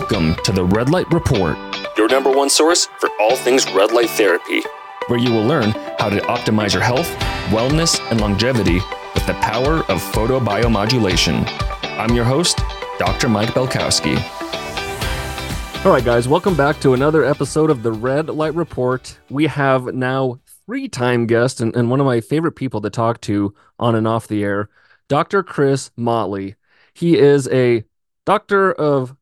Welcome 0.00 0.34
to 0.44 0.52
the 0.52 0.64
Red 0.64 0.88
Light 0.88 1.12
Report, 1.12 1.58
your 1.94 2.08
number 2.08 2.32
one 2.32 2.48
source 2.48 2.86
for 2.98 3.10
all 3.20 3.36
things 3.36 3.70
red 3.72 3.92
light 3.92 4.08
therapy, 4.08 4.62
where 5.08 5.18
you 5.18 5.30
will 5.30 5.44
learn 5.44 5.72
how 5.98 6.08
to 6.08 6.20
optimize 6.22 6.72
your 6.72 6.82
health, 6.82 7.06
wellness, 7.50 8.00
and 8.10 8.18
longevity 8.18 8.80
with 9.14 9.26
the 9.26 9.34
power 9.42 9.80
of 9.90 10.02
photobiomodulation. 10.14 11.44
I'm 11.98 12.16
your 12.16 12.24
host, 12.24 12.62
Dr. 12.98 13.28
Mike 13.28 13.50
Belkowski. 13.50 14.16
All 15.84 15.92
right, 15.92 16.04
guys, 16.04 16.26
welcome 16.26 16.56
back 16.56 16.80
to 16.80 16.94
another 16.94 17.22
episode 17.22 17.68
of 17.68 17.82
the 17.82 17.92
Red 17.92 18.30
Light 18.30 18.54
Report. 18.54 19.18
We 19.28 19.48
have 19.48 19.84
now 19.94 20.40
three 20.64 20.88
time 20.88 21.26
guest 21.26 21.60
and, 21.60 21.76
and 21.76 21.90
one 21.90 22.00
of 22.00 22.06
my 22.06 22.22
favorite 22.22 22.56
people 22.56 22.80
to 22.80 22.90
talk 22.90 23.20
to 23.22 23.54
on 23.78 23.94
and 23.94 24.08
off 24.08 24.28
the 24.28 24.42
air, 24.44 24.70
Dr. 25.08 25.42
Chris 25.42 25.90
Motley. 25.94 26.56
He 26.94 27.18
is 27.18 27.46
a 27.48 27.84
doctor 28.24 28.72
of 28.72 29.14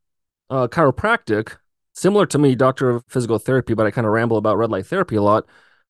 uh, 0.49 0.67
chiropractic, 0.67 1.57
similar 1.93 2.25
to 2.27 2.37
me, 2.37 2.55
doctor 2.55 2.89
of 2.89 3.03
physical 3.07 3.39
therapy, 3.39 3.73
but 3.73 3.85
I 3.85 3.91
kind 3.91 4.07
of 4.07 4.13
ramble 4.13 4.37
about 4.37 4.57
red 4.57 4.71
light 4.71 4.85
therapy 4.85 5.15
a 5.15 5.21
lot. 5.21 5.45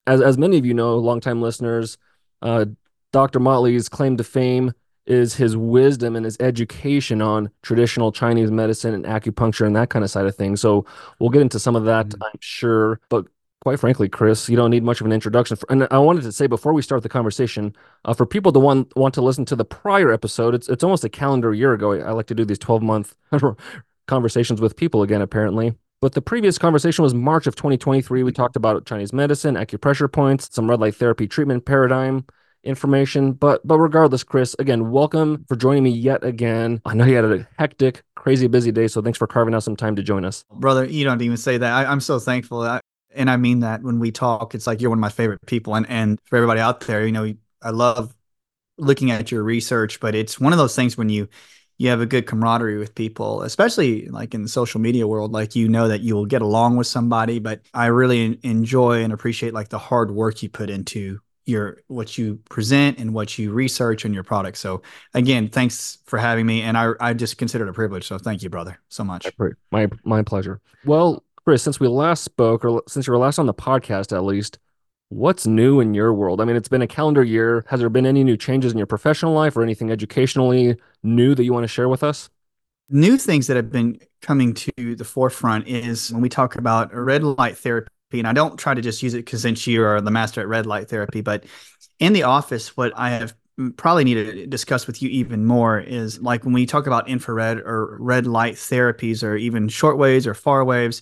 As, 0.07 0.21
as 0.21 0.37
many 0.37 0.57
of 0.57 0.65
you 0.65 0.73
know, 0.73 0.97
longtime 0.97 1.41
listeners, 1.41 1.97
uh, 2.41 2.65
Dr. 3.11 3.39
Motley's 3.39 3.89
claim 3.89 4.17
to 4.17 4.23
fame 4.23 4.73
is 5.05 5.33
his 5.33 5.57
wisdom 5.57 6.15
and 6.15 6.23
his 6.23 6.37
education 6.39 7.21
on 7.21 7.49
traditional 7.63 8.11
Chinese 8.11 8.51
medicine 8.51 8.93
and 8.93 9.05
acupuncture 9.05 9.65
and 9.65 9.75
that 9.75 9.89
kind 9.89 10.05
of 10.05 10.11
side 10.11 10.27
of 10.27 10.35
things. 10.35 10.61
So 10.61 10.85
we'll 11.19 11.31
get 11.31 11.41
into 11.41 11.59
some 11.59 11.75
of 11.75 11.85
that, 11.85 12.09
mm-hmm. 12.09 12.23
I'm 12.23 12.39
sure. 12.39 12.99
But 13.09 13.25
quite 13.61 13.79
frankly, 13.79 14.07
Chris, 14.07 14.47
you 14.49 14.55
don't 14.55 14.69
need 14.69 14.83
much 14.83 15.01
of 15.01 15.07
an 15.07 15.11
introduction. 15.11 15.57
For, 15.57 15.65
and 15.71 15.87
I 15.89 15.97
wanted 15.97 16.23
to 16.23 16.31
say 16.31 16.45
before 16.45 16.73
we 16.73 16.83
start 16.83 17.01
the 17.01 17.09
conversation, 17.09 17.75
uh, 18.05 18.13
for 18.13 18.25
people 18.25 18.51
to 18.51 18.59
want 18.59 18.95
want 18.95 19.15
to 19.15 19.21
listen 19.21 19.45
to 19.45 19.55
the 19.55 19.65
prior 19.65 20.11
episode, 20.11 20.53
it's 20.53 20.69
it's 20.69 20.83
almost 20.83 21.03
a 21.03 21.09
calendar 21.09 21.53
year 21.53 21.73
ago. 21.73 21.93
I 21.93 22.11
like 22.11 22.27
to 22.27 22.35
do 22.35 22.45
these 22.45 22.59
12 22.59 22.83
month 22.83 23.15
conversations 24.09 24.59
with 24.59 24.75
people 24.75 25.03
again, 25.03 25.21
apparently. 25.21 25.73
But 26.01 26.13
the 26.13 26.21
previous 26.21 26.57
conversation 26.57 27.03
was 27.03 27.13
March 27.13 27.47
of 27.47 27.55
2023. 27.55 28.23
We 28.23 28.31
talked 28.31 28.55
about 28.55 28.85
Chinese 28.85 29.13
medicine, 29.13 29.55
acupressure 29.55 30.11
points, 30.11 30.49
some 30.51 30.69
red 30.69 30.79
light 30.79 30.95
therapy 30.95 31.27
treatment 31.27 31.65
paradigm 31.65 32.25
information. 32.63 33.33
But 33.33 33.65
but 33.65 33.79
regardless, 33.79 34.23
Chris, 34.23 34.55
again, 34.59 34.91
welcome 34.91 35.45
for 35.47 35.55
joining 35.55 35.83
me 35.83 35.91
yet 35.91 36.23
again. 36.23 36.81
I 36.85 36.93
know 36.93 37.05
you 37.05 37.15
had 37.15 37.25
a 37.25 37.47
hectic, 37.57 38.03
crazy 38.15 38.47
busy 38.47 38.71
day, 38.71 38.87
so 38.87 39.01
thanks 39.01 39.17
for 39.17 39.27
carving 39.27 39.53
out 39.53 39.63
some 39.63 39.75
time 39.75 39.95
to 39.97 40.03
join 40.03 40.25
us. 40.25 40.43
Brother, 40.51 40.85
you 40.85 41.03
don't 41.03 41.21
even 41.21 41.37
say 41.37 41.57
that. 41.57 41.87
I, 41.87 41.91
am 41.91 41.99
so 41.99 42.17
thankful. 42.19 42.61
I, 42.61 42.79
and 43.13 43.29
I 43.29 43.37
mean 43.37 43.59
that 43.59 43.83
when 43.83 43.99
we 43.99 44.11
talk, 44.11 44.55
it's 44.55 44.67
like 44.67 44.81
you're 44.81 44.89
one 44.89 44.99
of 44.99 45.01
my 45.01 45.09
favorite 45.09 45.45
people. 45.45 45.75
And 45.75 45.85
and 45.89 46.19
for 46.25 46.37
everybody 46.37 46.61
out 46.61 46.81
there, 46.81 47.05
you 47.05 47.11
know, 47.11 47.33
I 47.61 47.69
love 47.71 48.15
looking 48.77 49.11
at 49.11 49.31
your 49.31 49.43
research, 49.43 49.99
but 49.99 50.15
it's 50.15 50.39
one 50.39 50.53
of 50.53 50.59
those 50.59 50.75
things 50.75 50.97
when 50.97 51.09
you 51.09 51.27
you 51.79 51.89
have 51.89 52.01
a 52.01 52.05
good 52.05 52.27
camaraderie 52.27 52.77
with 52.77 52.93
people, 52.93 53.41
especially 53.41 54.05
like 54.09 54.33
in 54.35 54.43
the 54.43 54.49
social 54.49 54.81
media 54.81 55.07
world. 55.07 55.31
Like 55.31 55.55
you 55.55 55.69
know 55.69 55.87
that 55.87 56.01
you 56.01 56.13
will 56.13 56.25
get 56.25 56.41
along 56.41 56.75
with 56.75 56.87
somebody, 56.87 57.39
but 57.39 57.61
I 57.73 57.85
really 57.87 58.37
enjoy 58.43 59.01
and 59.01 59.13
appreciate 59.13 59.53
like 59.53 59.69
the 59.69 59.79
hard 59.79 60.11
work 60.11 60.43
you 60.43 60.49
put 60.49 60.69
into 60.69 61.21
your 61.45 61.77
what 61.87 62.17
you 62.17 62.35
present 62.49 62.99
and 62.99 63.13
what 63.13 63.39
you 63.39 63.53
research 63.53 64.05
on 64.05 64.13
your 64.13 64.23
product. 64.23 64.57
So 64.57 64.81
again, 65.13 65.47
thanks 65.47 65.99
for 66.05 66.19
having 66.19 66.45
me, 66.45 66.61
and 66.61 66.77
I 66.77 66.91
I 66.99 67.13
just 67.13 67.37
consider 67.37 67.65
it 67.65 67.69
a 67.69 67.73
privilege. 67.73 68.05
So 68.05 68.17
thank 68.17 68.43
you, 68.43 68.49
brother, 68.49 68.77
so 68.89 69.05
much. 69.05 69.25
My 69.71 69.87
my 70.03 70.21
pleasure. 70.21 70.59
Well, 70.83 71.23
Chris, 71.45 71.63
since 71.63 71.79
we 71.79 71.87
last 71.87 72.25
spoke, 72.25 72.65
or 72.65 72.83
since 72.89 73.07
you 73.07 73.13
were 73.13 73.19
last 73.19 73.39
on 73.39 73.45
the 73.45 73.53
podcast, 73.53 74.15
at 74.15 74.25
least, 74.25 74.59
What's 75.09 75.47
new 75.47 75.79
in 75.79 75.95
your 75.95 76.13
world? 76.13 76.39
I 76.39 76.45
mean, 76.45 76.55
it's 76.55 76.67
been 76.67 76.83
a 76.83 76.87
calendar 76.87 77.23
year. 77.23 77.65
Has 77.67 77.79
there 77.79 77.89
been 77.89 78.05
any 78.05 78.23
new 78.23 78.37
changes 78.37 78.71
in 78.71 78.77
your 78.77 78.85
professional 78.85 79.33
life 79.33 79.57
or 79.57 79.63
anything 79.63 79.89
educationally 79.89 80.77
new 81.01 81.33
that 81.33 81.43
you 81.43 81.51
want 81.51 81.63
to 81.63 81.67
share 81.67 81.89
with 81.89 82.03
us? 82.03 82.29
New 82.91 83.17
things 83.17 83.47
that 83.47 83.55
have 83.55 83.71
been 83.71 83.99
coming 84.21 84.53
to 84.53 84.95
the 84.95 85.03
forefront 85.03 85.67
is 85.67 86.11
when 86.11 86.21
we 86.21 86.29
talk 86.29 86.55
about 86.55 86.93
red 86.93 87.23
light 87.23 87.57
therapy. 87.57 87.89
And 88.13 88.27
I 88.27 88.33
don't 88.33 88.57
try 88.57 88.75
to 88.75 88.81
just 88.81 89.01
use 89.01 89.15
it 89.15 89.25
because 89.25 89.41
since 89.41 89.65
you 89.65 89.83
are 89.83 89.99
the 89.99 90.11
master 90.11 90.41
at 90.41 90.47
red 90.47 90.67
light 90.67 90.89
therapy, 90.89 91.21
but 91.21 91.43
in 91.97 92.13
the 92.13 92.23
office, 92.23 92.77
what 92.77 92.93
I 92.95 93.09
have 93.09 93.35
mm, 93.59 93.75
probably 93.77 94.03
need 94.03 94.13
to 94.15 94.45
discuss 94.45 94.85
with 94.85 95.01
you 95.01 95.09
even 95.09 95.43
more 95.43 95.79
is 95.79 96.21
like 96.21 96.43
when 96.43 96.53
we 96.53 96.67
talk 96.67 96.85
about 96.85 97.09
infrared 97.09 97.57
or 97.57 97.97
red 97.99 98.27
light 98.27 98.55
therapies 98.55 99.23
or 99.23 99.35
even 99.35 99.69
short 99.69 99.97
waves 99.97 100.27
or 100.27 100.35
far 100.35 100.63
waves 100.63 101.01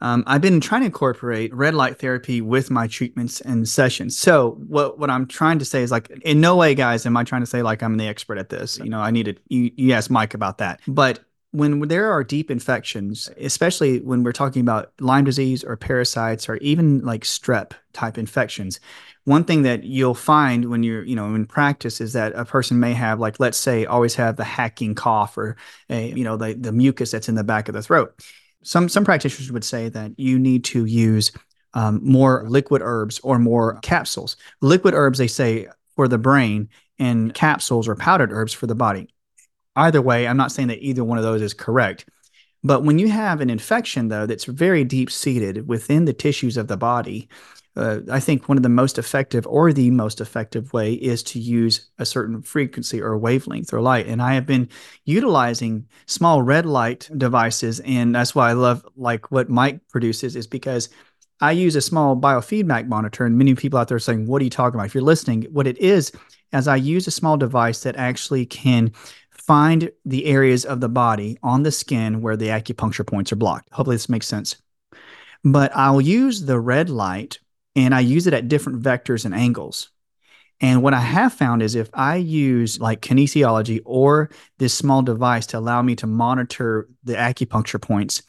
um, 0.00 0.24
I've 0.26 0.40
been 0.40 0.60
trying 0.60 0.82
to 0.82 0.86
incorporate 0.86 1.54
red 1.54 1.74
light 1.74 1.98
therapy 1.98 2.40
with 2.40 2.70
my 2.70 2.86
treatments 2.86 3.40
and 3.40 3.68
sessions. 3.68 4.16
So 4.16 4.52
what 4.66 4.98
what 4.98 5.10
I'm 5.10 5.26
trying 5.26 5.58
to 5.58 5.64
say 5.64 5.82
is 5.82 5.90
like, 5.90 6.10
in 6.22 6.40
no 6.40 6.56
way, 6.56 6.74
guys, 6.74 7.06
am 7.06 7.16
I 7.16 7.24
trying 7.24 7.42
to 7.42 7.46
say 7.46 7.62
like 7.62 7.82
I'm 7.82 7.96
the 7.96 8.06
expert 8.06 8.38
at 8.38 8.48
this. 8.48 8.78
You 8.78 8.90
know, 8.90 9.00
I 9.00 9.10
needed 9.10 9.40
you, 9.48 9.70
you 9.76 9.92
asked 9.92 10.10
Mike 10.10 10.34
about 10.34 10.58
that, 10.58 10.80
but 10.86 11.20
when 11.52 11.80
there 11.88 12.12
are 12.12 12.22
deep 12.22 12.50
infections, 12.50 13.28
especially 13.36 14.00
when 14.00 14.22
we're 14.22 14.32
talking 14.32 14.62
about 14.62 14.92
Lyme 15.00 15.24
disease 15.24 15.64
or 15.64 15.76
parasites 15.76 16.48
or 16.48 16.56
even 16.58 17.00
like 17.00 17.24
strep 17.24 17.72
type 17.92 18.16
infections, 18.16 18.78
one 19.24 19.44
thing 19.44 19.62
that 19.62 19.82
you'll 19.82 20.14
find 20.14 20.70
when 20.70 20.82
you're, 20.84 21.02
you 21.02 21.16
know, 21.16 21.34
in 21.34 21.46
practice 21.46 22.00
is 22.00 22.12
that 22.12 22.32
a 22.36 22.44
person 22.44 22.78
may 22.78 22.92
have 22.92 23.18
like, 23.18 23.40
let's 23.40 23.58
say, 23.58 23.84
always 23.84 24.14
have 24.14 24.36
the 24.36 24.44
hacking 24.44 24.94
cough 24.94 25.36
or, 25.36 25.56
a, 25.88 26.10
you 26.10 26.22
know, 26.22 26.36
the, 26.36 26.54
the 26.54 26.72
mucus 26.72 27.10
that's 27.10 27.28
in 27.28 27.34
the 27.34 27.44
back 27.44 27.68
of 27.68 27.74
the 27.74 27.82
throat 27.82 28.14
some 28.62 28.88
some 28.88 29.04
practitioners 29.04 29.50
would 29.52 29.64
say 29.64 29.88
that 29.88 30.12
you 30.18 30.38
need 30.38 30.64
to 30.64 30.84
use 30.84 31.32
um, 31.74 32.00
more 32.02 32.44
liquid 32.48 32.82
herbs 32.84 33.20
or 33.22 33.38
more 33.38 33.78
capsules. 33.80 34.36
Liquid 34.60 34.94
herbs, 34.94 35.18
they 35.18 35.26
say, 35.26 35.68
for 35.96 36.08
the 36.08 36.18
brain, 36.18 36.68
and 36.98 37.32
capsules 37.34 37.88
or 37.88 37.94
powdered 37.94 38.32
herbs 38.32 38.52
for 38.52 38.66
the 38.66 38.74
body. 38.74 39.08
Either 39.76 40.02
way, 40.02 40.26
I'm 40.26 40.36
not 40.36 40.52
saying 40.52 40.68
that 40.68 40.82
either 40.82 41.04
one 41.04 41.18
of 41.18 41.24
those 41.24 41.42
is 41.42 41.54
correct. 41.54 42.06
But 42.62 42.84
when 42.84 42.98
you 42.98 43.08
have 43.08 43.40
an 43.40 43.48
infection, 43.48 44.08
though, 44.08 44.26
that's 44.26 44.44
very 44.44 44.84
deep 44.84 45.10
seated 45.10 45.66
within 45.66 46.04
the 46.04 46.12
tissues 46.12 46.56
of 46.56 46.68
the 46.68 46.76
body, 46.76 47.28
uh, 47.76 48.00
I 48.10 48.18
think 48.18 48.48
one 48.48 48.56
of 48.56 48.62
the 48.62 48.68
most 48.68 48.98
effective 48.98 49.46
or 49.46 49.72
the 49.72 49.90
most 49.90 50.20
effective 50.20 50.72
way 50.72 50.94
is 50.94 51.22
to 51.24 51.38
use 51.38 51.90
a 51.98 52.04
certain 52.04 52.42
frequency 52.42 53.00
or 53.00 53.16
wavelength 53.16 53.72
or 53.72 53.80
light. 53.80 54.06
And 54.06 54.20
I 54.20 54.34
have 54.34 54.46
been 54.46 54.68
utilizing 55.04 55.86
small 56.06 56.42
red 56.42 56.66
light 56.66 57.08
devices. 57.16 57.80
And 57.80 58.14
that's 58.14 58.34
why 58.34 58.50
I 58.50 58.54
love 58.54 58.84
like 58.96 59.30
what 59.30 59.48
Mike 59.48 59.86
produces 59.88 60.34
is 60.34 60.46
because 60.46 60.88
I 61.40 61.52
use 61.52 61.76
a 61.76 61.80
small 61.80 62.16
biofeedback 62.16 62.88
monitor. 62.88 63.24
And 63.24 63.38
many 63.38 63.54
people 63.54 63.78
out 63.78 63.88
there 63.88 63.96
are 63.96 64.00
saying, 64.00 64.26
what 64.26 64.42
are 64.42 64.44
you 64.44 64.50
talking 64.50 64.74
about? 64.74 64.86
If 64.86 64.94
you're 64.94 65.04
listening, 65.04 65.46
what 65.52 65.66
it 65.68 65.78
is, 65.78 66.12
as 66.52 66.66
I 66.66 66.76
use 66.76 67.06
a 67.06 67.12
small 67.12 67.36
device 67.36 67.84
that 67.84 67.96
actually 67.96 68.46
can 68.46 68.92
find 69.30 69.90
the 70.04 70.26
areas 70.26 70.64
of 70.64 70.80
the 70.80 70.88
body 70.88 71.38
on 71.42 71.62
the 71.62 71.72
skin 71.72 72.20
where 72.20 72.36
the 72.36 72.48
acupuncture 72.48 73.06
points 73.06 73.32
are 73.32 73.36
blocked. 73.36 73.72
Hopefully 73.72 73.94
this 73.94 74.08
makes 74.08 74.26
sense. 74.26 74.56
But 75.44 75.70
I'll 75.74 76.00
use 76.00 76.42
the 76.42 76.60
red 76.60 76.90
light 76.90 77.38
and 77.80 77.94
I 77.94 78.00
use 78.00 78.26
it 78.26 78.34
at 78.34 78.48
different 78.48 78.82
vectors 78.82 79.24
and 79.24 79.34
angles. 79.34 79.90
And 80.60 80.82
what 80.82 80.92
I 80.92 81.00
have 81.00 81.32
found 81.32 81.62
is 81.62 81.74
if 81.74 81.88
I 81.94 82.16
use 82.16 82.78
like 82.80 83.00
kinesiology 83.00 83.80
or 83.84 84.30
this 84.58 84.74
small 84.74 85.00
device 85.00 85.46
to 85.46 85.58
allow 85.58 85.80
me 85.80 85.96
to 85.96 86.06
monitor 86.06 86.88
the 87.02 87.14
acupuncture 87.14 87.80
points, 87.80 88.22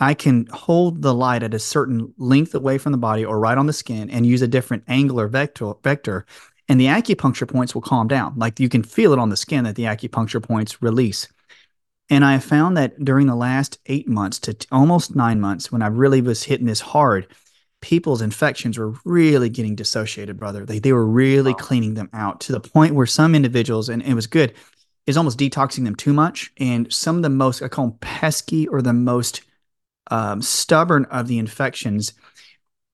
I 0.00 0.14
can 0.14 0.46
hold 0.46 1.02
the 1.02 1.14
light 1.14 1.42
at 1.42 1.54
a 1.54 1.58
certain 1.58 2.14
length 2.16 2.54
away 2.54 2.78
from 2.78 2.92
the 2.92 2.98
body 2.98 3.24
or 3.24 3.38
right 3.38 3.58
on 3.58 3.66
the 3.66 3.72
skin 3.72 4.08
and 4.08 4.26
use 4.26 4.42
a 4.42 4.48
different 4.48 4.84
angular 4.88 5.28
vector, 5.28 5.74
vector 5.82 6.24
and 6.68 6.80
the 6.80 6.86
acupuncture 6.86 7.48
points 7.48 7.74
will 7.74 7.82
calm 7.82 8.08
down. 8.08 8.34
Like 8.36 8.58
you 8.58 8.68
can 8.68 8.82
feel 8.82 9.12
it 9.12 9.18
on 9.18 9.28
the 9.28 9.36
skin 9.36 9.64
that 9.64 9.76
the 9.76 9.84
acupuncture 9.84 10.42
points 10.42 10.82
release. 10.82 11.28
And 12.10 12.24
I 12.24 12.38
found 12.38 12.76
that 12.76 13.02
during 13.02 13.26
the 13.26 13.36
last 13.36 13.78
eight 13.86 14.08
months 14.08 14.38
to 14.40 14.54
t- 14.54 14.66
almost 14.70 15.14
nine 15.14 15.40
months, 15.40 15.72
when 15.72 15.82
I 15.82 15.86
really 15.86 16.20
was 16.20 16.42
hitting 16.42 16.66
this 16.66 16.80
hard, 16.80 17.26
people's 17.84 18.22
infections 18.22 18.78
were 18.78 18.94
really 19.04 19.50
getting 19.50 19.74
dissociated, 19.74 20.38
brother. 20.38 20.64
They, 20.64 20.78
they 20.78 20.94
were 20.94 21.04
really 21.04 21.52
wow. 21.52 21.58
cleaning 21.58 21.92
them 21.92 22.08
out 22.14 22.40
to 22.40 22.52
the 22.52 22.60
point 22.60 22.94
where 22.94 23.04
some 23.04 23.34
individuals, 23.34 23.90
and 23.90 24.02
it 24.02 24.14
was 24.14 24.26
good, 24.26 24.54
is 25.06 25.18
almost 25.18 25.38
detoxing 25.38 25.84
them 25.84 25.94
too 25.94 26.14
much. 26.14 26.50
And 26.56 26.90
some 26.90 27.16
of 27.16 27.22
the 27.22 27.28
most, 27.28 27.60
I 27.60 27.68
call 27.68 27.88
them 27.88 27.98
pesky 28.00 28.66
or 28.66 28.80
the 28.80 28.94
most 28.94 29.42
um, 30.10 30.40
stubborn 30.40 31.04
of 31.10 31.28
the 31.28 31.38
infections, 31.38 32.14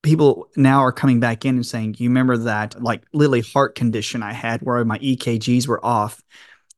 people 0.03 0.49
now 0.57 0.81
are 0.81 0.91
coming 0.91 1.21
back 1.21 1.45
in 1.45 1.55
and 1.55 1.65
saying, 1.65 1.95
You 1.99 2.09
remember 2.09 2.37
that 2.39 2.83
like 2.83 3.05
literally 3.13 3.43
heart 3.43 3.77
condition 3.77 4.25
I 4.25 4.33
had 4.33 4.61
where 4.63 4.85
my 4.85 4.99
EKGs 4.99 5.69
were 5.69 5.85
off? 5.87 6.21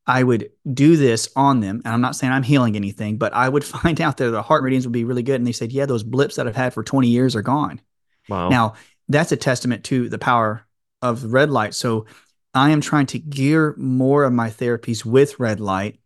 I 0.07 0.23
would 0.23 0.51
do 0.71 0.99
this 0.99 1.31
on 1.35 1.61
them. 1.61 1.81
And 1.83 1.95
I'm 1.95 2.03
not 2.03 2.17
saying 2.17 2.31
I'm 2.31 2.43
healing 2.43 2.77
anything, 2.77 3.17
but 3.17 3.33
I 3.33 3.49
would 3.49 3.65
find 3.65 4.03
out 4.03 4.19
that 4.19 4.33
the 4.33 4.43
heart 4.43 4.63
readings 4.63 4.87
would 4.87 4.93
be 4.93 5.05
really 5.05 5.23
good. 5.23 5.37
And 5.37 5.47
they 5.47 5.53
said, 5.53 5.73
Yeah, 5.73 5.87
those 5.87 6.03
blips 6.03 6.37
that 6.37 6.47
I've 6.47 6.57
had 6.57 6.75
for 6.75 6.85
20 6.85 7.09
years 7.09 7.35
are 7.35 7.41
gone. 7.41 7.81
Wow. 8.29 8.49
Now, 8.49 8.75
that's 9.09 9.33
a 9.33 9.37
testament 9.37 9.85
to 9.85 10.09
the 10.09 10.19
power 10.19 10.67
of 11.01 11.33
red 11.33 11.51
light. 11.51 11.75
So 11.75 12.07
I 12.55 12.71
am 12.71 12.81
trying 12.81 13.07
to 13.07 13.19
gear 13.19 13.75
more 13.77 14.25
of 14.25 14.33
my 14.33 14.51
therapies 14.51 15.05
with 15.05 15.41
red 15.41 15.61
light 15.61 16.01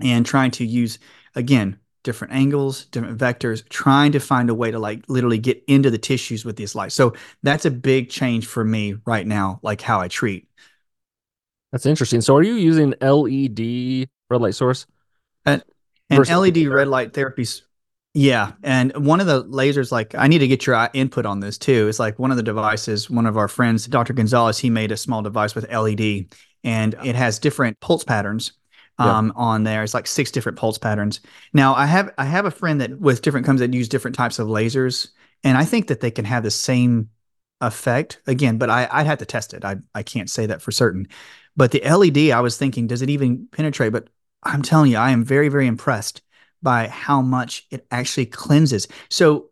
and 0.00 0.24
trying 0.24 0.50
to 0.52 0.66
use, 0.66 0.98
again, 1.34 1.78
different 2.02 2.34
angles, 2.34 2.86
different 2.86 3.18
vectors, 3.18 3.66
trying 3.68 4.12
to 4.12 4.20
find 4.20 4.50
a 4.50 4.54
way 4.54 4.70
to 4.70 4.78
like 4.78 5.04
literally 5.08 5.38
get 5.38 5.62
into 5.68 5.90
the 5.90 5.98
tissues 5.98 6.44
with 6.44 6.56
these 6.56 6.74
lights. 6.74 6.94
So 6.94 7.14
that's 7.42 7.64
a 7.64 7.70
big 7.70 8.10
change 8.10 8.46
for 8.46 8.64
me 8.64 8.96
right 9.06 9.26
now, 9.26 9.60
like 9.62 9.80
how 9.80 10.00
I 10.00 10.08
treat. 10.08 10.48
That's 11.70 11.86
interesting. 11.86 12.20
So 12.20 12.36
are 12.36 12.42
you 12.42 12.54
using 12.54 12.94
LED 13.00 14.08
red 14.28 14.40
light 14.40 14.54
source? 14.54 14.86
And, 15.46 15.62
and 16.10 16.28
LED 16.28 16.66
red 16.66 16.88
light 16.88 17.12
therapies 17.12 17.62
Yeah, 18.14 18.52
and 18.62 18.94
one 19.06 19.20
of 19.20 19.26
the 19.26 19.44
lasers, 19.44 19.90
like 19.90 20.14
I 20.14 20.28
need 20.28 20.40
to 20.40 20.48
get 20.48 20.66
your 20.66 20.76
uh, 20.76 20.88
input 20.92 21.24
on 21.24 21.40
this 21.40 21.56
too. 21.56 21.88
It's 21.88 21.98
like 21.98 22.18
one 22.18 22.30
of 22.30 22.36
the 22.36 22.42
devices. 22.42 23.08
One 23.08 23.24
of 23.24 23.38
our 23.38 23.48
friends, 23.48 23.86
Dr. 23.86 24.12
Gonzalez, 24.12 24.58
he 24.58 24.68
made 24.68 24.92
a 24.92 24.98
small 24.98 25.22
device 25.22 25.54
with 25.54 25.70
LED, 25.70 26.26
and 26.62 26.94
it 27.02 27.14
has 27.14 27.38
different 27.38 27.80
pulse 27.80 28.04
patterns 28.04 28.52
um, 28.98 29.28
yeah. 29.28 29.32
on 29.42 29.64
there. 29.64 29.82
It's 29.82 29.94
like 29.94 30.06
six 30.06 30.30
different 30.30 30.58
pulse 30.58 30.76
patterns. 30.76 31.20
Now, 31.54 31.74
I 31.74 31.86
have 31.86 32.12
I 32.18 32.26
have 32.26 32.44
a 32.44 32.50
friend 32.50 32.82
that 32.82 33.00
with 33.00 33.22
different 33.22 33.46
comes 33.46 33.60
that 33.60 33.72
use 33.72 33.88
different 33.88 34.14
types 34.14 34.38
of 34.38 34.46
lasers, 34.46 35.08
and 35.42 35.56
I 35.56 35.64
think 35.64 35.86
that 35.86 36.00
they 36.00 36.10
can 36.10 36.26
have 36.26 36.42
the 36.42 36.50
same 36.50 37.08
effect 37.62 38.20
again. 38.26 38.58
But 38.58 38.68
I 38.68 38.88
I'd 38.92 39.06
have 39.06 39.20
to 39.20 39.26
test 39.26 39.54
it. 39.54 39.64
I 39.64 39.76
I 39.94 40.02
can't 40.02 40.28
say 40.28 40.44
that 40.46 40.60
for 40.60 40.70
certain. 40.70 41.08
But 41.56 41.70
the 41.70 41.82
LED, 41.82 42.30
I 42.30 42.40
was 42.40 42.58
thinking, 42.58 42.86
does 42.88 43.00
it 43.00 43.08
even 43.08 43.48
penetrate? 43.52 43.92
But 43.92 44.08
I'm 44.42 44.60
telling 44.60 44.90
you, 44.90 44.98
I 44.98 45.12
am 45.12 45.24
very 45.24 45.48
very 45.48 45.66
impressed 45.66 46.20
by 46.62 46.88
how 46.88 47.22
much 47.22 47.66
it 47.70 47.86
actually 47.90 48.26
cleanses. 48.26 48.88
So 49.10 49.50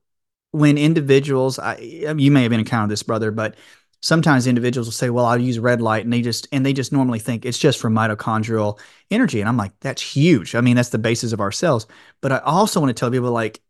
when 0.52 0.78
individuals, 0.78 1.58
I, 1.58 1.76
you 1.78 2.30
may 2.30 2.42
have 2.42 2.52
encountered 2.52 2.90
this, 2.90 3.02
brother, 3.02 3.30
but 3.30 3.56
sometimes 4.00 4.46
individuals 4.46 4.86
will 4.86 4.92
say, 4.92 5.10
"Well, 5.10 5.26
I'll 5.26 5.40
use 5.40 5.58
red 5.58 5.80
light," 5.80 6.04
and 6.04 6.12
they 6.12 6.22
just 6.22 6.48
and 6.52 6.64
they 6.64 6.72
just 6.72 6.92
normally 6.92 7.18
think 7.18 7.44
it's 7.44 7.58
just 7.58 7.78
for 7.78 7.90
mitochondrial 7.90 8.78
energy, 9.10 9.40
and 9.40 9.48
I'm 9.48 9.56
like, 9.56 9.72
that's 9.80 10.02
huge. 10.02 10.54
I 10.54 10.60
mean, 10.60 10.76
that's 10.76 10.88
the 10.90 10.98
basis 10.98 11.32
of 11.32 11.40
our 11.40 11.52
cells. 11.52 11.86
But 12.20 12.32
I 12.32 12.38
also 12.38 12.80
want 12.80 12.90
to 12.90 12.98
tell 12.98 13.10
people 13.10 13.30
like, 13.30 13.60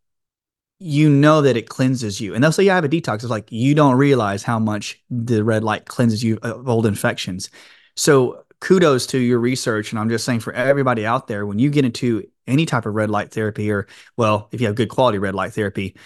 you 0.79 1.09
know 1.09 1.41
that 1.41 1.57
it 1.57 1.69
cleanses 1.69 2.19
you, 2.19 2.33
and 2.33 2.43
they'll 2.43 2.51
say, 2.51 2.63
"Yeah, 2.63 2.73
I 2.73 2.75
have 2.75 2.85
a 2.85 2.89
detox." 2.89 3.15
It's 3.15 3.25
like 3.25 3.51
you 3.51 3.75
don't 3.75 3.95
realize 3.97 4.43
how 4.43 4.59
much 4.59 5.01
the 5.09 5.43
red 5.43 5.63
light 5.63 5.85
cleanses 5.85 6.23
you 6.23 6.39
of 6.41 6.67
old 6.67 6.85
infections. 6.85 7.49
So 7.95 8.45
kudos 8.61 9.07
to 9.07 9.17
your 9.17 9.39
research, 9.39 9.91
and 9.91 9.99
I'm 9.99 10.09
just 10.09 10.23
saying 10.23 10.39
for 10.39 10.53
everybody 10.53 11.05
out 11.05 11.27
there, 11.27 11.45
when 11.45 11.59
you 11.59 11.69
get 11.69 11.83
into 11.83 12.23
any 12.47 12.65
type 12.65 12.85
of 12.85 12.93
red 12.93 13.09
light 13.09 13.31
therapy, 13.31 13.69
or 13.69 13.87
well, 14.15 14.47
if 14.51 14.61
you 14.61 14.67
have 14.67 14.75
good 14.75 14.89
quality 14.89 15.17
red 15.17 15.35
light 15.35 15.53
therapy, 15.53 15.97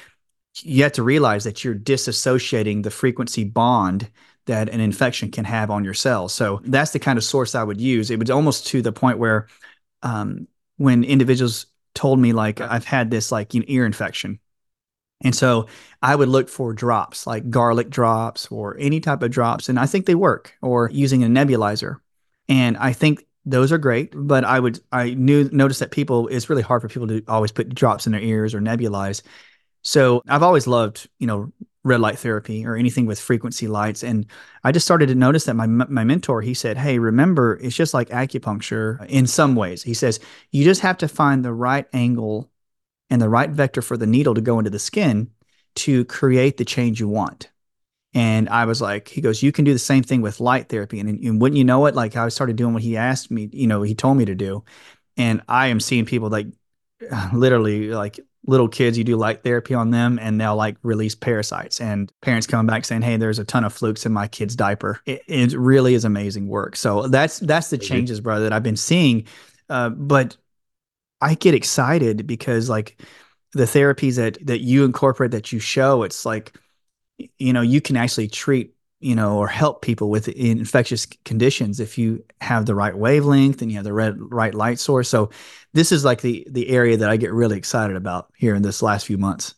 you 0.61 0.83
have 0.83 0.93
to 0.93 1.03
realize 1.03 1.43
that 1.43 1.63
you're 1.63 1.75
disassociating 1.75 2.81
the 2.81 2.89
frequency 2.89 3.43
bond 3.43 4.09
that 4.45 4.69
an 4.69 4.79
infection 4.79 5.29
can 5.31 5.43
have 5.43 5.69
on 5.69 5.83
your 5.83 5.93
cells. 5.93 6.33
So 6.33 6.61
that's 6.63 6.91
the 6.91 6.99
kind 6.99 7.17
of 7.17 7.23
source 7.23 7.55
I 7.55 7.63
would 7.63 7.81
use. 7.81 8.09
It 8.09 8.19
was 8.19 8.29
almost 8.29 8.67
to 8.67 8.81
the 8.81 8.91
point 8.91 9.19
where 9.19 9.47
um, 10.01 10.47
when 10.77 11.03
individuals 11.03 11.65
told 11.93 12.19
me 12.19 12.31
like 12.33 12.61
I've 12.61 12.85
had 12.85 13.09
this 13.09 13.31
like 13.31 13.53
you 13.53 13.61
know, 13.61 13.65
ear 13.67 13.85
infection. 13.85 14.39
And 15.21 15.35
so 15.35 15.67
I 16.01 16.15
would 16.15 16.29
look 16.29 16.49
for 16.49 16.73
drops 16.73 17.25
like 17.25 17.49
garlic 17.49 17.89
drops 17.89 18.47
or 18.51 18.77
any 18.77 18.99
type 18.99 19.23
of 19.23 19.31
drops. 19.31 19.69
And 19.69 19.79
I 19.79 19.85
think 19.85 20.05
they 20.05 20.15
work 20.15 20.53
or 20.61 20.89
using 20.91 21.23
a 21.23 21.27
nebulizer. 21.27 21.99
And 22.50 22.77
I 22.77 22.94
think 22.94 23.25
those 23.45 23.71
are 23.71 23.77
great, 23.77 24.13
but 24.15 24.44
I 24.44 24.59
would 24.59 24.80
I 24.92 25.13
knew 25.13 25.50
noticed 25.51 25.80
that 25.80 25.92
people 25.92 26.27
it's 26.27 26.50
really 26.50 26.62
hard 26.63 26.81
for 26.81 26.88
people 26.89 27.07
to 27.07 27.24
always 27.27 27.51
put 27.51 27.74
drops 27.74 28.06
in 28.06 28.12
their 28.12 28.21
ears 28.21 28.53
or 28.53 28.59
nebulize. 28.59 29.21
So 29.83 30.21
I've 30.27 30.44
always 30.44 30.68
loved, 30.68 31.07
you 31.19 31.27
know, 31.27 31.51
red 31.83 32.01
light 32.01 32.18
therapy 32.19 32.65
or 32.65 32.75
anything 32.75 33.06
with 33.06 33.19
frequency 33.19 33.68
lights 33.68 34.03
and 34.03 34.25
I 34.63 34.71
just 34.71 34.86
started 34.86 35.07
to 35.07 35.15
notice 35.15 35.45
that 35.45 35.56
my 35.56 35.68
my 35.68 36.03
mentor 36.03 36.42
he 36.42 36.53
said, 36.56 36.77
"Hey, 36.77 37.00
remember 37.00 37.59
it's 37.62 37.75
just 37.75 37.94
like 37.94 38.09
acupuncture 38.09 39.06
in 39.07 39.27
some 39.27 39.56
ways." 39.56 39.83
He 39.83 39.94
says, 39.94 40.19
"You 40.51 40.63
just 40.63 40.81
have 40.81 40.98
to 41.00 41.07
find 41.07 41.45
the 41.45 41.53
right 41.53 41.88
angle 41.94 42.50
and 43.09 43.21
the 43.21 43.30
right 43.30 43.50
vector 43.51 43.81
for 43.81 43.98
the 43.98 44.07
needle 44.07 44.33
to 44.36 44.41
go 44.41 44.59
into 44.59 44.71
the 44.71 44.80
skin 44.80 45.31
to 45.75 46.06
create 46.06 46.57
the 46.57 46.65
change 46.65 47.00
you 47.00 47.07
want." 47.07 47.50
And 48.15 48.47
I 48.47 48.63
was 48.65 48.81
like, 48.81 49.09
he 49.09 49.19
goes, 49.19 49.44
you 49.44 49.51
can 49.51 49.65
do 49.65 49.73
the 49.73 49.79
same 49.79 50.01
thing 50.01 50.21
with 50.21 50.39
light 50.39 50.69
therapy. 50.69 51.01
And, 51.01 51.09
and 51.09 51.41
wouldn't 51.41 51.57
you 51.57 51.65
know 51.65 51.85
it? 51.85 51.95
Like 51.95 52.15
I 52.15 52.29
started 52.29 52.56
doing 52.56 52.73
what 52.73 52.81
he 52.81 52.95
asked 52.95 53.29
me, 53.29 53.50
you 53.51 53.67
know, 53.67 53.81
he 53.81 53.94
told 53.94 54.17
me 54.17 54.23
to 54.23 54.33
do. 54.33 54.63
And 55.17 55.41
I 55.50 55.67
am 55.67 55.81
seeing 55.81 56.06
people 56.06 56.29
like 56.29 56.47
literally 57.33 57.89
like 57.89 58.21
little 58.47 58.69
kids, 58.69 58.97
you 58.97 59.03
do 59.03 59.17
light 59.17 59.44
therapy 59.44 59.73
on 59.73 59.91
them 59.91 60.17
and 60.21 60.39
they'll 60.39 60.56
like 60.56 60.77
release 60.81 61.13
parasites 61.13 61.81
and 61.81 62.09
parents 62.21 62.47
coming 62.47 62.67
back 62.67 62.85
saying, 62.85 63.01
Hey, 63.01 63.17
there's 63.17 63.39
a 63.39 63.44
ton 63.44 63.65
of 63.65 63.73
flukes 63.73 64.06
in 64.06 64.13
my 64.13 64.29
kid's 64.29 64.56
diaper. 64.56 65.01
It, 65.06 65.21
it 65.27 65.51
really 65.53 65.94
is 65.94 66.06
amazing 66.06 66.47
work. 66.47 66.77
So 66.77 67.07
that's, 67.09 67.39
that's 67.39 67.69
the 67.69 67.77
changes, 67.77 68.21
brother, 68.21 68.44
that 68.44 68.53
I've 68.53 68.63
been 68.63 68.77
seeing. 68.77 69.27
Uh, 69.69 69.89
but 69.89 70.38
I 71.19 71.35
get 71.35 71.53
excited 71.53 72.25
because 72.27 72.69
like 72.69 73.01
the 73.51 73.63
therapies 73.65 74.15
that, 74.15 74.38
that 74.45 74.62
you 74.62 74.85
incorporate, 74.85 75.31
that 75.31 75.51
you 75.51 75.59
show, 75.59 76.03
it's 76.03 76.25
like, 76.25 76.56
you 77.17 77.53
know 77.53 77.62
you 77.62 77.81
can 77.81 77.95
actually 77.95 78.27
treat 78.27 78.73
you 79.00 79.15
know 79.15 79.38
or 79.38 79.47
help 79.47 79.81
people 79.81 80.09
with 80.09 80.27
infectious 80.29 81.06
conditions 81.25 81.79
if 81.79 81.97
you 81.97 82.23
have 82.41 82.65
the 82.65 82.75
right 82.75 82.97
wavelength 82.97 83.62
and 83.62 83.71
you 83.71 83.77
have 83.77 83.83
the 83.83 83.94
red, 83.94 84.15
right 84.17 84.53
light 84.53 84.79
source. 84.79 85.09
So 85.09 85.29
this 85.73 85.91
is 85.91 86.06
like 86.06 86.21
the 86.21 86.47
the 86.50 86.69
area 86.69 86.97
that 86.97 87.09
i 87.09 87.17
get 87.17 87.33
really 87.33 87.57
excited 87.57 87.95
about 87.95 88.31
here 88.35 88.56
in 88.56 88.62
this 88.62 88.81
last 88.81 89.06
few 89.06 89.17
months. 89.17 89.56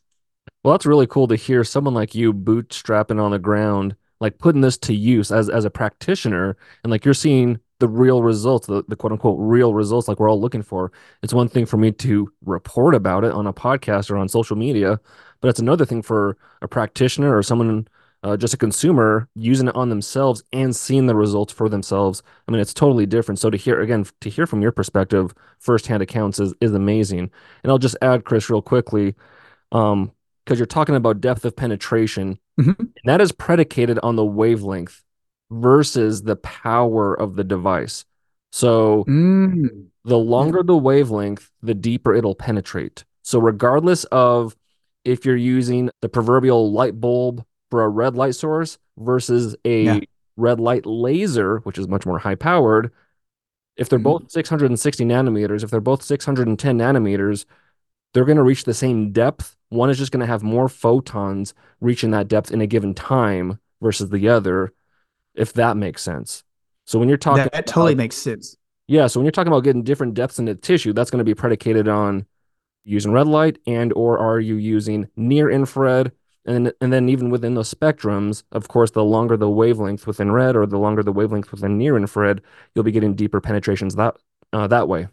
Well 0.63 0.73
that's 0.73 0.85
really 0.85 1.07
cool 1.07 1.27
to 1.27 1.35
hear 1.35 1.63
someone 1.63 1.93
like 1.93 2.15
you 2.15 2.33
bootstrapping 2.33 3.21
on 3.21 3.31
the 3.31 3.39
ground 3.39 3.95
like 4.19 4.39
putting 4.39 4.61
this 4.61 4.77
to 4.79 4.93
use 4.93 5.31
as 5.31 5.49
as 5.49 5.65
a 5.65 5.69
practitioner. 5.69 6.57
And 6.83 6.91
like 6.91 7.05
you're 7.05 7.13
seeing 7.13 7.59
the 7.79 7.87
real 7.87 8.23
results 8.23 8.65
the, 8.67 8.83
the 8.87 8.95
quote 8.95 9.11
unquote 9.11 9.37
real 9.39 9.73
results 9.73 10.07
like 10.07 10.19
we're 10.19 10.29
all 10.29 10.41
looking 10.41 10.63
for. 10.63 10.91
It's 11.21 11.33
one 11.33 11.47
thing 11.47 11.65
for 11.65 11.77
me 11.77 11.91
to 11.93 12.31
report 12.43 12.95
about 12.95 13.23
it 13.23 13.31
on 13.31 13.47
a 13.47 13.53
podcast 13.53 14.09
or 14.09 14.17
on 14.17 14.27
social 14.27 14.55
media 14.55 14.99
but 15.41 15.47
it's 15.49 15.59
another 15.59 15.85
thing 15.85 16.01
for 16.01 16.37
a 16.61 16.67
practitioner 16.67 17.35
or 17.35 17.43
someone 17.43 17.87
uh, 18.23 18.35
just 18.35 18.53
a 18.53 18.57
consumer 18.57 19.29
using 19.35 19.67
it 19.67 19.75
on 19.75 19.89
themselves 19.89 20.43
and 20.51 20.75
seeing 20.75 21.05
the 21.05 21.15
results 21.15 21.53
for 21.53 21.69
themselves. 21.69 22.23
I 22.47 22.51
mean, 22.51 22.59
it's 22.59 22.73
totally 22.73 23.05
different. 23.05 23.39
So 23.39 23.49
to 23.49 23.57
hear 23.57 23.79
again, 23.79 24.05
to 24.21 24.29
hear 24.29 24.47
from 24.47 24.61
your 24.61 24.71
perspective, 24.71 25.33
firsthand 25.59 26.01
accounts 26.01 26.39
is 26.39 26.53
is 26.59 26.73
amazing. 26.73 27.31
And 27.63 27.71
I'll 27.71 27.77
just 27.77 27.97
add, 28.01 28.25
Chris, 28.25 28.49
real 28.49 28.61
quickly, 28.61 29.15
um, 29.71 30.11
because 30.43 30.59
you're 30.59 30.65
talking 30.65 30.95
about 30.95 31.21
depth 31.21 31.45
of 31.45 31.55
penetration, 31.55 32.39
mm-hmm. 32.59 32.71
and 32.79 32.91
that 33.05 33.21
is 33.21 33.31
predicated 33.31 33.99
on 33.99 34.15
the 34.15 34.25
wavelength 34.25 35.03
versus 35.51 36.23
the 36.23 36.35
power 36.37 37.13
of 37.13 37.35
the 37.35 37.43
device. 37.43 38.03
So 38.51 39.03
mm. 39.07 39.87
the 40.03 40.17
longer 40.17 40.63
the 40.63 40.77
wavelength, 40.77 41.51
the 41.61 41.73
deeper 41.73 42.13
it'll 42.13 42.35
penetrate. 42.35 43.05
So 43.21 43.39
regardless 43.39 44.05
of 44.05 44.55
if 45.07 45.25
you're 45.25 45.37
using 45.37 45.89
the 46.01 46.09
proverbial 46.09 46.71
light 46.73 46.99
bulb 46.99 47.45
for 47.71 47.83
a 47.83 47.89
red 47.89 48.15
light 48.15 48.35
source 48.35 48.77
versus 48.97 49.55
a 49.63 49.83
yeah. 49.83 49.99
red 50.35 50.59
light 50.59 50.85
laser, 50.85 51.59
which 51.59 51.77
is 51.77 51.87
much 51.87 52.05
more 52.05 52.19
high 52.19 52.35
powered, 52.35 52.91
if 53.77 53.87
they're 53.87 53.99
mm-hmm. 53.99 54.25
both 54.25 54.31
660 54.31 55.05
nanometers, 55.05 55.63
if 55.63 55.71
they're 55.71 55.79
both 55.79 56.03
610 56.03 56.77
nanometers, 56.77 57.45
they're 58.13 58.25
going 58.25 58.37
to 58.37 58.43
reach 58.43 58.65
the 58.65 58.73
same 58.73 59.13
depth. 59.13 59.55
One 59.69 59.89
is 59.89 59.97
just 59.97 60.11
going 60.11 60.21
to 60.21 60.25
have 60.25 60.43
more 60.43 60.67
photons 60.67 61.53
reaching 61.79 62.11
that 62.11 62.27
depth 62.27 62.51
in 62.51 62.59
a 62.59 62.67
given 62.67 62.93
time 62.93 63.59
versus 63.81 64.09
the 64.09 64.27
other, 64.27 64.73
if 65.35 65.53
that 65.53 65.77
makes 65.77 66.01
sense. 66.01 66.43
So 66.85 66.99
when 66.99 67.07
you're 67.07 67.17
talking, 67.17 67.43
that, 67.43 67.53
that 67.53 67.67
totally 67.67 67.95
makes 67.95 68.17
sense. 68.17 68.57
Yeah. 68.87 69.07
So 69.07 69.19
when 69.19 69.25
you're 69.25 69.31
talking 69.31 69.53
about 69.53 69.63
getting 69.63 69.83
different 69.83 70.15
depths 70.15 70.39
in 70.39 70.45
the 70.45 70.55
tissue, 70.55 70.91
that's 70.91 71.11
going 71.11 71.19
to 71.19 71.25
be 71.25 71.35
predicated 71.35 71.87
on 71.87 72.25
using 72.87 73.11
red 73.11 73.27
light 73.27 73.59
and 73.67 73.93
or 73.93 74.17
are 74.17 74.39
you 74.39 74.55
using 74.55 75.09
near 75.15 75.49
infrared? 75.49 76.11
And 76.45 76.73
and 76.81 76.93
then 76.93 77.09
even 77.09 77.29
within 77.29 77.55
those 77.55 77.73
spectrums 77.73 78.43
of 78.51 78.69
course 78.69 78.91
the 78.91 79.03
longer 79.03 79.37
the 79.37 79.49
wavelength 79.49 80.07
within 80.07 80.31
red 80.31 80.55
or 80.55 80.65
the 80.65 80.79
longer 80.79 81.03
the 81.03 81.11
wavelength 81.11 81.51
within 81.51 81.77
near 81.77 81.97
infrared 81.97 82.41
you'll 82.73 82.85
be 82.85 82.91
getting 82.91 83.15
deeper 83.15 83.41
penetrations 83.41 83.95
that 83.95 84.15
uh, 84.53 84.67
that 84.67 84.87
way. 84.87 85.07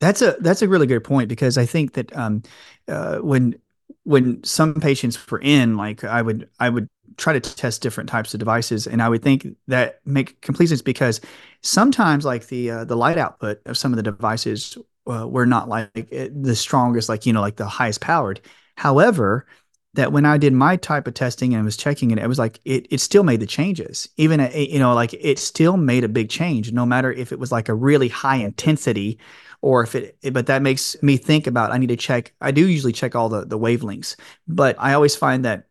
That's 0.00 0.20
a 0.20 0.36
that's 0.40 0.62
a 0.62 0.68
really 0.68 0.86
good 0.88 1.04
point 1.04 1.28
because 1.28 1.56
i 1.56 1.64
think 1.64 1.92
that 1.92 2.14
um, 2.16 2.42
uh, 2.88 3.18
when 3.18 3.54
when 4.02 4.42
some 4.42 4.74
patients 4.74 5.30
were 5.30 5.40
in 5.40 5.76
like 5.76 6.02
i 6.02 6.20
would 6.20 6.48
i 6.58 6.68
would 6.68 6.88
try 7.16 7.32
to 7.32 7.40
test 7.40 7.82
different 7.82 8.08
types 8.08 8.34
of 8.34 8.40
devices. 8.40 8.86
And 8.86 9.02
i 9.02 9.08
would 9.08 9.22
think 9.22 9.46
that 9.68 10.00
make 10.04 10.40
complete 10.40 10.68
sense 10.68 10.82
because 10.82 11.20
sometimes 11.62 12.24
like 12.24 12.48
the 12.48 12.70
uh, 12.70 12.84
the 12.84 12.96
light 12.96 13.18
output 13.18 13.60
of 13.66 13.78
some 13.78 13.92
of 13.92 13.96
the 13.96 14.02
devices 14.02 14.76
uh, 15.06 15.26
were 15.28 15.46
not 15.46 15.68
like 15.68 16.08
eh, 16.12 16.28
the 16.32 16.56
strongest, 16.56 17.08
like, 17.08 17.26
you 17.26 17.32
know, 17.32 17.40
like 17.40 17.56
the 17.56 17.66
highest 17.66 18.00
powered. 18.00 18.40
However, 18.76 19.46
that 19.94 20.12
when 20.12 20.24
I 20.24 20.38
did 20.38 20.54
my 20.54 20.76
type 20.76 21.06
of 21.06 21.14
testing 21.14 21.54
and 21.54 21.64
was 21.64 21.76
checking 21.76 22.10
it, 22.10 22.18
it 22.18 22.26
was 22.26 22.38
like 22.38 22.60
it, 22.64 22.86
it 22.90 22.98
still 23.00 23.24
made 23.24 23.40
the 23.40 23.46
changes. 23.46 24.08
Even 24.16 24.40
at, 24.40 24.54
you 24.54 24.78
know, 24.78 24.94
like 24.94 25.12
it 25.14 25.38
still 25.38 25.76
made 25.76 26.04
a 26.04 26.08
big 26.08 26.30
change, 26.30 26.72
no 26.72 26.86
matter 26.86 27.12
if 27.12 27.30
it 27.32 27.38
was 27.38 27.52
like 27.52 27.68
a 27.68 27.74
really 27.74 28.08
high 28.08 28.36
intensity 28.36 29.18
or 29.60 29.82
if 29.82 29.94
it, 29.94 30.16
but 30.32 30.46
that 30.46 30.62
makes 30.62 30.96
me 31.02 31.16
think 31.16 31.46
about 31.46 31.72
I 31.72 31.78
need 31.78 31.88
to 31.88 31.96
check. 31.96 32.32
I 32.40 32.50
do 32.52 32.66
usually 32.66 32.92
check 32.92 33.14
all 33.14 33.28
the 33.28 33.44
the 33.44 33.58
wavelengths, 33.58 34.16
but 34.48 34.76
I 34.78 34.94
always 34.94 35.14
find 35.14 35.44
that 35.44 35.66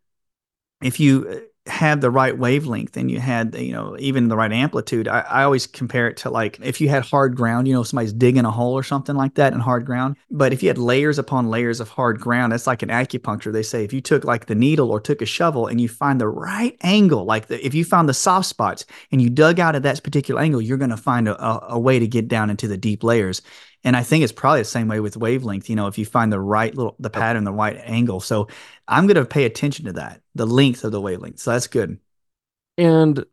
if 0.82 1.00
you 1.00 1.48
had 1.66 2.00
the 2.00 2.10
right 2.10 2.36
wavelength 2.36 2.96
and 2.96 3.08
you 3.08 3.20
had 3.20 3.54
you 3.54 3.70
know 3.70 3.96
even 4.00 4.26
the 4.26 4.36
right 4.36 4.52
amplitude 4.52 5.06
I, 5.06 5.20
I, 5.20 5.44
always 5.44 5.64
compare 5.64 6.08
it 6.08 6.16
to 6.18 6.30
like 6.30 6.58
if 6.60 6.80
you 6.80 6.88
had 6.88 7.04
hard 7.04 7.36
ground 7.36 7.68
you 7.68 7.74
know 7.74 7.84
somebody's 7.84 8.12
digging 8.12 8.44
a 8.44 8.50
hole 8.50 8.74
or 8.74 8.82
something 8.82 9.14
like 9.14 9.34
that 9.34 9.52
in 9.52 9.60
hard 9.60 9.86
ground 9.86 10.16
but 10.28 10.52
if 10.52 10.60
you 10.60 10.68
had 10.68 10.78
layers 10.78 11.20
upon 11.20 11.50
layers 11.50 11.78
of 11.78 11.88
hard 11.88 12.18
ground 12.18 12.52
that's 12.52 12.66
like 12.66 12.82
an 12.82 12.88
acupuncture. 12.88 13.52
They 13.52 13.62
say 13.62 13.84
if 13.84 13.92
you 13.92 14.00
took 14.00 14.24
like 14.24 14.46
the 14.46 14.56
needle 14.56 14.90
or 14.90 15.00
took 15.00 15.22
a 15.22 15.26
shovel 15.26 15.68
and 15.68 15.80
you 15.80 15.88
find 15.88 16.20
the 16.20 16.26
right 16.26 16.76
angle 16.82 17.24
like 17.24 17.46
the, 17.46 17.64
if 17.64 17.74
you 17.74 17.84
found 17.84 18.08
the 18.08 18.14
soft 18.14 18.48
spots 18.48 18.84
and 19.12 19.22
you 19.22 19.30
dug 19.30 19.60
out 19.60 19.76
at 19.76 19.84
that 19.84 20.02
particular 20.02 20.40
angle 20.40 20.60
you're 20.60 20.78
going 20.78 20.90
to 20.90 20.96
find 20.96 21.28
a, 21.28 21.44
a, 21.44 21.66
a 21.74 21.78
way 21.78 22.00
to 22.00 22.08
get 22.08 22.26
down 22.26 22.50
into 22.50 22.66
the 22.66 22.76
deep 22.76 23.04
layers 23.04 23.40
And 23.84 23.96
I 23.96 24.02
think 24.02 24.22
it's 24.22 24.32
probably 24.32 24.60
the 24.60 24.66
same 24.66 24.88
way 24.88 25.00
with 25.00 25.16
wavelength. 25.16 25.68
You 25.68 25.76
know, 25.76 25.88
if 25.88 25.98
you 25.98 26.06
find 26.06 26.32
the 26.32 26.40
right 26.40 26.74
little 26.74 26.94
the 26.98 27.10
pattern, 27.10 27.44
the 27.44 27.52
right 27.52 27.76
angle. 27.82 28.20
So 28.20 28.48
I'm 28.86 29.06
going 29.06 29.16
to 29.16 29.24
pay 29.24 29.44
attention 29.44 29.86
to 29.86 29.92
that, 29.94 30.20
the 30.34 30.46
length 30.46 30.84
of 30.84 30.92
the 30.92 31.00
wavelength. 31.00 31.40
So 31.40 31.52
that's 31.52 31.66
good. 31.66 31.98
And 32.78 33.24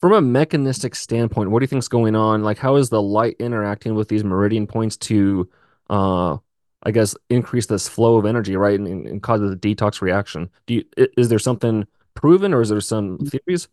from 0.00 0.12
a 0.12 0.20
mechanistic 0.20 0.94
standpoint, 0.94 1.50
what 1.50 1.60
do 1.60 1.64
you 1.64 1.68
think 1.68 1.80
is 1.80 1.88
going 1.88 2.16
on? 2.16 2.42
Like, 2.42 2.58
how 2.58 2.76
is 2.76 2.88
the 2.88 3.00
light 3.02 3.36
interacting 3.38 3.94
with 3.94 4.08
these 4.08 4.24
meridian 4.24 4.66
points 4.66 4.96
to, 4.98 5.48
uh, 5.90 6.38
I 6.82 6.90
guess, 6.90 7.14
increase 7.30 7.66
this 7.66 7.88
flow 7.88 8.16
of 8.16 8.26
energy, 8.26 8.56
right, 8.56 8.78
and, 8.78 9.06
and 9.06 9.22
cause 9.22 9.40
a 9.40 9.54
detox 9.56 10.00
reaction? 10.00 10.50
Do 10.66 10.74
you 10.74 10.84
is 10.96 11.28
there 11.28 11.38
something 11.38 11.86
proven, 12.14 12.52
or 12.52 12.60
is 12.60 12.68
there 12.68 12.80
some 12.80 13.18
mm. 13.18 13.30
theories? 13.30 13.68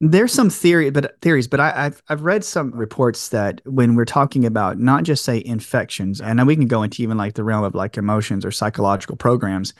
There's 0.00 0.32
some 0.32 0.50
theory, 0.50 0.90
but 0.90 1.18
theories, 1.22 1.48
but 1.48 1.58
I, 1.58 1.84
have 1.84 2.02
I've 2.08 2.22
read 2.22 2.44
some 2.44 2.70
reports 2.72 3.30
that 3.30 3.62
when 3.64 3.94
we're 3.94 4.04
talking 4.04 4.44
about 4.44 4.78
not 4.78 5.04
just 5.04 5.24
say 5.24 5.42
infections, 5.42 6.20
and 6.20 6.46
we 6.46 6.54
can 6.54 6.66
go 6.66 6.82
into 6.82 7.02
even 7.02 7.16
like 7.16 7.34
the 7.34 7.44
realm 7.44 7.64
of 7.64 7.74
like 7.74 7.96
emotions 7.96 8.44
or 8.44 8.50
psychological 8.50 9.16
programs, 9.16 9.72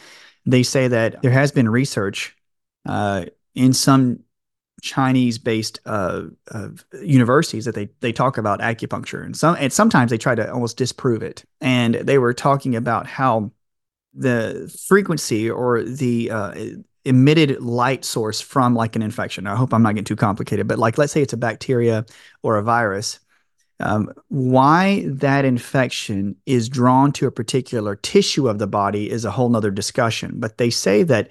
they 0.47 0.63
say 0.63 0.89
that 0.89 1.21
there 1.21 1.31
has 1.31 1.53
been 1.53 1.69
research 1.69 2.35
uh, 2.87 3.27
in 3.55 3.75
some 3.75 4.21
Chinese-based 4.81 5.81
uh, 5.85 6.23
uh, 6.51 6.69
universities 7.03 7.67
that 7.67 7.75
they 7.75 7.91
they 8.01 8.13
talk 8.13 8.39
about 8.39 8.61
acupuncture, 8.61 9.23
and 9.23 9.37
some 9.37 9.55
and 9.59 9.71
sometimes 9.71 10.11
they 10.11 10.19
try 10.19 10.35
to 10.35 10.51
almost 10.51 10.79
disprove 10.79 11.23
it. 11.23 11.45
And 11.61 11.95
they 11.95 12.17
were 12.17 12.33
talking 12.33 12.75
about 12.75 13.07
how 13.07 13.53
the 14.15 14.75
frequency 14.89 15.51
or 15.51 15.83
the 15.83 16.31
uh, 16.31 16.55
emitted 17.07 17.61
light 17.63 18.05
source 18.05 18.41
from 18.41 18.75
like 18.75 18.97
an 18.97 19.03
infection. 19.03 19.47
I 19.47 19.57
hope 19.57 19.73
I'm 19.73 19.83
not 19.83 19.95
getting 19.95 20.05
too 20.05 20.17
complicated, 20.17 20.69
but 20.69 20.79
like 20.79 20.99
let's 20.99 21.13
say 21.13 21.23
it's 21.23 21.33
a 21.33 21.39
bacteria 21.39 22.05
or 22.43 22.57
a 22.57 22.63
virus. 22.63 23.21
Um, 23.79 24.11
why 24.29 25.05
that 25.07 25.45
infection 25.45 26.37
is 26.47 26.69
drawn 26.69 27.13
to 27.13 27.27
a 27.27 27.31
particular 27.31 27.95
tissue 27.95 28.49
of 28.49 28.59
the 28.59 28.67
body 28.67 29.11
is 29.11 29.25
a 29.25 29.31
whole 29.31 29.51
nother 29.51 29.71
discussion. 29.71 30.33
But 30.37 30.57
they 30.57 30.71
say 30.71 31.03
that 31.05 31.31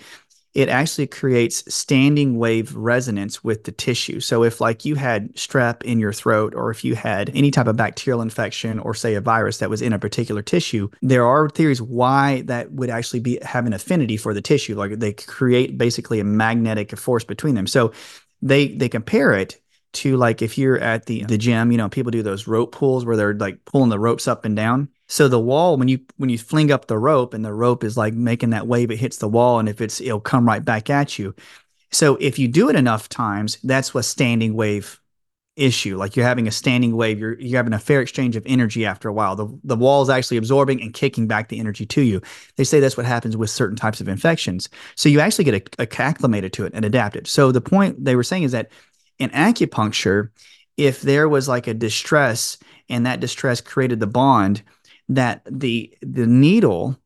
it 0.55 0.69
actually 0.69 1.05
creates 1.05 1.63
standing 1.71 2.37
wave 2.37 2.73
resonance 2.73 3.43
with 3.43 3.65
the 3.65 3.73
tissue. 3.73 4.21
So 4.21 4.41
if 4.43 4.61
like 4.61 4.85
you 4.85 4.95
had 4.95 5.35
strep 5.35 5.83
in 5.83 5.99
your 5.99 6.13
throat 6.13 6.55
or 6.55 6.71
if 6.71 6.85
you 6.85 6.95
had 6.95 7.29
any 7.35 7.51
type 7.51 7.67
of 7.67 7.75
bacterial 7.75 8.21
infection 8.21 8.79
or 8.79 8.93
say 8.93 9.15
a 9.15 9.21
virus 9.21 9.57
that 9.57 9.69
was 9.69 9.81
in 9.81 9.91
a 9.91 9.99
particular 9.99 10.41
tissue, 10.41 10.89
there 11.01 11.25
are 11.25 11.49
theories 11.49 11.81
why 11.81 12.41
that 12.45 12.71
would 12.71 12.89
actually 12.89 13.19
be 13.19 13.37
have 13.41 13.65
an 13.65 13.73
affinity 13.73 14.15
for 14.15 14.33
the 14.33 14.41
tissue. 14.41 14.75
Like 14.75 14.97
they 14.97 15.11
create 15.11 15.77
basically 15.77 16.21
a 16.21 16.23
magnetic 16.23 16.97
force 16.97 17.25
between 17.25 17.55
them. 17.55 17.67
So 17.67 17.91
they 18.41 18.69
they 18.69 18.87
compare 18.87 19.33
it 19.33 19.59
to 19.93 20.15
like 20.15 20.41
if 20.41 20.57
you're 20.57 20.79
at 20.79 21.05
the 21.05 21.25
the 21.25 21.37
gym, 21.37 21.73
you 21.73 21.77
know, 21.77 21.89
people 21.89 22.11
do 22.11 22.23
those 22.23 22.47
rope 22.47 22.71
pulls 22.71 23.05
where 23.05 23.17
they're 23.17 23.33
like 23.33 23.65
pulling 23.65 23.89
the 23.89 23.99
ropes 23.99 24.25
up 24.25 24.45
and 24.45 24.55
down. 24.55 24.87
So 25.07 25.27
the 25.27 25.39
wall, 25.39 25.77
when 25.77 25.87
you 25.87 25.99
when 26.17 26.29
you 26.29 26.37
fling 26.37 26.71
up 26.71 26.87
the 26.87 26.97
rope 26.97 27.33
and 27.33 27.45
the 27.45 27.53
rope 27.53 27.83
is 27.83 27.97
like 27.97 28.13
making 28.13 28.51
that 28.51 28.67
wave, 28.67 28.91
it 28.91 28.97
hits 28.97 29.17
the 29.17 29.29
wall, 29.29 29.59
and 29.59 29.69
if 29.69 29.81
it's 29.81 30.01
it'll 30.01 30.19
come 30.19 30.45
right 30.47 30.63
back 30.63 30.89
at 30.89 31.19
you. 31.19 31.35
So 31.91 32.17
if 32.19 32.39
you 32.39 32.47
do 32.47 32.69
it 32.69 32.75
enough 32.75 33.07
times, 33.09 33.57
that's 33.63 33.93
what 33.93 34.03
standing 34.03 34.55
wave 34.55 34.99
issue. 35.55 35.95
Like 35.95 36.15
you're 36.15 36.25
having 36.25 36.47
a 36.47 36.51
standing 36.51 36.95
wave, 36.95 37.19
you're 37.19 37.39
you're 37.39 37.57
having 37.57 37.73
a 37.73 37.79
fair 37.79 38.01
exchange 38.01 38.35
of 38.35 38.43
energy 38.45 38.85
after 38.85 39.07
a 39.07 39.13
while. 39.13 39.35
The 39.35 39.47
the 39.63 39.75
wall 39.75 40.01
is 40.01 40.09
actually 40.09 40.37
absorbing 40.37 40.81
and 40.81 40.93
kicking 40.93 41.27
back 41.27 41.49
the 41.49 41.59
energy 41.59 41.85
to 41.85 42.01
you. 42.01 42.21
They 42.57 42.63
say 42.63 42.79
that's 42.79 42.97
what 42.97 43.05
happens 43.05 43.37
with 43.37 43.49
certain 43.49 43.77
types 43.77 44.01
of 44.01 44.07
infections. 44.07 44.69
So 44.95 45.09
you 45.09 45.19
actually 45.19 45.45
get 45.45 45.75
acclimated 45.99 46.51
to 46.53 46.65
it 46.65 46.73
and 46.73 46.83
adapted. 46.83 47.27
So 47.27 47.51
the 47.51 47.61
point 47.61 48.03
they 48.03 48.15
were 48.15 48.23
saying 48.23 48.43
is 48.43 48.51
that 48.51 48.71
in 49.19 49.29
acupuncture, 49.29 50.29
if 50.77 51.01
there 51.01 51.29
was 51.29 51.47
like 51.47 51.67
a 51.67 51.73
distress 51.73 52.57
and 52.89 53.05
that 53.05 53.19
distress 53.19 53.61
created 53.61 53.99
the 53.99 54.07
bond, 54.07 54.61
that 55.09 55.41
the 55.49 55.95
the 56.01 56.25
needle 56.25 56.97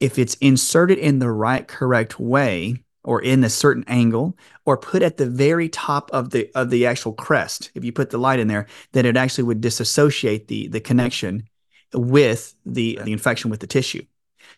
if 0.00 0.18
it's 0.18 0.34
inserted 0.36 0.98
in 0.98 1.18
the 1.18 1.30
right 1.30 1.68
correct 1.68 2.18
way 2.18 2.82
or 3.04 3.22
in 3.22 3.44
a 3.44 3.50
certain 3.50 3.84
angle 3.86 4.36
or 4.64 4.76
put 4.76 5.02
at 5.02 5.16
the 5.16 5.26
very 5.26 5.68
top 5.68 6.10
of 6.12 6.30
the 6.30 6.50
of 6.54 6.70
the 6.70 6.86
actual 6.86 7.12
crest 7.12 7.70
if 7.74 7.84
you 7.84 7.92
put 7.92 8.10
the 8.10 8.18
light 8.18 8.40
in 8.40 8.48
there 8.48 8.66
that 8.92 9.04
it 9.04 9.16
actually 9.16 9.44
would 9.44 9.60
disassociate 9.60 10.48
the 10.48 10.68
the 10.68 10.80
connection 10.80 11.46
with 11.92 12.54
the 12.64 12.98
the 13.04 13.12
infection 13.12 13.50
with 13.50 13.60
the 13.60 13.66
tissue. 13.66 14.04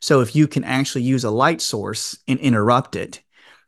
So 0.00 0.21
if 0.21 0.35
you 0.35 0.49
can 0.49 0.64
actually 0.64 1.02
use 1.02 1.25
a 1.25 1.31
light 1.31 1.61
source 1.61 2.19
and 2.26 2.38
interrupt 2.40 2.97
it 2.97 3.23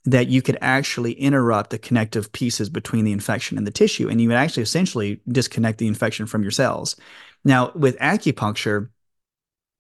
that 0.06 0.28
you 0.28 0.42
could 0.42 0.58
actually 0.60 1.12
interrupt 1.12 1.70
the 1.70 1.78
connective 1.78 2.30
pieces 2.32 2.68
between 2.68 3.04
the 3.06 3.12
infection 3.12 3.56
and 3.56 3.66
the 3.66 3.70
tissue 3.70 4.08
and 4.08 4.20
you 4.20 4.28
would 4.28 4.36
actually 4.36 4.62
essentially 4.62 5.20
disconnect 5.28 5.78
the 5.78 5.86
infection 5.86 6.26
from 6.26 6.42
your 6.42 6.50
cells 6.50 6.96
now, 7.44 7.72
with 7.74 7.98
acupuncture, 7.98 8.88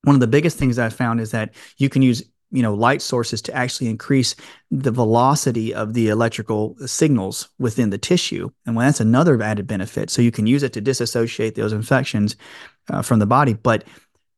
one 0.02 0.16
of 0.16 0.20
the 0.20 0.26
biggest 0.26 0.58
things 0.58 0.78
I 0.78 0.90
found 0.90 1.20
is 1.20 1.30
that 1.30 1.54
you 1.78 1.88
can 1.88 2.02
use 2.02 2.22
you 2.50 2.62
know 2.62 2.74
light 2.74 3.02
sources 3.02 3.42
to 3.42 3.54
actually 3.54 3.88
increase 3.88 4.36
the 4.70 4.90
velocity 4.90 5.74
of 5.74 5.94
the 5.94 6.08
electrical 6.08 6.76
signals 6.86 7.48
within 7.58 7.90
the 7.90 7.98
tissue. 7.98 8.50
And 8.66 8.76
well, 8.76 8.86
that's 8.86 9.00
another 9.00 9.40
added 9.42 9.66
benefit. 9.66 10.10
So 10.10 10.22
you 10.22 10.30
can 10.30 10.46
use 10.46 10.62
it 10.62 10.72
to 10.74 10.80
disassociate 10.80 11.54
those 11.54 11.72
infections 11.72 12.36
uh, 12.90 13.02
from 13.02 13.18
the 13.18 13.26
body. 13.26 13.54
But 13.54 13.84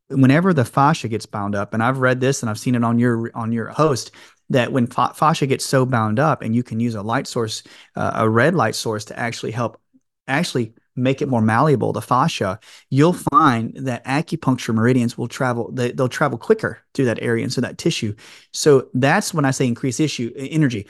whenever 0.08 0.54
the 0.54 0.64
fascia 0.64 1.08
gets 1.08 1.26
bound 1.26 1.54
up 1.54 1.74
and 1.74 1.82
i've 1.82 1.98
read 1.98 2.20
this 2.20 2.42
and 2.42 2.50
i've 2.50 2.58
seen 2.58 2.74
it 2.74 2.84
on 2.84 2.98
your 2.98 3.30
on 3.34 3.52
your 3.52 3.68
host 3.68 4.12
that 4.48 4.70
when 4.70 4.86
fa- 4.86 5.12
fascia 5.14 5.46
gets 5.46 5.64
so 5.64 5.84
bound 5.84 6.18
up 6.18 6.42
and 6.42 6.54
you 6.54 6.62
can 6.62 6.78
use 6.78 6.94
a 6.94 7.02
light 7.02 7.26
source 7.26 7.62
uh, 7.96 8.12
a 8.14 8.28
red 8.28 8.54
light 8.54 8.74
source 8.74 9.04
to 9.04 9.18
actually 9.18 9.50
help 9.50 9.80
actually 10.28 10.74
make 10.96 11.20
it 11.20 11.28
more 11.28 11.42
malleable, 11.42 11.92
to 11.92 12.00
fascia, 12.00 12.58
you'll 12.90 13.12
mm-hmm. 13.12 13.36
find 13.36 13.76
that 13.76 14.04
acupuncture 14.04 14.74
meridians 14.74 15.16
will 15.16 15.28
travel, 15.28 15.70
they, 15.72 15.92
will 15.92 16.08
travel 16.08 16.38
quicker 16.38 16.78
through 16.94 17.04
that 17.04 17.22
area 17.22 17.44
and 17.44 17.52
so 17.52 17.60
that 17.60 17.78
tissue. 17.78 18.14
So 18.52 18.88
that's 18.94 19.34
when 19.34 19.44
I 19.44 19.50
say 19.50 19.66
increase 19.66 20.00
issue 20.00 20.32
energy, 20.36 20.88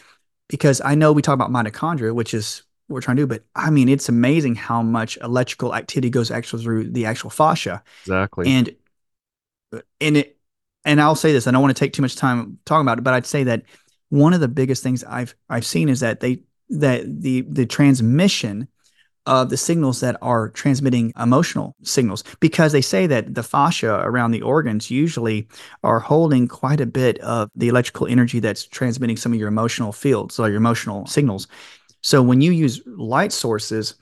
because 0.48 0.80
I 0.80 0.94
know 0.94 1.12
we 1.12 1.22
talk 1.22 1.34
about 1.34 1.50
mitochondria, 1.50 2.14
which 2.14 2.32
is 2.32 2.62
what 2.86 2.94
we're 2.94 3.00
trying 3.00 3.16
to 3.16 3.22
do, 3.22 3.26
but 3.26 3.44
I 3.54 3.70
mean, 3.70 3.88
it's 3.88 4.08
amazing 4.08 4.54
how 4.54 4.80
much 4.80 5.18
electrical 5.18 5.74
activity 5.74 6.08
goes 6.08 6.30
actually 6.30 6.62
through 6.62 6.90
the 6.90 7.06
actual 7.06 7.30
fascia. 7.30 7.82
Exactly. 8.04 8.48
And, 8.48 8.76
and 10.00 10.16
it, 10.18 10.38
and 10.84 11.00
I'll 11.00 11.16
say 11.16 11.32
this, 11.32 11.48
I 11.48 11.50
don't 11.50 11.62
want 11.62 11.76
to 11.76 11.78
take 11.78 11.92
too 11.92 12.02
much 12.02 12.14
time 12.14 12.58
talking 12.64 12.82
about 12.82 12.98
it, 12.98 13.02
but 13.02 13.12
I'd 13.12 13.26
say 13.26 13.42
that 13.44 13.64
one 14.10 14.34
of 14.34 14.40
the 14.40 14.46
biggest 14.46 14.84
things 14.84 15.02
I've, 15.02 15.34
I've 15.48 15.66
seen 15.66 15.88
is 15.88 15.98
that 15.98 16.20
they, 16.20 16.42
that 16.68 17.02
the, 17.20 17.40
the 17.42 17.66
transmission 17.66 18.68
of 19.26 19.50
the 19.50 19.56
signals 19.56 20.00
that 20.00 20.16
are 20.22 20.48
transmitting 20.50 21.12
emotional 21.18 21.74
signals 21.82 22.24
because 22.40 22.72
they 22.72 22.80
say 22.80 23.06
that 23.06 23.34
the 23.34 23.42
fascia 23.42 24.00
around 24.00 24.30
the 24.30 24.42
organs 24.42 24.90
usually 24.90 25.48
are 25.82 26.00
holding 26.00 26.48
quite 26.48 26.80
a 26.80 26.86
bit 26.86 27.18
of 27.18 27.50
the 27.54 27.68
electrical 27.68 28.06
energy 28.06 28.40
that's 28.40 28.64
transmitting 28.64 29.16
some 29.16 29.32
of 29.32 29.38
your 29.38 29.48
emotional 29.48 29.92
fields 29.92 30.38
or 30.38 30.48
your 30.48 30.56
emotional 30.56 31.06
signals. 31.06 31.48
So 32.02 32.22
when 32.22 32.40
you 32.40 32.52
use 32.52 32.80
light 32.86 33.32
sources, 33.32 33.94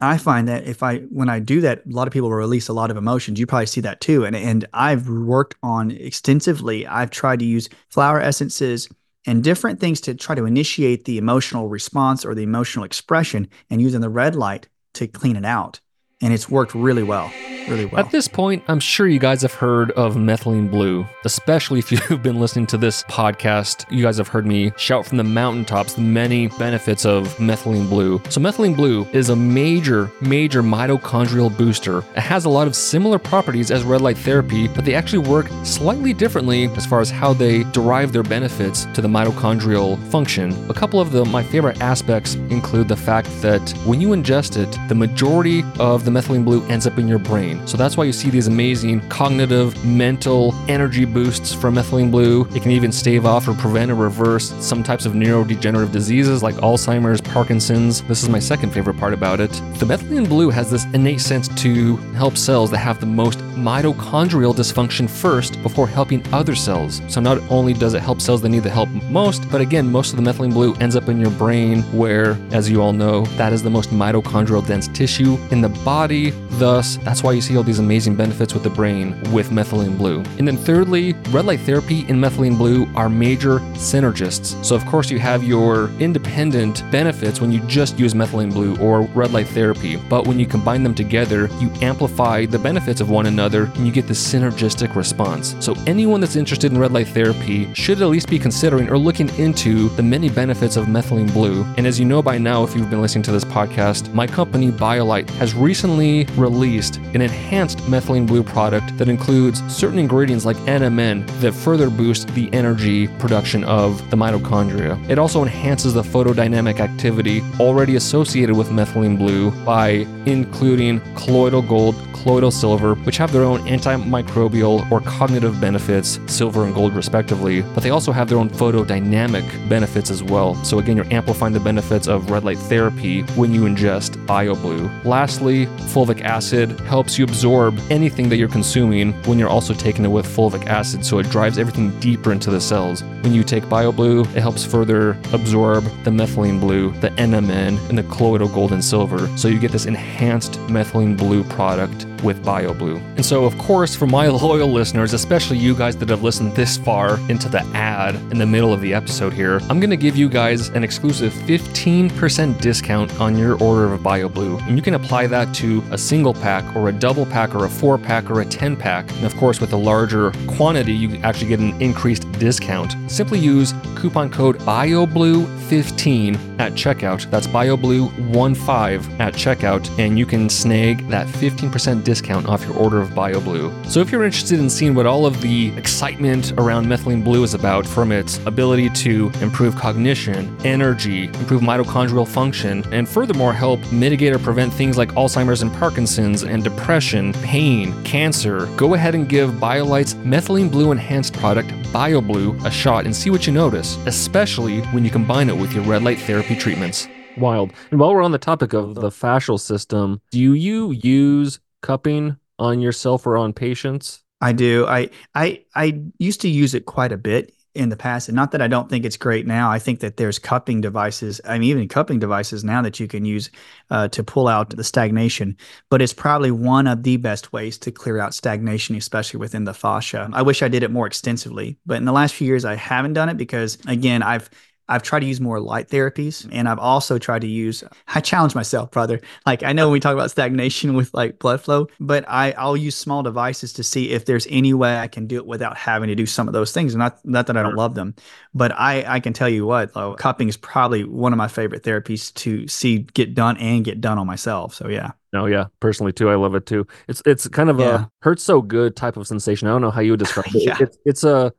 I 0.00 0.16
find 0.16 0.46
that 0.46 0.64
if 0.64 0.82
I 0.82 0.98
when 0.98 1.28
I 1.28 1.40
do 1.40 1.60
that, 1.62 1.84
a 1.84 1.90
lot 1.90 2.06
of 2.06 2.12
people 2.12 2.28
will 2.28 2.36
release 2.36 2.68
a 2.68 2.72
lot 2.72 2.90
of 2.90 2.96
emotions. 2.96 3.40
You 3.40 3.46
probably 3.46 3.66
see 3.66 3.80
that 3.80 4.00
too. 4.00 4.24
And 4.24 4.36
and 4.36 4.64
I've 4.72 5.08
worked 5.08 5.56
on 5.62 5.90
extensively. 5.90 6.86
I've 6.86 7.10
tried 7.10 7.40
to 7.40 7.44
use 7.44 7.68
flower 7.88 8.20
essences, 8.20 8.88
and 9.28 9.44
different 9.44 9.78
things 9.78 10.00
to 10.00 10.14
try 10.14 10.34
to 10.34 10.46
initiate 10.46 11.04
the 11.04 11.18
emotional 11.18 11.68
response 11.68 12.24
or 12.24 12.34
the 12.34 12.42
emotional 12.42 12.86
expression 12.86 13.46
and 13.68 13.82
using 13.82 14.00
the 14.00 14.08
red 14.08 14.34
light 14.34 14.68
to 14.94 15.06
clean 15.06 15.36
it 15.36 15.44
out. 15.44 15.80
And 16.20 16.32
it's 16.32 16.48
worked 16.48 16.74
really 16.74 17.04
well 17.04 17.30
really 17.68 17.84
well. 17.84 18.04
At 18.04 18.10
this 18.10 18.28
point, 18.28 18.64
I'm 18.68 18.80
sure 18.80 19.06
you 19.06 19.18
guys 19.18 19.42
have 19.42 19.54
heard 19.54 19.90
of 19.92 20.16
methylene 20.16 20.70
blue, 20.70 21.06
especially 21.24 21.78
if 21.78 21.92
you've 22.10 22.22
been 22.22 22.40
listening 22.40 22.66
to 22.68 22.78
this 22.78 23.02
podcast. 23.04 23.90
You 23.90 24.02
guys 24.02 24.18
have 24.18 24.28
heard 24.28 24.46
me 24.46 24.72
shout 24.76 25.06
from 25.06 25.18
the 25.18 25.24
mountaintops 25.24 25.94
the 25.94 26.00
many 26.00 26.48
benefits 26.48 27.04
of 27.04 27.28
methylene 27.36 27.88
blue. 27.88 28.20
So, 28.30 28.40
methylene 28.40 28.76
blue 28.76 29.06
is 29.12 29.28
a 29.28 29.36
major, 29.36 30.10
major 30.20 30.62
mitochondrial 30.62 31.56
booster. 31.56 31.98
It 31.98 32.20
has 32.20 32.44
a 32.44 32.48
lot 32.48 32.66
of 32.66 32.74
similar 32.74 33.18
properties 33.18 33.70
as 33.70 33.84
red 33.84 34.00
light 34.00 34.18
therapy, 34.18 34.68
but 34.68 34.84
they 34.84 34.94
actually 34.94 35.26
work 35.28 35.48
slightly 35.64 36.12
differently 36.12 36.66
as 36.76 36.86
far 36.86 37.00
as 37.00 37.10
how 37.10 37.32
they 37.32 37.64
derive 37.64 38.12
their 38.12 38.22
benefits 38.22 38.86
to 38.94 39.00
the 39.00 39.08
mitochondrial 39.08 39.98
function. 40.10 40.52
A 40.70 40.74
couple 40.74 41.00
of 41.00 41.12
the 41.12 41.24
my 41.24 41.42
favorite 41.42 41.80
aspects 41.80 42.34
include 42.34 42.88
the 42.88 42.96
fact 42.96 43.28
that 43.42 43.70
when 43.84 44.00
you 44.00 44.08
ingest 44.08 44.56
it, 44.56 44.78
the 44.88 44.94
majority 44.94 45.64
of 45.78 46.04
the 46.08 46.18
methylene 46.18 46.44
blue 46.44 46.66
ends 46.68 46.86
up 46.86 46.98
in 46.98 47.06
your 47.06 47.18
brain. 47.18 47.66
So 47.66 47.76
that's 47.76 47.96
why 47.96 48.04
you 48.04 48.12
see 48.12 48.30
these 48.30 48.46
amazing 48.46 49.06
cognitive, 49.10 49.84
mental 49.84 50.54
energy 50.66 51.04
boosts 51.04 51.52
from 51.52 51.74
methylene 51.74 52.10
blue. 52.10 52.48
It 52.54 52.62
can 52.62 52.70
even 52.70 52.92
stave 52.92 53.26
off 53.26 53.46
or 53.46 53.52
prevent 53.54 53.90
or 53.90 53.94
reverse 53.94 54.54
some 54.64 54.82
types 54.82 55.04
of 55.04 55.12
neurodegenerative 55.12 55.92
diseases 55.92 56.42
like 56.42 56.54
Alzheimer's, 56.56 57.20
Parkinson's. 57.20 58.00
This 58.02 58.22
is 58.22 58.30
my 58.30 58.38
second 58.38 58.70
favorite 58.70 58.96
part 58.96 59.12
about 59.12 59.38
it. 59.38 59.50
The 59.78 59.84
methylene 59.84 60.26
blue 60.26 60.48
has 60.48 60.70
this 60.70 60.86
innate 60.94 61.20
sense 61.20 61.48
to 61.62 61.96
help 62.14 62.38
cells 62.38 62.70
that 62.70 62.78
have 62.78 63.00
the 63.00 63.06
most 63.06 63.40
mitochondrial 63.58 64.54
dysfunction 64.54 65.10
first 65.10 65.62
before 65.62 65.86
helping 65.86 66.22
other 66.32 66.54
cells. 66.54 67.02
So 67.08 67.20
not 67.20 67.38
only 67.50 67.74
does 67.74 67.92
it 67.92 68.00
help 68.00 68.22
cells 68.22 68.40
that 68.42 68.48
need 68.48 68.62
the 68.62 68.70
help 68.70 68.88
most, 69.10 69.50
but 69.50 69.60
again, 69.60 69.90
most 69.90 70.14
of 70.14 70.16
the 70.16 70.22
methylene 70.22 70.52
blue 70.52 70.74
ends 70.76 70.96
up 70.96 71.08
in 71.08 71.20
your 71.20 71.32
brain 71.32 71.82
where, 71.92 72.38
as 72.52 72.70
you 72.70 72.80
all 72.80 72.94
know, 72.94 73.26
that 73.36 73.52
is 73.52 73.62
the 73.62 73.70
most 73.70 73.90
mitochondrial 73.90 74.66
dense 74.66 74.88
tissue 74.88 75.36
in 75.50 75.60
the 75.60 75.68
body 75.68 75.97
body. 75.98 76.30
Thus, 76.58 76.96
that's 76.98 77.24
why 77.24 77.32
you 77.32 77.40
see 77.40 77.56
all 77.56 77.64
these 77.64 77.80
amazing 77.80 78.14
benefits 78.14 78.54
with 78.54 78.62
the 78.62 78.70
brain 78.70 79.20
with 79.32 79.50
methylene 79.50 79.98
blue. 79.98 80.22
And 80.38 80.46
then 80.46 80.56
thirdly, 80.56 81.12
red 81.30 81.44
light 81.44 81.58
therapy 81.60 82.00
and 82.08 82.22
methylene 82.22 82.56
blue 82.56 82.86
are 82.94 83.08
major 83.08 83.58
synergists. 83.74 84.64
So 84.64 84.76
of 84.76 84.86
course 84.86 85.10
you 85.10 85.18
have 85.18 85.42
your 85.42 85.90
independent 85.98 86.88
benefits 86.92 87.40
when 87.40 87.50
you 87.50 87.60
just 87.66 87.98
use 87.98 88.14
methylene 88.14 88.52
blue 88.52 88.76
or 88.78 89.02
red 89.20 89.32
light 89.32 89.48
therapy, 89.48 89.96
but 90.08 90.24
when 90.26 90.38
you 90.38 90.46
combine 90.46 90.84
them 90.84 90.94
together, 90.94 91.48
you 91.58 91.68
amplify 91.82 92.46
the 92.46 92.60
benefits 92.60 93.00
of 93.00 93.10
one 93.10 93.26
another 93.26 93.64
and 93.74 93.84
you 93.84 93.92
get 93.92 94.06
the 94.06 94.14
synergistic 94.14 94.94
response. 94.94 95.56
So 95.58 95.74
anyone 95.88 96.20
that's 96.20 96.36
interested 96.36 96.70
in 96.70 96.78
red 96.78 96.92
light 96.92 97.08
therapy 97.08 97.72
should 97.74 98.00
at 98.00 98.08
least 98.08 98.28
be 98.28 98.38
considering 98.38 98.88
or 98.88 98.98
looking 98.98 99.30
into 99.36 99.88
the 99.96 100.02
many 100.04 100.28
benefits 100.28 100.76
of 100.76 100.86
methylene 100.86 101.32
blue. 101.32 101.64
And 101.76 101.88
as 101.88 101.98
you 101.98 102.04
know 102.04 102.22
by 102.22 102.38
now, 102.38 102.62
if 102.62 102.76
you've 102.76 102.88
been 102.88 103.02
listening 103.02 103.24
to 103.24 103.32
this 103.32 103.44
podcast, 103.44 104.14
my 104.14 104.28
company 104.28 104.70
BioLite 104.70 105.28
has 105.42 105.54
recently 105.54 105.87
released 105.88 106.96
an 107.14 107.20
enhanced 107.20 107.78
methylene 107.78 108.26
blue 108.26 108.42
product 108.42 108.96
that 108.98 109.08
includes 109.08 109.62
certain 109.72 109.98
ingredients 109.98 110.44
like 110.44 110.56
NMN 110.58 111.26
that 111.40 111.52
further 111.52 111.88
boost 111.88 112.28
the 112.34 112.52
energy 112.52 113.08
production 113.18 113.64
of 113.64 113.98
the 114.10 114.16
mitochondria. 114.16 114.98
It 115.08 115.18
also 115.18 115.42
enhances 115.42 115.94
the 115.94 116.02
photodynamic 116.02 116.80
activity 116.80 117.42
already 117.58 117.96
associated 117.96 118.56
with 118.56 118.68
methylene 118.68 119.16
blue 119.16 119.50
by 119.64 120.06
including 120.26 121.00
colloidal 121.14 121.62
gold, 121.62 121.94
colloidal 122.12 122.50
silver, 122.50 122.94
which 122.96 123.16
have 123.16 123.32
their 123.32 123.44
own 123.44 123.60
antimicrobial 123.60 124.90
or 124.90 125.00
cognitive 125.00 125.60
benefits, 125.60 126.20
silver 126.26 126.64
and 126.64 126.74
gold 126.74 126.94
respectively, 126.94 127.62
but 127.62 127.82
they 127.82 127.90
also 127.90 128.12
have 128.12 128.28
their 128.28 128.38
own 128.38 128.50
photodynamic 128.50 129.68
benefits 129.68 130.10
as 130.10 130.22
well. 130.22 130.54
So 130.64 130.78
again, 130.78 130.96
you're 130.96 131.12
amplifying 131.12 131.52
the 131.52 131.60
benefits 131.60 132.08
of 132.08 132.30
red 132.30 132.44
light 132.44 132.58
therapy 132.58 133.22
when 133.36 133.54
you 133.54 133.62
ingest 133.62 134.24
BioBlue. 134.26 135.04
Lastly, 135.04 135.66
fulvic 135.78 136.22
acid 136.22 136.78
helps 136.80 137.18
you 137.18 137.24
absorb 137.24 137.78
anything 137.90 138.28
that 138.28 138.36
you're 138.36 138.48
consuming 138.48 139.12
when 139.24 139.38
you're 139.38 139.48
also 139.48 139.72
taking 139.72 140.04
it 140.04 140.08
with 140.08 140.26
fulvic 140.26 140.66
acid, 140.66 141.04
so 141.04 141.18
it 141.18 141.28
drives 141.30 141.58
everything 141.58 141.98
deeper 142.00 142.32
into 142.32 142.50
the 142.50 142.60
cells. 142.60 143.02
When 143.22 143.32
you 143.32 143.44
take 143.44 143.64
BioBlue, 143.64 144.34
it 144.36 144.40
helps 144.40 144.64
further 144.64 145.10
absorb 145.32 145.84
the 146.04 146.10
methylene 146.10 146.60
blue, 146.60 146.90
the 147.00 147.10
NMN, 147.10 147.88
and 147.88 147.98
the 147.98 148.02
colloidal 148.04 148.48
gold 148.48 148.72
and 148.72 148.84
silver, 148.84 149.28
so 149.36 149.48
you 149.48 149.58
get 149.58 149.72
this 149.72 149.86
enhanced 149.86 150.54
methylene 150.68 151.16
blue 151.16 151.44
product 151.44 152.07
with 152.22 152.42
BioBlue. 152.44 152.96
And 153.16 153.24
so, 153.24 153.44
of 153.44 153.56
course, 153.58 153.94
for 153.94 154.06
my 154.06 154.26
loyal 154.28 154.68
listeners, 154.68 155.12
especially 155.12 155.58
you 155.58 155.74
guys 155.74 155.96
that 155.96 156.08
have 156.08 156.22
listened 156.22 156.54
this 156.54 156.76
far 156.76 157.18
into 157.30 157.48
the 157.48 157.62
ad 157.74 158.14
in 158.32 158.38
the 158.38 158.46
middle 158.46 158.72
of 158.72 158.80
the 158.80 158.94
episode 158.94 159.32
here, 159.32 159.60
I'm 159.68 159.80
going 159.80 159.90
to 159.90 159.96
give 159.96 160.16
you 160.16 160.28
guys 160.28 160.68
an 160.68 160.84
exclusive 160.84 161.32
15% 161.32 162.60
discount 162.60 163.20
on 163.20 163.36
your 163.36 163.62
order 163.62 163.92
of 163.92 164.00
BioBlue. 164.00 164.66
And 164.66 164.76
you 164.76 164.82
can 164.82 164.94
apply 164.94 165.26
that 165.28 165.54
to 165.56 165.82
a 165.90 165.98
single 165.98 166.34
pack 166.34 166.76
or 166.76 166.88
a 166.88 166.92
double 166.92 167.26
pack 167.26 167.54
or 167.54 167.64
a 167.64 167.68
four 167.68 167.98
pack 167.98 168.30
or 168.30 168.40
a 168.40 168.44
10 168.44 168.76
pack. 168.76 169.10
And 169.16 169.24
of 169.24 169.36
course, 169.36 169.60
with 169.60 169.72
a 169.72 169.76
larger 169.76 170.32
quantity, 170.46 170.92
you 170.92 171.16
actually 171.22 171.48
get 171.48 171.60
an 171.60 171.80
increased 171.80 172.30
discount. 172.32 172.94
Simply 173.10 173.38
use 173.38 173.74
coupon 173.96 174.30
code 174.30 174.58
BioBlue15 174.60 176.58
at 176.58 176.72
checkout. 176.72 177.28
That's 177.30 177.46
BioBlue15 177.46 179.20
at 179.20 179.34
checkout, 179.34 179.98
and 179.98 180.18
you 180.18 180.26
can 180.26 180.48
snag 180.48 181.08
that 181.08 181.26
15% 181.26 182.04
discount 182.08 182.48
off 182.48 182.64
your 182.64 182.74
order 182.74 183.02
of 183.02 183.10
BioBlue. 183.10 183.84
So 183.84 184.00
if 184.00 184.10
you're 184.10 184.24
interested 184.24 184.58
in 184.58 184.70
seeing 184.70 184.94
what 184.94 185.04
all 185.04 185.26
of 185.26 185.42
the 185.42 185.76
excitement 185.76 186.52
around 186.56 186.86
methylene 186.86 187.22
blue 187.22 187.42
is 187.42 187.52
about, 187.52 187.86
from 187.86 188.12
its 188.12 188.38
ability 188.46 188.88
to 189.04 189.30
improve 189.42 189.76
cognition, 189.76 190.56
energy, 190.64 191.24
improve 191.24 191.60
mitochondrial 191.60 192.26
function, 192.26 192.82
and 192.94 193.06
furthermore 193.06 193.52
help 193.52 193.78
mitigate 193.92 194.32
or 194.34 194.38
prevent 194.38 194.72
things 194.72 194.96
like 194.96 195.10
Alzheimer's 195.16 195.60
and 195.60 195.70
Parkinson's 195.74 196.44
and 196.44 196.64
depression, 196.64 197.34
pain, 197.42 197.92
cancer, 198.04 198.64
go 198.78 198.94
ahead 198.94 199.14
and 199.14 199.28
give 199.28 199.50
BioLite's 199.50 200.14
methylene 200.14 200.72
blue 200.72 200.92
enhanced 200.92 201.34
product 201.34 201.68
BioBlue 201.92 202.64
a 202.64 202.70
shot 202.70 203.04
and 203.04 203.14
see 203.14 203.28
what 203.28 203.46
you 203.46 203.52
notice, 203.52 203.98
especially 204.06 204.80
when 204.92 205.04
you 205.04 205.10
combine 205.10 205.50
it 205.50 205.56
with 205.58 205.74
your 205.74 205.84
red 205.84 206.02
light 206.02 206.20
therapy 206.20 206.56
treatments 206.56 207.06
wild. 207.36 207.72
And 207.92 208.00
while 208.00 208.12
we're 208.12 208.22
on 208.22 208.32
the 208.32 208.38
topic 208.38 208.72
of 208.72 208.96
the 208.96 209.10
fascial 209.10 209.60
system, 209.60 210.20
do 210.32 210.54
you 210.54 210.90
use 210.90 211.60
cupping 211.80 212.36
on 212.58 212.80
yourself 212.80 213.26
or 213.26 213.36
on 213.36 213.52
patients? 213.52 214.22
I 214.40 214.52
do. 214.52 214.86
I 214.86 215.10
I 215.34 215.64
I 215.74 216.02
used 216.18 216.40
to 216.42 216.48
use 216.48 216.74
it 216.74 216.86
quite 216.86 217.12
a 217.12 217.16
bit 217.18 217.52
in 217.74 217.90
the 217.90 217.96
past, 217.96 218.28
and 218.28 218.36
not 218.36 218.52
that 218.52 218.62
I 218.62 218.66
don't 218.66 218.88
think 218.88 219.04
it's 219.04 219.16
great 219.16 219.46
now. 219.46 219.70
I 219.70 219.78
think 219.78 220.00
that 220.00 220.16
there's 220.16 220.38
cupping 220.38 220.80
devices. 220.80 221.40
I 221.44 221.58
mean, 221.58 221.70
even 221.70 221.88
cupping 221.88 222.18
devices 222.18 222.64
now 222.64 222.82
that 222.82 222.98
you 222.98 223.06
can 223.06 223.24
use 223.24 223.50
uh, 223.90 224.08
to 224.08 224.24
pull 224.24 224.48
out 224.48 224.70
the 224.70 224.84
stagnation. 224.84 225.56
But 225.90 226.02
it's 226.02 226.12
probably 226.12 226.50
one 226.50 226.86
of 226.86 227.02
the 227.02 227.16
best 227.16 227.52
ways 227.52 227.78
to 227.78 227.90
clear 227.90 228.18
out 228.18 228.34
stagnation, 228.34 228.96
especially 228.96 229.38
within 229.38 229.64
the 229.64 229.74
fascia. 229.74 230.28
I 230.32 230.42
wish 230.42 230.62
I 230.62 230.68
did 230.68 230.82
it 230.82 230.90
more 230.90 231.06
extensively, 231.06 231.78
but 231.86 231.96
in 231.98 232.04
the 232.04 232.12
last 232.12 232.34
few 232.34 232.46
years 232.46 232.64
I 232.64 232.74
haven't 232.74 233.14
done 233.14 233.28
it 233.28 233.36
because 233.36 233.78
again 233.86 234.22
I've 234.22 234.50
I've 234.88 235.02
tried 235.02 235.20
to 235.20 235.26
use 235.26 235.40
more 235.40 235.60
light 235.60 235.88
therapies 235.88 236.48
and 236.50 236.68
I've 236.68 236.78
also 236.78 237.18
tried 237.18 237.42
to 237.42 237.46
use 237.46 237.84
I 238.08 238.20
challenge 238.20 238.54
myself, 238.54 238.90
brother. 238.90 239.20
Like 239.46 239.62
I 239.62 239.72
know 239.72 239.86
when 239.86 239.92
we 239.92 240.00
talk 240.00 240.14
about 240.14 240.30
stagnation 240.30 240.94
with 240.94 241.12
like 241.14 241.38
blood 241.38 241.60
flow, 241.60 241.88
but 242.00 242.24
I, 242.28 242.52
I'll 242.52 242.76
use 242.76 242.96
small 242.96 243.22
devices 243.22 243.72
to 243.74 243.82
see 243.82 244.10
if 244.10 244.24
there's 244.24 244.46
any 244.50 244.74
way 244.74 244.98
I 244.98 245.08
can 245.08 245.26
do 245.26 245.36
it 245.36 245.46
without 245.46 245.76
having 245.76 246.08
to 246.08 246.14
do 246.14 246.26
some 246.26 246.48
of 246.48 246.54
those 246.54 246.72
things. 246.72 246.94
Not 246.94 247.18
not 247.24 247.46
that 247.46 247.56
I 247.56 247.62
don't 247.62 247.76
love 247.76 247.94
them, 247.94 248.14
but 248.54 248.72
I, 248.78 249.04
I 249.06 249.20
can 249.20 249.32
tell 249.32 249.48
you 249.48 249.66
what, 249.66 249.94
though, 249.94 250.14
cupping 250.14 250.48
is 250.48 250.56
probably 250.56 251.04
one 251.04 251.32
of 251.32 251.36
my 251.36 251.48
favorite 251.48 251.82
therapies 251.82 252.32
to 252.34 252.66
see 252.68 253.00
get 253.14 253.34
done 253.34 253.56
and 253.58 253.84
get 253.84 254.00
done 254.00 254.18
on 254.18 254.26
myself. 254.26 254.74
So 254.74 254.88
yeah. 254.88 255.12
No, 255.32 255.44
yeah, 255.44 255.66
personally 255.80 256.12
too, 256.12 256.30
I 256.30 256.36
love 256.36 256.54
it 256.54 256.64
too. 256.64 256.86
It's 257.06 257.22
it's 257.26 257.46
kind 257.48 257.68
of 257.68 257.78
yeah. 257.78 258.04
a 258.04 258.06
hurts 258.22 258.42
so 258.42 258.62
good 258.62 258.96
type 258.96 259.16
of 259.16 259.26
sensation. 259.26 259.68
I 259.68 259.72
don't 259.72 259.82
know 259.82 259.90
how 259.90 260.00
you 260.00 260.12
would 260.12 260.20
describe 260.20 260.46
it. 260.54 260.62
yeah. 260.62 260.76
It's 260.80 260.98
it's 261.04 261.24
a 261.24 261.52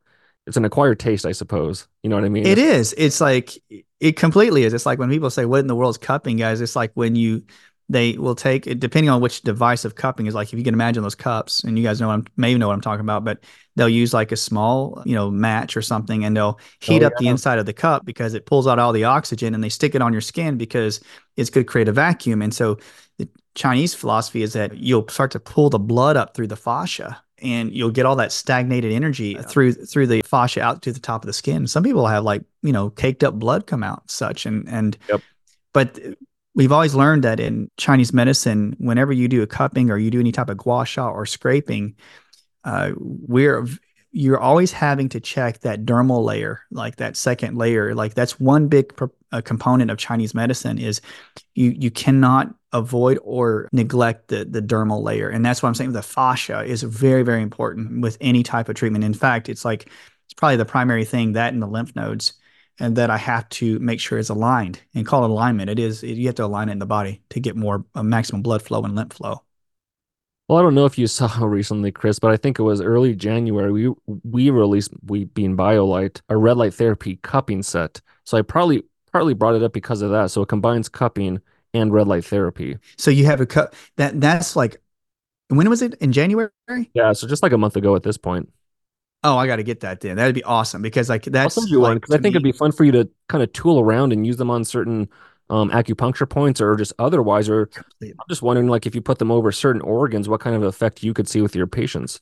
it's 0.50 0.56
an 0.56 0.64
acquired 0.64 0.98
taste, 0.98 1.24
I 1.24 1.32
suppose. 1.32 1.86
You 2.02 2.10
know 2.10 2.16
what 2.16 2.24
I 2.24 2.28
mean? 2.28 2.44
It's. 2.44 2.92
It's 2.96 3.20
like 3.20 3.56
it 4.00 4.16
completely 4.16 4.64
is. 4.64 4.74
It's 4.74 4.84
like 4.84 4.98
when 4.98 5.08
people 5.08 5.30
say, 5.30 5.44
"What 5.44 5.60
in 5.60 5.68
the 5.68 5.76
world 5.76 5.94
is 5.94 5.98
cupping, 5.98 6.38
guys?" 6.38 6.60
It's 6.60 6.74
like 6.74 6.90
when 6.94 7.14
you 7.14 7.44
they 7.88 8.16
will 8.18 8.36
take 8.36 8.64
depending 8.78 9.10
on 9.10 9.20
which 9.20 9.42
device 9.42 9.84
of 9.84 9.96
cupping 9.96 10.26
is 10.26 10.34
like 10.34 10.52
if 10.52 10.58
you 10.58 10.64
can 10.64 10.74
imagine 10.74 11.02
those 11.02 11.16
cups 11.16 11.64
and 11.64 11.76
you 11.76 11.82
guys 11.82 12.00
know 12.00 12.06
what 12.06 12.14
I'm 12.14 12.26
maybe 12.36 12.56
know 12.56 12.68
what 12.68 12.74
I'm 12.74 12.80
talking 12.80 13.00
about 13.00 13.24
but 13.24 13.42
they'll 13.74 13.88
use 13.88 14.14
like 14.14 14.30
a 14.30 14.36
small 14.36 15.02
you 15.04 15.16
know 15.16 15.28
match 15.28 15.76
or 15.76 15.82
something 15.82 16.24
and 16.24 16.36
they'll 16.36 16.58
oh, 16.60 16.64
heat 16.78 17.02
oh, 17.02 17.08
up 17.08 17.14
the 17.18 17.26
inside 17.26 17.58
of 17.58 17.66
the 17.66 17.72
cup 17.72 18.04
because 18.04 18.34
it 18.34 18.46
pulls 18.46 18.68
out 18.68 18.78
all 18.78 18.92
the 18.92 19.02
oxygen 19.02 19.54
and 19.54 19.64
they 19.64 19.68
stick 19.68 19.96
it 19.96 20.02
on 20.02 20.12
your 20.12 20.20
skin 20.20 20.56
because 20.56 21.00
it's 21.36 21.50
going 21.50 21.66
to 21.66 21.70
create 21.70 21.88
a 21.88 21.92
vacuum 21.92 22.42
and 22.42 22.54
so 22.54 22.78
the 23.18 23.28
Chinese 23.56 23.92
philosophy 23.92 24.42
is 24.42 24.52
that 24.52 24.76
you'll 24.76 25.08
start 25.08 25.32
to 25.32 25.40
pull 25.40 25.68
the 25.68 25.78
blood 25.78 26.16
up 26.16 26.34
through 26.34 26.46
the 26.46 26.56
fascia 26.56 27.20
and 27.42 27.72
you'll 27.72 27.90
get 27.90 28.06
all 28.06 28.16
that 28.16 28.32
stagnated 28.32 28.92
energy 28.92 29.34
yeah. 29.36 29.42
through 29.42 29.72
through 29.74 30.06
the 30.06 30.22
fascia 30.22 30.62
out 30.62 30.82
to 30.82 30.92
the 30.92 31.00
top 31.00 31.22
of 31.22 31.26
the 31.26 31.32
skin. 31.32 31.66
Some 31.66 31.82
people 31.82 32.06
have 32.06 32.24
like 32.24 32.42
you 32.62 32.72
know 32.72 32.90
caked 32.90 33.24
up 33.24 33.34
blood 33.34 33.66
come 33.66 33.82
out 33.82 34.10
such 34.10 34.46
and 34.46 34.68
and 34.68 34.96
yep. 35.08 35.20
but 35.72 35.98
we've 36.54 36.72
always 36.72 36.94
learned 36.94 37.24
that 37.24 37.40
in 37.40 37.70
Chinese 37.76 38.12
medicine, 38.12 38.76
whenever 38.78 39.12
you 39.12 39.28
do 39.28 39.42
a 39.42 39.46
cupping 39.46 39.90
or 39.90 39.98
you 39.98 40.10
do 40.10 40.20
any 40.20 40.32
type 40.32 40.50
of 40.50 40.56
gua 40.56 40.84
sha 40.84 41.08
or 41.08 41.26
scraping, 41.26 41.94
uh, 42.64 42.92
we're 42.98 43.66
you're 44.12 44.40
always 44.40 44.72
having 44.72 45.08
to 45.08 45.20
check 45.20 45.60
that 45.60 45.84
dermal 45.84 46.24
layer, 46.24 46.62
like 46.70 46.96
that 46.96 47.16
second 47.16 47.56
layer. 47.56 47.94
Like 47.94 48.14
that's 48.14 48.40
one 48.40 48.66
big 48.66 48.94
pro- 48.96 49.12
uh, 49.32 49.40
component 49.40 49.90
of 49.90 49.98
Chinese 49.98 50.34
medicine 50.34 50.78
is 50.78 51.00
you 51.54 51.70
you 51.70 51.90
cannot 51.90 52.52
avoid 52.72 53.18
or 53.22 53.68
neglect 53.72 54.28
the 54.28 54.44
the 54.44 54.62
dermal 54.62 55.02
layer, 55.02 55.28
and 55.28 55.44
that's 55.44 55.62
what 55.62 55.68
I'm 55.68 55.74
saying. 55.74 55.92
The 55.92 56.02
fascia 56.02 56.62
is 56.62 56.82
very 56.82 57.22
very 57.22 57.42
important 57.42 58.00
with 58.00 58.16
any 58.20 58.42
type 58.42 58.68
of 58.68 58.76
treatment. 58.76 59.04
In 59.04 59.14
fact, 59.14 59.48
it's 59.48 59.64
like 59.64 59.90
it's 60.26 60.34
probably 60.36 60.56
the 60.56 60.64
primary 60.64 61.04
thing 61.04 61.32
that 61.32 61.52
in 61.52 61.60
the 61.60 61.66
lymph 61.66 61.94
nodes, 61.96 62.34
and 62.78 62.96
that 62.96 63.10
I 63.10 63.18
have 63.18 63.48
to 63.50 63.78
make 63.78 64.00
sure 64.00 64.18
is 64.18 64.30
aligned 64.30 64.80
and 64.94 65.06
call 65.06 65.24
it 65.24 65.30
alignment. 65.30 65.70
It 65.70 65.78
is 65.78 66.02
it, 66.02 66.16
you 66.16 66.26
have 66.26 66.36
to 66.36 66.44
align 66.44 66.68
it 66.68 66.72
in 66.72 66.78
the 66.78 66.86
body 66.86 67.22
to 67.30 67.40
get 67.40 67.56
more 67.56 67.84
uh, 67.94 68.02
maximum 68.02 68.42
blood 68.42 68.62
flow 68.62 68.82
and 68.82 68.94
lymph 68.94 69.12
flow. 69.12 69.42
Well, 70.48 70.58
I 70.58 70.62
don't 70.62 70.74
know 70.74 70.86
if 70.86 70.98
you 70.98 71.06
saw 71.08 71.44
recently, 71.44 71.92
Chris, 71.92 72.18
but 72.18 72.32
I 72.32 72.36
think 72.36 72.58
it 72.58 72.62
was 72.62 72.80
early 72.80 73.14
January. 73.14 73.70
We 73.70 73.94
we 74.24 74.50
released 74.50 74.92
we 75.04 75.26
being 75.26 75.56
BioLite 75.56 76.22
a 76.28 76.36
red 76.36 76.56
light 76.56 76.74
therapy 76.74 77.20
cupping 77.22 77.62
set. 77.62 78.00
So 78.24 78.38
I 78.38 78.42
probably 78.42 78.82
partly 79.12 79.34
brought 79.34 79.54
it 79.54 79.62
up 79.62 79.72
because 79.72 80.02
of 80.02 80.10
that. 80.10 80.30
So 80.30 80.42
it 80.42 80.48
combines 80.48 80.88
cupping 80.88 81.40
and 81.74 81.92
red 81.92 82.06
light 82.08 82.24
therapy. 82.24 82.78
So 82.96 83.10
you 83.10 83.26
have 83.26 83.40
a 83.40 83.46
cup 83.46 83.74
that 83.96 84.20
that's 84.20 84.56
like 84.56 84.80
when 85.48 85.68
was 85.68 85.82
it 85.82 85.94
in 85.94 86.12
January? 86.12 86.50
Yeah, 86.94 87.12
so 87.12 87.26
just 87.26 87.42
like 87.42 87.52
a 87.52 87.58
month 87.58 87.76
ago 87.76 87.96
at 87.96 88.02
this 88.02 88.16
point. 88.16 88.48
Oh, 89.22 89.36
I 89.36 89.46
got 89.46 89.56
to 89.56 89.62
get 89.62 89.80
that 89.80 90.00
then. 90.00 90.16
That'd 90.16 90.34
be 90.34 90.44
awesome 90.44 90.80
because 90.80 91.08
like 91.08 91.24
that's 91.24 91.58
I'll 91.58 91.62
send 91.62 91.70
you 91.70 91.80
like, 91.80 91.88
one 91.88 91.96
because 91.98 92.14
I 92.14 92.18
think 92.18 92.32
me, 92.32 92.38
it'd 92.38 92.42
be 92.42 92.52
fun 92.52 92.72
for 92.72 92.84
you 92.84 92.92
to 92.92 93.08
kind 93.28 93.42
of 93.42 93.52
tool 93.52 93.78
around 93.80 94.12
and 94.12 94.26
use 94.26 94.36
them 94.36 94.50
on 94.50 94.64
certain 94.64 95.08
um, 95.50 95.70
acupuncture 95.70 96.28
points 96.28 96.60
or 96.60 96.74
just 96.76 96.92
otherwise. 96.98 97.48
Or 97.48 97.68
I'm 98.02 98.14
just 98.28 98.42
wondering, 98.42 98.68
like, 98.68 98.86
if 98.86 98.94
you 98.94 99.02
put 99.02 99.18
them 99.18 99.30
over 99.30 99.52
certain 99.52 99.82
organs, 99.82 100.28
what 100.28 100.40
kind 100.40 100.56
of 100.56 100.62
effect 100.62 101.02
you 101.02 101.12
could 101.12 101.28
see 101.28 101.42
with 101.42 101.54
your 101.54 101.66
patients. 101.66 102.20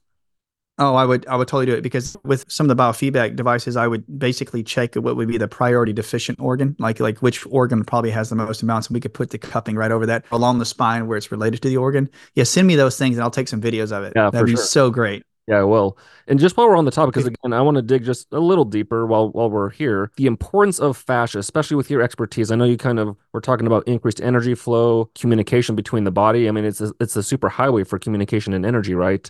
Oh, 0.80 0.94
I 0.94 1.04
would 1.04 1.26
I 1.26 1.34
would 1.34 1.48
totally 1.48 1.66
do 1.66 1.74
it 1.74 1.82
because 1.82 2.16
with 2.24 2.44
some 2.48 2.70
of 2.70 2.76
the 2.76 2.80
biofeedback 2.80 3.34
devices, 3.34 3.76
I 3.76 3.88
would 3.88 4.04
basically 4.18 4.62
check 4.62 4.94
what 4.94 5.16
would 5.16 5.26
be 5.26 5.36
the 5.36 5.48
priority 5.48 5.92
deficient 5.92 6.38
organ, 6.40 6.76
like 6.78 7.00
like 7.00 7.18
which 7.18 7.44
organ 7.46 7.84
probably 7.84 8.10
has 8.12 8.30
the 8.30 8.36
most 8.36 8.62
amounts, 8.62 8.86
and 8.86 8.94
we 8.94 9.00
could 9.00 9.12
put 9.12 9.30
the 9.30 9.38
cupping 9.38 9.74
right 9.74 9.90
over 9.90 10.06
that 10.06 10.24
along 10.30 10.58
the 10.60 10.64
spine 10.64 11.08
where 11.08 11.18
it's 11.18 11.32
related 11.32 11.62
to 11.62 11.68
the 11.68 11.76
organ. 11.76 12.08
Yeah, 12.34 12.44
send 12.44 12.68
me 12.68 12.76
those 12.76 12.96
things 12.96 13.16
and 13.16 13.24
I'll 13.24 13.30
take 13.30 13.48
some 13.48 13.60
videos 13.60 13.90
of 13.90 14.04
it. 14.04 14.12
Yeah, 14.14 14.30
That'd 14.30 14.46
be 14.46 14.54
sure. 14.54 14.64
so 14.64 14.90
great. 14.90 15.24
Yeah, 15.48 15.62
well, 15.62 15.96
and 16.26 16.38
just 16.38 16.58
while 16.58 16.68
we're 16.68 16.76
on 16.76 16.84
the 16.84 16.90
topic, 16.90 17.14
because 17.14 17.26
again, 17.26 17.54
I 17.54 17.62
want 17.62 17.76
to 17.76 17.82
dig 17.82 18.04
just 18.04 18.30
a 18.32 18.38
little 18.38 18.66
deeper 18.66 19.06
while 19.06 19.30
while 19.30 19.48
we're 19.50 19.70
here. 19.70 20.12
The 20.16 20.26
importance 20.26 20.78
of 20.78 20.94
fascia, 20.96 21.38
especially 21.38 21.76
with 21.76 21.90
your 21.90 22.02
expertise. 22.02 22.50
I 22.52 22.56
know 22.56 22.66
you 22.66 22.76
kind 22.76 22.98
of 22.98 23.16
were 23.32 23.40
talking 23.40 23.66
about 23.66 23.88
increased 23.88 24.20
energy 24.20 24.54
flow, 24.54 25.10
communication 25.18 25.74
between 25.74 26.04
the 26.04 26.10
body. 26.10 26.48
I 26.48 26.50
mean, 26.52 26.66
it's 26.66 26.82
a, 26.82 26.92
it's 27.00 27.16
a 27.16 27.22
super 27.22 27.48
highway 27.48 27.82
for 27.84 27.98
communication 27.98 28.52
and 28.52 28.66
energy, 28.66 28.94
right? 28.94 29.28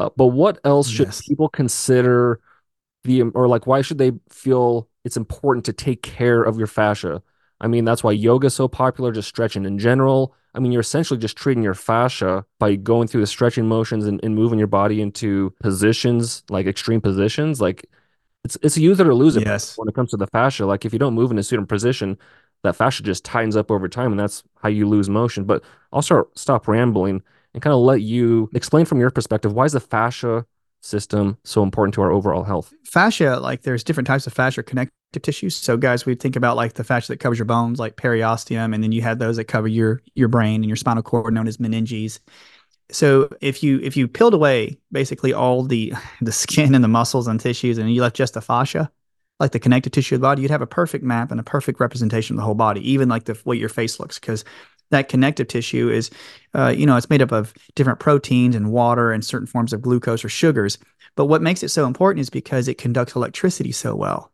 Uh, 0.00 0.08
but 0.16 0.28
what 0.28 0.58
else 0.64 0.88
should 0.88 1.08
yes. 1.08 1.20
people 1.20 1.48
consider 1.50 2.40
the 3.04 3.20
or 3.22 3.46
like 3.48 3.66
why 3.66 3.82
should 3.82 3.98
they 3.98 4.12
feel 4.30 4.88
it's 5.04 5.16
important 5.16 5.66
to 5.66 5.74
take 5.74 6.02
care 6.02 6.42
of 6.42 6.56
your 6.56 6.66
fascia? 6.66 7.22
I 7.60 7.66
mean, 7.66 7.84
that's 7.84 8.02
why 8.02 8.12
yoga 8.12 8.46
is 8.46 8.54
so 8.54 8.66
popular, 8.66 9.12
just 9.12 9.28
stretching 9.28 9.66
in 9.66 9.78
general. 9.78 10.34
I 10.54 10.58
mean, 10.58 10.72
you're 10.72 10.80
essentially 10.80 11.20
just 11.20 11.36
treating 11.36 11.62
your 11.62 11.74
fascia 11.74 12.46
by 12.58 12.76
going 12.76 13.08
through 13.08 13.20
the 13.20 13.26
stretching 13.26 13.66
motions 13.66 14.06
and, 14.06 14.18
and 14.24 14.34
moving 14.34 14.58
your 14.58 14.68
body 14.68 15.02
into 15.02 15.54
positions, 15.60 16.44
like 16.48 16.66
extreme 16.66 17.02
positions. 17.02 17.60
Like 17.60 17.84
it's 18.42 18.56
it's 18.62 18.78
a 18.78 18.80
use 18.80 19.00
it 19.00 19.06
or 19.06 19.14
lose 19.14 19.36
it 19.36 19.44
yes. 19.44 19.76
when 19.76 19.86
it 19.86 19.94
comes 19.94 20.12
to 20.12 20.16
the 20.16 20.28
fascia. 20.28 20.64
Like 20.64 20.86
if 20.86 20.94
you 20.94 20.98
don't 20.98 21.14
move 21.14 21.30
in 21.30 21.38
a 21.38 21.42
certain 21.42 21.66
position, 21.66 22.16
that 22.62 22.74
fascia 22.74 23.02
just 23.02 23.22
tightens 23.22 23.54
up 23.54 23.70
over 23.70 23.86
time, 23.86 24.12
and 24.12 24.18
that's 24.18 24.44
how 24.62 24.70
you 24.70 24.88
lose 24.88 25.10
motion. 25.10 25.44
But 25.44 25.62
I'll 25.92 26.00
start 26.00 26.38
stop 26.38 26.66
rambling 26.68 27.22
and 27.54 27.62
kind 27.62 27.74
of 27.74 27.80
let 27.80 28.00
you 28.02 28.48
explain 28.54 28.84
from 28.84 29.00
your 29.00 29.10
perspective 29.10 29.52
why 29.52 29.64
is 29.64 29.72
the 29.72 29.80
fascia 29.80 30.44
system 30.82 31.36
so 31.44 31.62
important 31.62 31.94
to 31.94 32.02
our 32.02 32.10
overall 32.10 32.44
health? 32.44 32.72
Fascia, 32.84 33.38
like 33.40 33.62
there's 33.62 33.84
different 33.84 34.06
types 34.06 34.26
of 34.26 34.32
fascia 34.32 34.62
connective 34.62 34.92
tissues. 35.22 35.56
So 35.56 35.76
guys, 35.76 36.06
we 36.06 36.14
think 36.14 36.36
about 36.36 36.56
like 36.56 36.74
the 36.74 36.84
fascia 36.84 37.12
that 37.12 37.20
covers 37.20 37.38
your 37.38 37.46
bones, 37.46 37.78
like 37.78 37.96
periosteum, 37.96 38.74
and 38.74 38.82
then 38.82 38.92
you 38.92 39.02
have 39.02 39.18
those 39.18 39.36
that 39.36 39.44
cover 39.44 39.68
your 39.68 40.00
your 40.14 40.28
brain 40.28 40.56
and 40.56 40.66
your 40.66 40.76
spinal 40.76 41.02
cord, 41.02 41.34
known 41.34 41.48
as 41.48 41.58
meninges. 41.58 42.20
So 42.90 43.28
if 43.40 43.62
you 43.62 43.80
if 43.80 43.96
you 43.96 44.08
peeled 44.08 44.34
away 44.34 44.78
basically 44.90 45.32
all 45.32 45.62
the 45.62 45.92
the 46.20 46.32
skin 46.32 46.74
and 46.74 46.84
the 46.84 46.88
muscles 46.88 47.26
and 47.26 47.40
tissues, 47.40 47.78
and 47.78 47.92
you 47.92 48.00
left 48.00 48.16
just 48.16 48.34
the 48.34 48.40
fascia, 48.40 48.90
like 49.38 49.52
the 49.52 49.58
connective 49.58 49.92
tissue 49.92 50.16
of 50.16 50.20
the 50.20 50.26
body, 50.26 50.42
you'd 50.42 50.50
have 50.50 50.62
a 50.62 50.66
perfect 50.66 51.04
map 51.04 51.30
and 51.30 51.40
a 51.40 51.44
perfect 51.44 51.80
representation 51.80 52.34
of 52.34 52.38
the 52.38 52.44
whole 52.44 52.54
body, 52.54 52.88
even 52.90 53.08
like 53.08 53.24
the 53.24 53.40
way 53.44 53.56
your 53.56 53.68
face 53.68 53.98
looks, 54.00 54.18
because 54.18 54.44
that 54.90 55.08
connective 55.08 55.48
tissue 55.48 55.90
is, 55.90 56.10
uh, 56.54 56.68
you 56.68 56.86
know, 56.86 56.96
it's 56.96 57.10
made 57.10 57.22
up 57.22 57.32
of 57.32 57.54
different 57.74 58.00
proteins 58.00 58.54
and 58.54 58.72
water 58.72 59.12
and 59.12 59.24
certain 59.24 59.46
forms 59.46 59.72
of 59.72 59.82
glucose 59.82 60.24
or 60.24 60.28
sugars. 60.28 60.78
But 61.16 61.26
what 61.26 61.42
makes 61.42 61.62
it 61.62 61.68
so 61.70 61.86
important 61.86 62.20
is 62.20 62.30
because 62.30 62.68
it 62.68 62.78
conducts 62.78 63.14
electricity 63.14 63.72
so 63.72 63.94
well. 63.94 64.30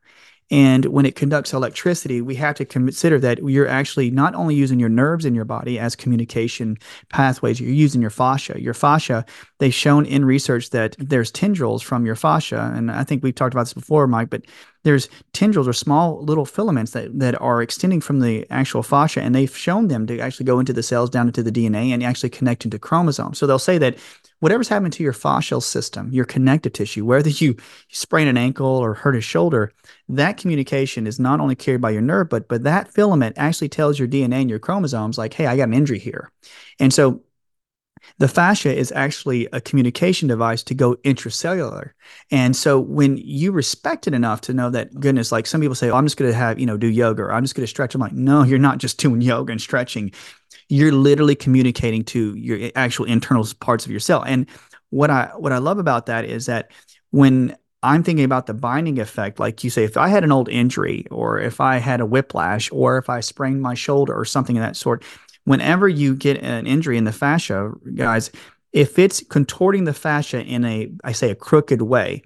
And 0.51 0.85
when 0.87 1.07
it 1.07 1.17
conducts 1.17 1.53
electricity, 1.53 2.21
we 2.21 2.37
have 2.37 2.55
to 2.57 2.65
consider 2.65 3.19
that 3.19 3.39
you're 3.43 3.67
actually 3.67 4.13
not 4.13 4.35
only 4.37 4.55
using 4.55 4.79
your 4.79 4.89
nerves 4.89 5.25
in 5.25 5.35
your 5.35 5.45
body 5.45 5.77
as 5.79 5.97
communication 5.97 6.77
pathways, 7.09 7.59
you're 7.59 7.73
using 7.73 8.01
your 8.01 8.11
fascia. 8.11 8.61
Your 8.61 8.75
fascia, 8.75 9.25
they've 9.59 9.75
shown 9.75 10.07
in 10.07 10.25
research 10.25 10.71
that 10.71 10.95
there's 11.01 11.33
tendrils 11.33 11.83
from 11.83 12.07
your 12.07 12.15
fascia. 12.15 12.73
And 12.77 12.93
I 12.93 13.03
think 13.03 13.25
we've 13.25 13.35
talked 13.35 13.55
about 13.55 13.65
this 13.65 13.75
before, 13.75 14.07
Mike, 14.07 14.31
but 14.31 14.43
there's 14.87 15.09
tendrils 15.33 15.67
or 15.67 15.73
small 15.73 16.23
little 16.23 16.47
filaments 16.47 16.93
that, 16.93 17.19
that 17.19 17.39
are 17.43 17.61
extending 17.61 18.01
from 18.01 18.21
the 18.21 18.47
actual 18.51 18.85
fascia. 18.85 19.21
And 19.21 19.35
they've 19.35 19.55
shown 19.55 19.89
them 19.89 20.07
to 20.07 20.21
actually 20.21 20.47
go 20.47 20.61
into 20.61 20.73
the 20.73 20.83
cells 20.83 21.11
down 21.11 21.27
into 21.27 21.43
the 21.43 21.51
DNA 21.51 21.89
and 21.89 22.05
actually 22.05 22.31
connect 22.31 22.65
into 22.65 22.79
chromosomes. 22.79 23.37
So 23.37 23.49
they'll 23.49 23.59
say 23.59 23.79
that 23.79 23.99
whatever's 24.39 24.69
happening 24.69 24.93
to 24.93 25.03
your 25.03 25.13
fascial 25.13 25.61
system, 25.61 26.13
your 26.13 26.25
connective 26.25 26.73
tissue, 26.73 27.05
whether 27.05 27.29
you 27.29 27.57
sprain 27.89 28.29
an 28.29 28.37
ankle 28.37 28.69
or 28.69 28.95
hurt 28.95 29.17
a 29.17 29.21
shoulder, 29.21 29.73
that 30.09 30.37
communication 30.37 31.09
is 31.09 31.19
not 31.19 31.41
only 31.41 31.57
carried 31.57 31.81
by 31.81 31.91
your 31.91 32.01
nerve, 32.01 32.29
but 32.29 32.47
but 32.47 32.63
that 32.63 32.87
filament 32.87 33.35
actually 33.37 33.69
tells 33.69 33.99
your 33.99 34.07
DNA 34.07 34.43
and 34.43 34.51
your 34.51 34.61
chromosomes 34.61 35.19
like, 35.19 35.35
hey, 35.35 35.47
I 35.47 35.57
got 35.57 35.67
an 35.67 35.75
injury 35.75 35.99
here. 35.99 36.31
And 36.79 36.95
so 36.95 37.23
the 38.19 38.29
fascia 38.29 38.75
is 38.75 38.93
actually 38.93 39.49
a 39.53 39.61
communication 39.61 40.29
device 40.29 40.63
to 40.65 40.75
go 40.75 40.95
intracellular. 40.97 41.91
And 42.31 42.57
so 42.57 42.81
when 42.81 43.17
you 43.19 43.53
respect 43.53 44.07
it 44.07 44.15
enough 44.15 44.41
to 44.43 44.55
know 44.55 44.71
that 44.71 44.99
goodness, 44.99 45.33
like 45.33 45.47
some 45.47 45.61
people 45.61 45.75
say, 45.75 45.91
oh, 45.91 45.97
I'm 45.97 46.07
just 46.07 46.17
going 46.17 46.31
to 46.31 46.37
have, 46.37 46.59
you 46.59 46.67
know, 46.67 46.77
do 46.77 46.89
yoga 46.89 47.23
or 47.23 47.33
I'm 47.33 47.45
just 47.45 47.55
going 47.55 47.65
to 47.65 47.71
stretch. 47.71 47.95
I'm 47.95 48.01
like, 48.01 48.13
no, 48.13 48.43
you're 48.43 48.59
not 48.59 48.79
just 48.79 48.99
doing 49.01 49.21
yoga 49.21 49.53
and 49.53 49.61
stretching 49.61 50.13
you're 50.69 50.93
literally 50.93 51.35
communicating 51.35 52.05
to 52.05 52.35
your 52.35 52.59
eh, 52.59 52.71
actual 52.75 53.07
internal 53.07 53.47
parts 53.61 53.85
of 53.85 53.91
your 53.91 54.01
cell. 54.01 54.23
And 54.23 54.47
what 54.91 55.11
I 55.11 55.31
what 55.37 55.53
I 55.53 55.59
love 55.59 55.79
about 55.79 56.07
that 56.07 56.25
is 56.25 56.47
that 56.47 56.71
when 57.11 57.57
I'm 57.83 58.03
thinking 58.03 58.25
about 58.25 58.47
the 58.47 58.55
binding 58.55 58.99
effect, 58.99 59.39
like 59.39 59.63
you 59.63 59.71
say, 59.71 59.85
if 59.85 59.97
I 59.97 60.09
had 60.09 60.25
an 60.25 60.33
old 60.33 60.49
injury 60.49 61.07
or 61.11 61.39
if 61.39 61.61
I 61.61 61.77
had 61.77 62.01
a 62.01 62.07
whiplash 62.07 62.71
or 62.73 62.99
if 62.99 63.09
I 63.09 63.21
sprained 63.21 63.63
my 63.63 63.75
shoulder 63.75 64.19
or 64.19 64.25
something 64.25 64.57
of 64.57 64.63
that 64.63 64.77
sort, 64.77 65.05
whenever 65.47 65.89
you 65.89 66.15
get 66.15 66.43
an 66.43 66.67
injury 66.67 66.99
in 66.99 67.05
the 67.05 67.13
fascia, 67.13 67.73
guys, 67.95 68.31
if 68.73 68.99
it's 68.99 69.23
contorting 69.23 69.85
the 69.85 69.95
fascia 69.95 70.43
in 70.43 70.65
a, 70.67 70.93
I 71.03 71.13
say, 71.13 71.31
a 71.31 71.35
crooked 71.35 71.81
way, 71.81 72.23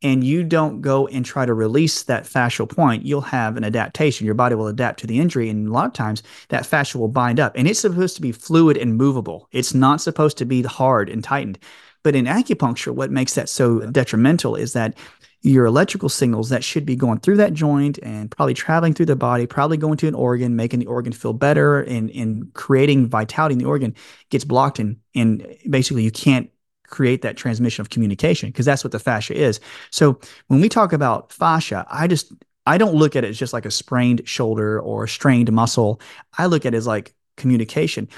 and 0.00 0.22
you 0.22 0.44
don't 0.44 0.80
go 0.80 1.08
and 1.08 1.24
try 1.24 1.44
to 1.44 1.52
release 1.52 2.04
that 2.04 2.22
fascial 2.22 2.68
point, 2.68 3.04
you'll 3.04 3.20
have 3.20 3.56
an 3.56 3.64
adaptation. 3.64 4.26
Your 4.26 4.34
body 4.36 4.54
will 4.54 4.68
adapt 4.68 5.00
to 5.00 5.08
the 5.08 5.18
injury. 5.18 5.48
And 5.48 5.66
a 5.66 5.72
lot 5.72 5.86
of 5.86 5.92
times 5.92 6.22
that 6.50 6.66
fascia 6.66 6.98
will 6.98 7.08
bind 7.08 7.40
up. 7.40 7.56
And 7.56 7.66
it's 7.66 7.80
supposed 7.80 8.14
to 8.14 8.22
be 8.22 8.30
fluid 8.30 8.76
and 8.76 8.96
movable. 8.96 9.48
It's 9.50 9.74
not 9.74 10.00
supposed 10.00 10.38
to 10.38 10.44
be 10.44 10.62
hard 10.62 11.08
and 11.08 11.24
tightened. 11.24 11.58
But 12.08 12.16
in 12.16 12.24
acupuncture, 12.24 12.94
what 12.94 13.10
makes 13.10 13.34
that 13.34 13.50
so 13.50 13.80
detrimental 13.80 14.56
is 14.56 14.72
that 14.72 14.96
your 15.42 15.66
electrical 15.66 16.08
signals 16.08 16.48
that 16.48 16.64
should 16.64 16.86
be 16.86 16.96
going 16.96 17.18
through 17.20 17.36
that 17.36 17.52
joint 17.52 17.98
and 18.02 18.30
probably 18.30 18.54
traveling 18.54 18.94
through 18.94 19.04
the 19.04 19.14
body, 19.14 19.46
probably 19.46 19.76
going 19.76 19.98
to 19.98 20.08
an 20.08 20.14
organ, 20.14 20.56
making 20.56 20.80
the 20.80 20.86
organ 20.86 21.12
feel 21.12 21.34
better 21.34 21.82
and, 21.82 22.10
and 22.12 22.50
creating 22.54 23.08
vitality 23.08 23.52
in 23.52 23.58
the 23.58 23.66
organ 23.66 23.94
gets 24.30 24.42
blocked 24.42 24.78
and 24.78 24.96
and 25.14 25.54
basically 25.68 26.02
you 26.02 26.10
can't 26.10 26.48
create 26.86 27.20
that 27.20 27.36
transmission 27.36 27.82
of 27.82 27.90
communication 27.90 28.48
because 28.48 28.64
that's 28.64 28.82
what 28.82 28.92
the 28.92 28.98
fascia 28.98 29.34
is. 29.34 29.60
So 29.90 30.18
when 30.46 30.62
we 30.62 30.70
talk 30.70 30.94
about 30.94 31.30
fascia, 31.30 31.84
I 31.90 32.06
just 32.06 32.32
I 32.64 32.78
don't 32.78 32.94
look 32.94 33.16
at 33.16 33.24
it 33.24 33.28
as 33.28 33.38
just 33.38 33.52
like 33.52 33.66
a 33.66 33.70
sprained 33.70 34.26
shoulder 34.26 34.80
or 34.80 35.04
a 35.04 35.08
strained 35.10 35.52
muscle. 35.52 36.00
I 36.38 36.46
look 36.46 36.64
at 36.64 36.72
it 36.72 36.78
as 36.78 36.86
like 36.86 37.14
communication. 37.36 38.08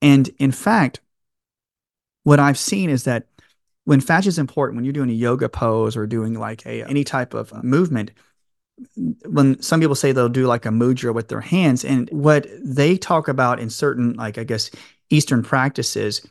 And 0.00 0.30
in 0.38 0.52
fact, 0.52 1.02
what 2.26 2.40
I've 2.40 2.58
seen 2.58 2.90
is 2.90 3.04
that 3.04 3.28
when 3.84 4.00
fascia 4.00 4.28
is 4.28 4.38
important, 4.38 4.76
when 4.76 4.84
you're 4.84 4.92
doing 4.92 5.10
a 5.10 5.12
yoga 5.12 5.48
pose 5.48 5.96
or 5.96 6.06
doing 6.08 6.34
like 6.34 6.66
a 6.66 6.82
any 6.88 7.04
type 7.04 7.34
of 7.34 7.52
uh, 7.52 7.62
movement, 7.62 8.10
when 9.26 9.62
some 9.62 9.80
people 9.80 9.94
say 9.94 10.10
they'll 10.10 10.28
do 10.28 10.46
like 10.46 10.66
a 10.66 10.70
mudra 10.70 11.14
with 11.14 11.28
their 11.28 11.40
hands, 11.40 11.84
and 11.84 12.10
what 12.10 12.48
they 12.64 12.96
talk 12.96 13.28
about 13.28 13.60
in 13.60 13.70
certain 13.70 14.14
like 14.14 14.38
I 14.38 14.44
guess 14.44 14.72
Eastern 15.08 15.44
practices 15.44 16.26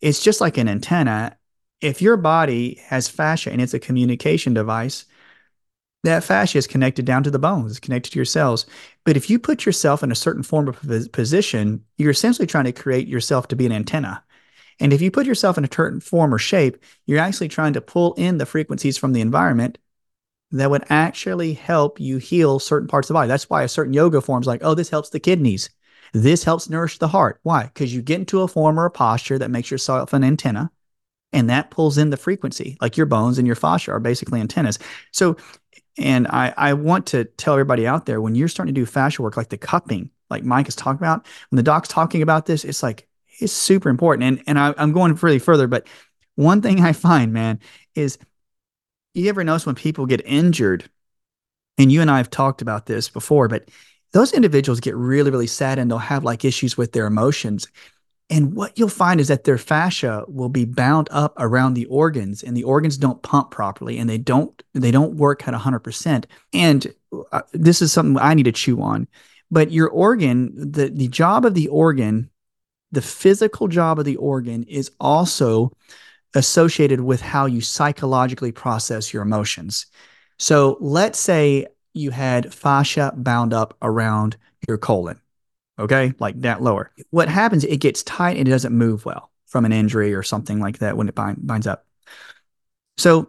it's 0.00 0.22
just 0.22 0.40
like 0.40 0.58
an 0.58 0.68
antenna. 0.68 1.36
If 1.82 2.00
your 2.00 2.16
body 2.16 2.80
has 2.86 3.08
fascia 3.08 3.50
and 3.52 3.60
it's 3.60 3.74
a 3.74 3.78
communication 3.78 4.54
device, 4.54 5.04
that 6.04 6.24
fascia 6.24 6.58
is 6.58 6.66
connected 6.66 7.04
down 7.04 7.22
to 7.24 7.30
the 7.30 7.38
bones, 7.38 7.72
it's 7.72 7.80
connected 7.80 8.12
to 8.12 8.18
your 8.18 8.24
cells. 8.24 8.64
But 9.04 9.16
if 9.16 9.28
you 9.28 9.38
put 9.38 9.66
yourself 9.66 10.02
in 10.02 10.10
a 10.10 10.14
certain 10.14 10.42
form 10.42 10.68
of 10.68 10.80
position, 11.12 11.84
you're 11.98 12.10
essentially 12.10 12.46
trying 12.46 12.64
to 12.64 12.72
create 12.72 13.08
yourself 13.08 13.48
to 13.48 13.56
be 13.56 13.66
an 13.66 13.72
antenna. 13.72 14.23
And 14.80 14.92
if 14.92 15.00
you 15.00 15.10
put 15.10 15.26
yourself 15.26 15.56
in 15.58 15.64
a 15.64 15.72
certain 15.72 16.00
form 16.00 16.34
or 16.34 16.38
shape, 16.38 16.82
you're 17.06 17.18
actually 17.18 17.48
trying 17.48 17.72
to 17.74 17.80
pull 17.80 18.14
in 18.14 18.38
the 18.38 18.46
frequencies 18.46 18.98
from 18.98 19.12
the 19.12 19.20
environment 19.20 19.78
that 20.50 20.70
would 20.70 20.84
actually 20.88 21.54
help 21.54 21.98
you 21.98 22.18
heal 22.18 22.58
certain 22.58 22.88
parts 22.88 23.06
of 23.06 23.14
the 23.14 23.18
body. 23.18 23.28
That's 23.28 23.50
why 23.50 23.62
a 23.62 23.68
certain 23.68 23.92
yoga 23.92 24.20
forms 24.20 24.46
like, 24.46 24.62
oh, 24.62 24.74
this 24.74 24.90
helps 24.90 25.10
the 25.10 25.20
kidneys. 25.20 25.70
This 26.12 26.44
helps 26.44 26.70
nourish 26.70 26.98
the 26.98 27.08
heart. 27.08 27.40
Why? 27.42 27.64
Because 27.64 27.92
you 27.92 28.02
get 28.02 28.20
into 28.20 28.42
a 28.42 28.48
form 28.48 28.78
or 28.78 28.84
a 28.84 28.90
posture 28.90 29.38
that 29.38 29.50
makes 29.50 29.70
yourself 29.70 30.12
an 30.12 30.22
antenna 30.22 30.70
and 31.32 31.50
that 31.50 31.70
pulls 31.70 31.98
in 31.98 32.10
the 32.10 32.16
frequency. 32.16 32.76
Like 32.80 32.96
your 32.96 33.06
bones 33.06 33.38
and 33.38 33.46
your 33.46 33.56
fascia 33.56 33.90
are 33.90 34.00
basically 34.00 34.40
antennas. 34.40 34.78
So, 35.10 35.36
and 35.98 36.28
I, 36.28 36.54
I 36.56 36.74
want 36.74 37.06
to 37.06 37.24
tell 37.24 37.54
everybody 37.54 37.86
out 37.86 38.06
there 38.06 38.20
when 38.20 38.36
you're 38.36 38.48
starting 38.48 38.72
to 38.74 38.80
do 38.80 38.86
fascia 38.86 39.22
work, 39.22 39.36
like 39.36 39.48
the 39.48 39.58
cupping, 39.58 40.10
like 40.30 40.44
Mike 40.44 40.68
is 40.68 40.76
talking 40.76 40.98
about, 40.98 41.26
when 41.50 41.56
the 41.56 41.62
doc's 41.64 41.88
talking 41.88 42.22
about 42.22 42.46
this, 42.46 42.64
it's 42.64 42.82
like, 42.82 43.08
it's 43.40 43.52
super 43.52 43.88
important. 43.88 44.24
And, 44.24 44.42
and 44.46 44.58
I, 44.58 44.74
I'm 44.76 44.92
going 44.92 45.14
really 45.14 45.38
further, 45.38 45.66
but 45.66 45.86
one 46.36 46.62
thing 46.62 46.80
I 46.80 46.92
find, 46.92 47.32
man, 47.32 47.60
is 47.94 48.18
you 49.14 49.28
ever 49.28 49.44
notice 49.44 49.66
when 49.66 49.76
people 49.76 50.06
get 50.06 50.22
injured, 50.26 50.88
and 51.78 51.90
you 51.90 52.00
and 52.00 52.10
I 52.10 52.18
have 52.18 52.30
talked 52.30 52.62
about 52.62 52.86
this 52.86 53.08
before, 53.08 53.48
but 53.48 53.68
those 54.12 54.32
individuals 54.32 54.80
get 54.80 54.94
really, 54.94 55.30
really 55.30 55.46
sad 55.46 55.78
and 55.78 55.90
they'll 55.90 55.98
have 55.98 56.24
like 56.24 56.44
issues 56.44 56.76
with 56.76 56.92
their 56.92 57.06
emotions. 57.06 57.66
And 58.30 58.54
what 58.54 58.78
you'll 58.78 58.88
find 58.88 59.20
is 59.20 59.28
that 59.28 59.44
their 59.44 59.58
fascia 59.58 60.24
will 60.28 60.48
be 60.48 60.64
bound 60.64 61.08
up 61.10 61.34
around 61.36 61.74
the 61.74 61.86
organs 61.86 62.42
and 62.42 62.56
the 62.56 62.62
organs 62.64 62.96
don't 62.96 63.22
pump 63.22 63.50
properly 63.50 63.98
and 63.98 64.08
they 64.08 64.18
don't 64.18 64.62
they 64.72 64.90
don't 64.90 65.16
work 65.16 65.46
at 65.46 65.54
100%. 65.54 66.24
And 66.52 66.94
uh, 67.32 67.42
this 67.52 67.82
is 67.82 67.92
something 67.92 68.16
I 68.22 68.34
need 68.34 68.44
to 68.44 68.52
chew 68.52 68.80
on. 68.80 69.08
But 69.50 69.72
your 69.72 69.88
organ, 69.88 70.52
the 70.72 70.88
the 70.88 71.08
job 71.08 71.44
of 71.44 71.54
the 71.54 71.68
organ, 71.68 72.30
the 72.94 73.02
physical 73.02 73.68
job 73.68 73.98
of 73.98 74.04
the 74.04 74.16
organ 74.16 74.64
is 74.64 74.90
also 75.00 75.72
associated 76.34 77.00
with 77.00 77.20
how 77.20 77.46
you 77.46 77.60
psychologically 77.60 78.52
process 78.52 79.12
your 79.12 79.22
emotions. 79.22 79.86
So 80.38 80.76
let's 80.80 81.18
say 81.18 81.66
you 81.92 82.10
had 82.10 82.52
fascia 82.52 83.12
bound 83.16 83.54
up 83.54 83.76
around 83.82 84.36
your 84.66 84.78
colon, 84.78 85.20
okay, 85.78 86.12
like 86.18 86.40
that 86.40 86.62
lower. 86.62 86.90
What 87.10 87.28
happens, 87.28 87.64
it 87.64 87.76
gets 87.76 88.02
tight 88.02 88.36
and 88.36 88.48
it 88.48 88.50
doesn't 88.50 88.76
move 88.76 89.04
well 89.04 89.30
from 89.46 89.64
an 89.64 89.72
injury 89.72 90.12
or 90.12 90.22
something 90.22 90.58
like 90.58 90.78
that 90.78 90.96
when 90.96 91.08
it 91.08 91.14
bind, 91.14 91.46
binds 91.46 91.66
up. 91.66 91.86
So 92.96 93.28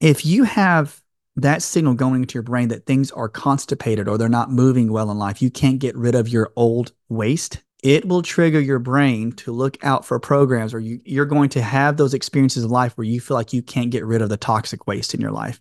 if 0.00 0.24
you 0.24 0.44
have 0.44 1.00
that 1.36 1.62
signal 1.62 1.94
going 1.94 2.22
into 2.22 2.34
your 2.34 2.42
brain 2.42 2.68
that 2.68 2.86
things 2.86 3.10
are 3.10 3.28
constipated 3.28 4.06
or 4.06 4.18
they're 4.18 4.28
not 4.28 4.50
moving 4.50 4.92
well 4.92 5.10
in 5.10 5.18
life, 5.18 5.40
you 5.40 5.50
can't 5.50 5.78
get 5.78 5.96
rid 5.96 6.14
of 6.14 6.28
your 6.28 6.52
old 6.56 6.92
waste, 7.08 7.62
it 7.82 8.06
will 8.06 8.22
trigger 8.22 8.60
your 8.60 8.78
brain 8.78 9.32
to 9.32 9.52
look 9.52 9.76
out 9.84 10.04
for 10.04 10.18
programs 10.20 10.72
or 10.72 10.78
you, 10.80 11.00
you're 11.04 11.26
going 11.26 11.48
to 11.50 11.62
have 11.62 11.96
those 11.96 12.14
experiences 12.14 12.64
of 12.64 12.70
life 12.70 12.96
where 12.96 13.04
you 13.04 13.20
feel 13.20 13.36
like 13.36 13.52
you 13.52 13.62
can't 13.62 13.90
get 13.90 14.04
rid 14.04 14.22
of 14.22 14.28
the 14.28 14.36
toxic 14.36 14.86
waste 14.86 15.14
in 15.14 15.20
your 15.20 15.32
life 15.32 15.60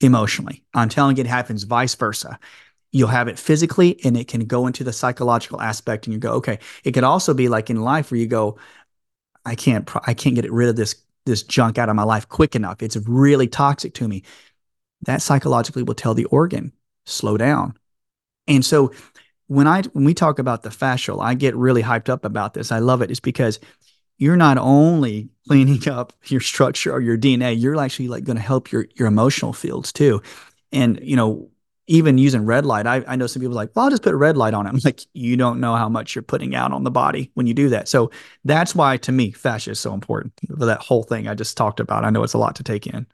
emotionally. 0.00 0.62
I'm 0.74 0.90
telling 0.90 1.16
you, 1.16 1.22
it 1.22 1.26
happens 1.26 1.62
vice 1.62 1.94
versa. 1.94 2.38
You'll 2.90 3.08
have 3.08 3.28
it 3.28 3.38
physically 3.38 3.98
and 4.04 4.18
it 4.18 4.28
can 4.28 4.44
go 4.44 4.66
into 4.66 4.84
the 4.84 4.92
psychological 4.92 5.62
aspect 5.62 6.06
and 6.06 6.12
you 6.12 6.20
go, 6.20 6.32
okay. 6.32 6.58
It 6.84 6.92
could 6.92 7.04
also 7.04 7.32
be 7.32 7.48
like 7.48 7.70
in 7.70 7.80
life 7.80 8.10
where 8.10 8.20
you 8.20 8.26
go, 8.26 8.58
I 9.46 9.54
can't, 9.54 9.88
I 10.06 10.12
can't 10.12 10.34
get 10.34 10.52
rid 10.52 10.68
of 10.68 10.76
this, 10.76 10.96
this 11.24 11.42
junk 11.42 11.78
out 11.78 11.88
of 11.88 11.96
my 11.96 12.02
life 12.02 12.28
quick 12.28 12.54
enough. 12.54 12.82
It's 12.82 12.96
really 12.96 13.48
toxic 13.48 13.94
to 13.94 14.08
me 14.08 14.24
that 15.06 15.22
psychologically 15.22 15.82
will 15.82 15.94
tell 15.94 16.14
the 16.14 16.26
organ 16.26 16.72
slow 17.06 17.36
down. 17.36 17.76
And 18.48 18.64
so 18.64 18.92
when 19.52 19.66
I 19.66 19.82
when 19.92 20.04
we 20.04 20.14
talk 20.14 20.38
about 20.38 20.62
the 20.62 20.70
fascial, 20.70 21.22
I 21.22 21.34
get 21.34 21.54
really 21.54 21.82
hyped 21.82 22.08
up 22.08 22.24
about 22.24 22.54
this. 22.54 22.72
I 22.72 22.78
love 22.78 23.02
it. 23.02 23.10
It's 23.10 23.20
because 23.20 23.60
you're 24.16 24.36
not 24.36 24.56
only 24.56 25.28
cleaning 25.46 25.86
up 25.88 26.12
your 26.26 26.40
structure 26.40 26.90
or 26.92 27.00
your 27.00 27.18
DNA, 27.18 27.60
you're 27.60 27.78
actually 27.78 28.08
like 28.08 28.24
going 28.24 28.36
to 28.36 28.42
help 28.42 28.72
your 28.72 28.86
your 28.94 29.08
emotional 29.08 29.52
fields 29.52 29.92
too. 29.92 30.22
And 30.72 30.98
you 31.02 31.16
know, 31.16 31.50
even 31.86 32.16
using 32.16 32.46
red 32.46 32.64
light, 32.64 32.86
I, 32.86 33.04
I 33.06 33.16
know 33.16 33.26
some 33.26 33.42
people 33.42 33.54
like, 33.54 33.70
well, 33.74 33.84
I'll 33.84 33.90
just 33.90 34.02
put 34.02 34.14
red 34.14 34.38
light 34.38 34.54
on 34.54 34.66
it. 34.66 34.70
I'm 34.70 34.80
like, 34.82 35.00
you 35.12 35.36
don't 35.36 35.60
know 35.60 35.76
how 35.76 35.88
much 35.88 36.14
you're 36.14 36.22
putting 36.22 36.54
out 36.54 36.72
on 36.72 36.84
the 36.84 36.90
body 36.90 37.30
when 37.34 37.46
you 37.46 37.52
do 37.52 37.68
that. 37.70 37.88
So 37.88 38.10
that's 38.44 38.74
why 38.74 38.96
to 38.98 39.12
me, 39.12 39.32
fascia 39.32 39.72
is 39.72 39.80
so 39.80 39.92
important 39.92 40.32
for 40.48 40.64
that 40.64 40.80
whole 40.80 41.02
thing 41.02 41.28
I 41.28 41.34
just 41.34 41.58
talked 41.58 41.80
about. 41.80 42.04
I 42.04 42.10
know 42.10 42.22
it's 42.22 42.32
a 42.32 42.38
lot 42.38 42.56
to 42.56 42.62
take 42.62 42.86
in. 42.86 43.06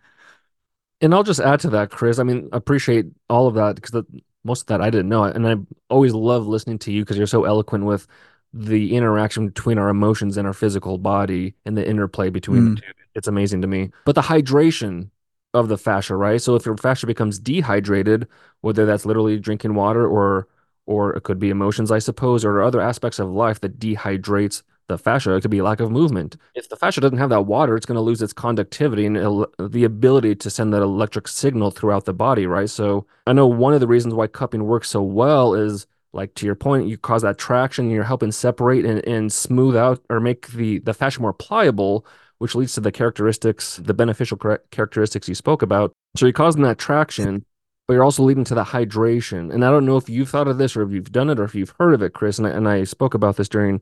And 1.01 1.15
I'll 1.15 1.23
just 1.23 1.41
add 1.41 1.61
to 1.61 1.71
that, 1.71 1.91
Chris. 1.91 2.19
I 2.19 2.25
mean, 2.25 2.49
appreciate 2.53 3.07
all 3.29 3.47
of 3.47 3.55
that 3.55 3.77
because 3.77 4.05
most 4.49 4.63
of 4.63 4.67
that 4.69 4.81
I 4.81 4.91
didn't 4.91 5.09
know, 5.09 5.25
and 5.25 5.47
I 5.47 5.57
always 5.89 6.15
love 6.15 6.49
listening 6.49 6.79
to 6.81 6.93
you 6.93 7.03
because 7.03 7.17
you're 7.17 7.27
so 7.27 7.45
eloquent 7.45 7.85
with 7.85 8.07
the 8.53 8.97
interaction 8.97 9.49
between 9.49 9.79
our 9.79 9.89
emotions 9.89 10.37
and 10.37 10.47
our 10.47 10.55
physical 10.55 10.99
body 10.99 11.55
and 11.65 11.77
the 11.77 11.87
interplay 11.87 12.31
between 12.31 12.63
mm. 12.63 12.75
the 12.75 12.81
two. 12.81 12.93
It's 13.15 13.29
amazing 13.29 13.61
to 13.63 13.69
me. 13.69 13.91
But 14.05 14.15
the 14.15 14.23
hydration 14.23 15.11
of 15.55 15.69
the 15.69 15.79
fascia, 15.79 16.17
right? 16.17 16.41
So 16.41 16.55
if 16.55 16.67
your 16.67 16.77
fascia 16.77 17.07
becomes 17.07 17.39
dehydrated, 17.39 18.27
whether 18.61 18.87
that's 18.87 19.07
literally 19.07 19.39
drinking 19.39 19.75
water 19.75 20.07
or 20.07 20.49
or 20.87 21.15
it 21.15 21.23
could 21.23 21.39
be 21.39 21.51
emotions, 21.51 21.91
I 21.91 21.99
suppose, 21.99 22.47
or 22.47 22.63
other 22.63 22.81
aspects 22.81 23.19
of 23.19 23.29
life 23.31 23.61
that 23.61 23.79
dehydrates 23.79 24.63
the 24.89 24.99
fascia. 24.99 25.35
It 25.35 25.43
could 25.43 25.51
be 25.51 25.63
lack 25.63 25.81
of 25.81 25.91
movement. 25.91 26.37
If 26.55 26.69
the 26.69 26.77
fascia 26.77 27.01
doesn't 27.01 27.19
have 27.19 27.31
that 27.31 27.43
water, 27.43 27.77
it's 27.77 27.87
going 27.87 27.97
to 27.97 28.03
lose 28.03 28.23
its 28.23 28.33
conductivity 28.33 29.07
and 29.07 29.17
el- 29.17 29.47
the 29.59 29.85
ability 29.85 30.35
to 30.37 30.51
send 30.51 30.73
that 30.73 30.83
electric 30.83 31.29
signal 31.29 31.71
throughout 31.71 32.05
the 32.05 32.15
body, 32.15 32.47
right? 32.47 32.71
So 32.71 33.07
I 33.27 33.33
know 33.33 33.47
one 33.47 33.75
of 33.75 33.81
the 33.81 33.87
reasons 33.87 34.15
why 34.15 34.27
cupping 34.27 34.65
works 34.65 34.91
so 34.91 35.03
well 35.03 35.55
is 35.55 35.87
like 36.13 36.35
to 36.35 36.47
your 36.47 36.55
point, 36.55 36.89
you 36.89 36.97
cause 36.97 37.23
that 37.23 37.39
traction, 37.39 37.87
and 37.87 37.95
you're 37.95 38.03
helping 38.03 38.33
separate 38.33 38.85
and, 38.85 39.07
and 39.07 39.33
smooth 39.33 39.77
out 39.77 40.03
or 40.09 40.21
make 40.21 40.49
the, 40.49 40.79
the 40.81 40.95
fascia 40.95 41.21
more 41.21 41.35
pliable, 41.35 42.07
which 42.39 42.55
leads 42.55 42.73
to 42.75 42.81
the 42.81 42.93
characteristics, 42.93 43.77
the 43.77 43.95
beneficial 43.95 44.39
characteristics 44.71 45.29
you 45.29 45.35
spoke 45.35 45.63
about. 45.63 45.93
So 46.17 46.25
you're 46.25 46.33
causing 46.33 46.63
that 46.63 46.79
traction, 46.79 47.45
but 47.87 47.95
you're 47.95 48.05
also 48.05 48.23
leading 48.23 48.45
to 48.45 48.55
the 48.55 48.65
hydration. 48.65 49.53
And 49.53 49.65
I 49.65 49.71
don't 49.71 49.87
know 49.87 49.97
if 49.97 50.09
you've 50.09 50.31
thought 50.31 50.49
of 50.49 50.59
this 50.59 50.77
or 50.77 50.83
if 50.83 50.93
you've 50.93 51.13
done 51.13 51.31
it 51.31 51.39
or 51.39 51.45
if 51.45 51.55
you've 51.55 51.75
heard 51.79 51.95
of 51.95 52.03
it, 52.03 52.15
Chris. 52.15 52.39
And 52.39 52.47
I, 52.47 52.51
and 52.51 52.69
I 52.69 52.85
spoke 52.85 53.15
about 53.15 53.37
this 53.37 53.49
during 53.49 53.81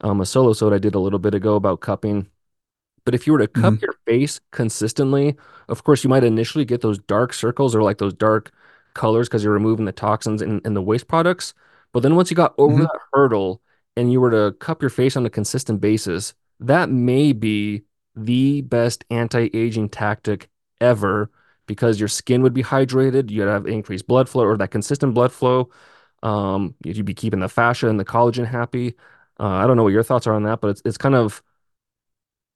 um, 0.00 0.20
a 0.20 0.26
solo 0.26 0.52
sode 0.52 0.72
I 0.72 0.78
did 0.78 0.94
a 0.94 1.00
little 1.00 1.18
bit 1.18 1.34
ago 1.34 1.56
about 1.56 1.80
cupping. 1.80 2.28
But 3.04 3.14
if 3.14 3.26
you 3.26 3.32
were 3.32 3.38
to 3.38 3.48
cup 3.48 3.74
mm-hmm. 3.74 3.84
your 3.84 3.94
face 4.06 4.40
consistently, 4.50 5.36
of 5.68 5.82
course, 5.84 6.04
you 6.04 6.10
might 6.10 6.24
initially 6.24 6.64
get 6.64 6.82
those 6.82 6.98
dark 6.98 7.32
circles 7.32 7.74
or 7.74 7.82
like 7.82 7.98
those 7.98 8.12
dark 8.12 8.52
colors 8.94 9.28
because 9.28 9.42
you're 9.42 9.52
removing 9.52 9.86
the 9.86 9.92
toxins 9.92 10.42
and, 10.42 10.60
and 10.66 10.76
the 10.76 10.82
waste 10.82 11.08
products. 11.08 11.54
But 11.92 12.00
then 12.00 12.16
once 12.16 12.30
you 12.30 12.36
got 12.36 12.54
over 12.58 12.74
mm-hmm. 12.74 12.82
that 12.82 13.00
hurdle 13.12 13.62
and 13.96 14.12
you 14.12 14.20
were 14.20 14.30
to 14.30 14.56
cup 14.58 14.82
your 14.82 14.90
face 14.90 15.16
on 15.16 15.24
a 15.24 15.30
consistent 15.30 15.80
basis, 15.80 16.34
that 16.60 16.90
may 16.90 17.32
be 17.32 17.82
the 18.14 18.62
best 18.62 19.04
anti-aging 19.10 19.88
tactic 19.88 20.48
ever 20.80 21.30
because 21.66 22.00
your 22.00 22.08
skin 22.08 22.42
would 22.42 22.54
be 22.54 22.62
hydrated, 22.62 23.30
you'd 23.30 23.46
have 23.46 23.66
increased 23.66 24.06
blood 24.06 24.28
flow 24.28 24.44
or 24.44 24.56
that 24.56 24.70
consistent 24.70 25.14
blood 25.14 25.32
flow. 25.32 25.70
Um, 26.22 26.74
you'd 26.84 27.04
be 27.04 27.14
keeping 27.14 27.40
the 27.40 27.48
fascia 27.48 27.88
and 27.88 28.00
the 28.00 28.04
collagen 28.04 28.46
happy. 28.46 28.94
Uh, 29.40 29.46
I 29.46 29.66
don't 29.66 29.76
know 29.76 29.84
what 29.84 29.92
your 29.92 30.02
thoughts 30.02 30.26
are 30.26 30.34
on 30.34 30.42
that, 30.44 30.60
but 30.60 30.68
it's 30.68 30.82
it's 30.84 30.98
kind 30.98 31.14
of 31.14 31.42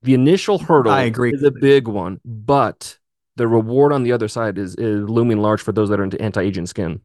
the 0.02 0.14
initial 0.14 0.58
hurdle. 0.58 0.92
I 0.92 1.02
agree. 1.02 1.32
Is 1.32 1.42
a 1.42 1.50
big 1.50 1.88
one, 1.88 2.20
but 2.24 2.98
the 3.36 3.46
reward 3.48 3.92
on 3.92 4.02
the 4.02 4.12
other 4.12 4.28
side 4.28 4.58
is 4.58 4.74
is 4.76 5.08
looming 5.08 5.38
large 5.38 5.62
for 5.62 5.72
those 5.72 5.88
that 5.90 6.00
are 6.00 6.04
into 6.04 6.20
anti-aging 6.20 6.66
skin. 6.66 7.00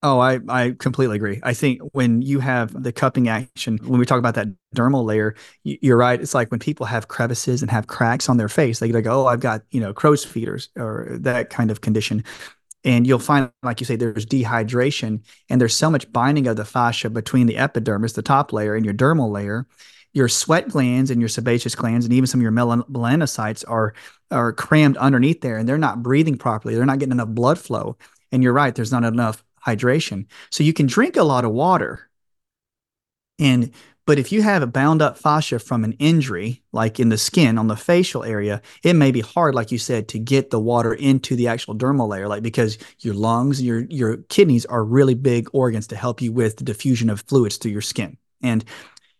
Oh, 0.00 0.20
I, 0.20 0.38
I 0.48 0.76
completely 0.78 1.16
agree. 1.16 1.40
I 1.42 1.54
think 1.54 1.80
when 1.92 2.22
you 2.22 2.38
have 2.38 2.84
the 2.84 2.92
cupping 2.92 3.28
action, 3.28 3.78
when 3.78 3.98
we 3.98 4.06
talk 4.06 4.20
about 4.20 4.36
that 4.36 4.46
dermal 4.76 5.04
layer, 5.04 5.34
you're 5.64 5.96
right. 5.96 6.20
It's 6.20 6.34
like 6.34 6.52
when 6.52 6.60
people 6.60 6.86
have 6.86 7.08
crevices 7.08 7.62
and 7.62 7.70
have 7.72 7.88
cracks 7.88 8.28
on 8.28 8.36
their 8.36 8.48
face, 8.48 8.78
they 8.78 8.92
go, 8.92 9.24
oh, 9.24 9.26
I've 9.26 9.40
got, 9.40 9.62
you 9.72 9.80
know, 9.80 9.92
crow's 9.92 10.24
feeders 10.24 10.68
or 10.76 11.16
that 11.22 11.50
kind 11.50 11.72
of 11.72 11.80
condition 11.80 12.22
and 12.84 13.06
you'll 13.06 13.18
find 13.18 13.50
like 13.62 13.80
you 13.80 13.86
say 13.86 13.96
there's 13.96 14.26
dehydration 14.26 15.22
and 15.48 15.60
there's 15.60 15.74
so 15.74 15.90
much 15.90 16.10
binding 16.12 16.46
of 16.46 16.56
the 16.56 16.64
fascia 16.64 17.10
between 17.10 17.46
the 17.46 17.56
epidermis 17.58 18.12
the 18.12 18.22
top 18.22 18.52
layer 18.52 18.74
and 18.74 18.84
your 18.84 18.94
dermal 18.94 19.30
layer. 19.30 19.66
Your 20.14 20.28
sweat 20.28 20.68
glands 20.68 21.10
and 21.10 21.20
your 21.20 21.28
sebaceous 21.28 21.74
glands 21.74 22.06
and 22.06 22.14
even 22.14 22.26
some 22.26 22.40
of 22.40 22.42
your 22.42 22.52
melanocytes 22.52 23.64
are 23.68 23.94
are 24.30 24.52
crammed 24.52 24.96
underneath 24.96 25.40
there 25.40 25.56
and 25.56 25.68
they're 25.68 25.78
not 25.78 26.02
breathing 26.02 26.38
properly. 26.38 26.74
They're 26.74 26.86
not 26.86 26.98
getting 26.98 27.12
enough 27.12 27.28
blood 27.28 27.58
flow. 27.58 27.96
And 28.32 28.42
you're 28.42 28.52
right 28.52 28.74
there's 28.74 28.92
not 28.92 29.04
enough 29.04 29.44
hydration. 29.66 30.26
So 30.50 30.64
you 30.64 30.72
can 30.72 30.86
drink 30.86 31.16
a 31.16 31.22
lot 31.24 31.44
of 31.44 31.52
water. 31.52 32.08
And 33.38 33.72
but 34.08 34.18
if 34.18 34.32
you 34.32 34.40
have 34.40 34.62
a 34.62 34.66
bound 34.66 35.02
up 35.02 35.18
fascia 35.18 35.58
from 35.58 35.84
an 35.84 35.92
injury, 35.98 36.62
like 36.72 36.98
in 36.98 37.10
the 37.10 37.18
skin 37.18 37.58
on 37.58 37.66
the 37.66 37.76
facial 37.76 38.24
area, 38.24 38.62
it 38.82 38.94
may 38.94 39.10
be 39.10 39.20
hard, 39.20 39.54
like 39.54 39.70
you 39.70 39.76
said, 39.76 40.08
to 40.08 40.18
get 40.18 40.48
the 40.48 40.58
water 40.58 40.94
into 40.94 41.36
the 41.36 41.46
actual 41.46 41.74
dermal 41.74 42.08
layer, 42.08 42.26
like 42.26 42.42
because 42.42 42.78
your 43.00 43.12
lungs, 43.12 43.60
your 43.60 43.80
your 43.90 44.16
kidneys 44.30 44.64
are 44.64 44.82
really 44.82 45.12
big 45.12 45.50
organs 45.52 45.86
to 45.88 45.94
help 45.94 46.22
you 46.22 46.32
with 46.32 46.56
the 46.56 46.64
diffusion 46.64 47.10
of 47.10 47.20
fluids 47.20 47.58
through 47.58 47.72
your 47.72 47.82
skin. 47.82 48.16
And 48.42 48.64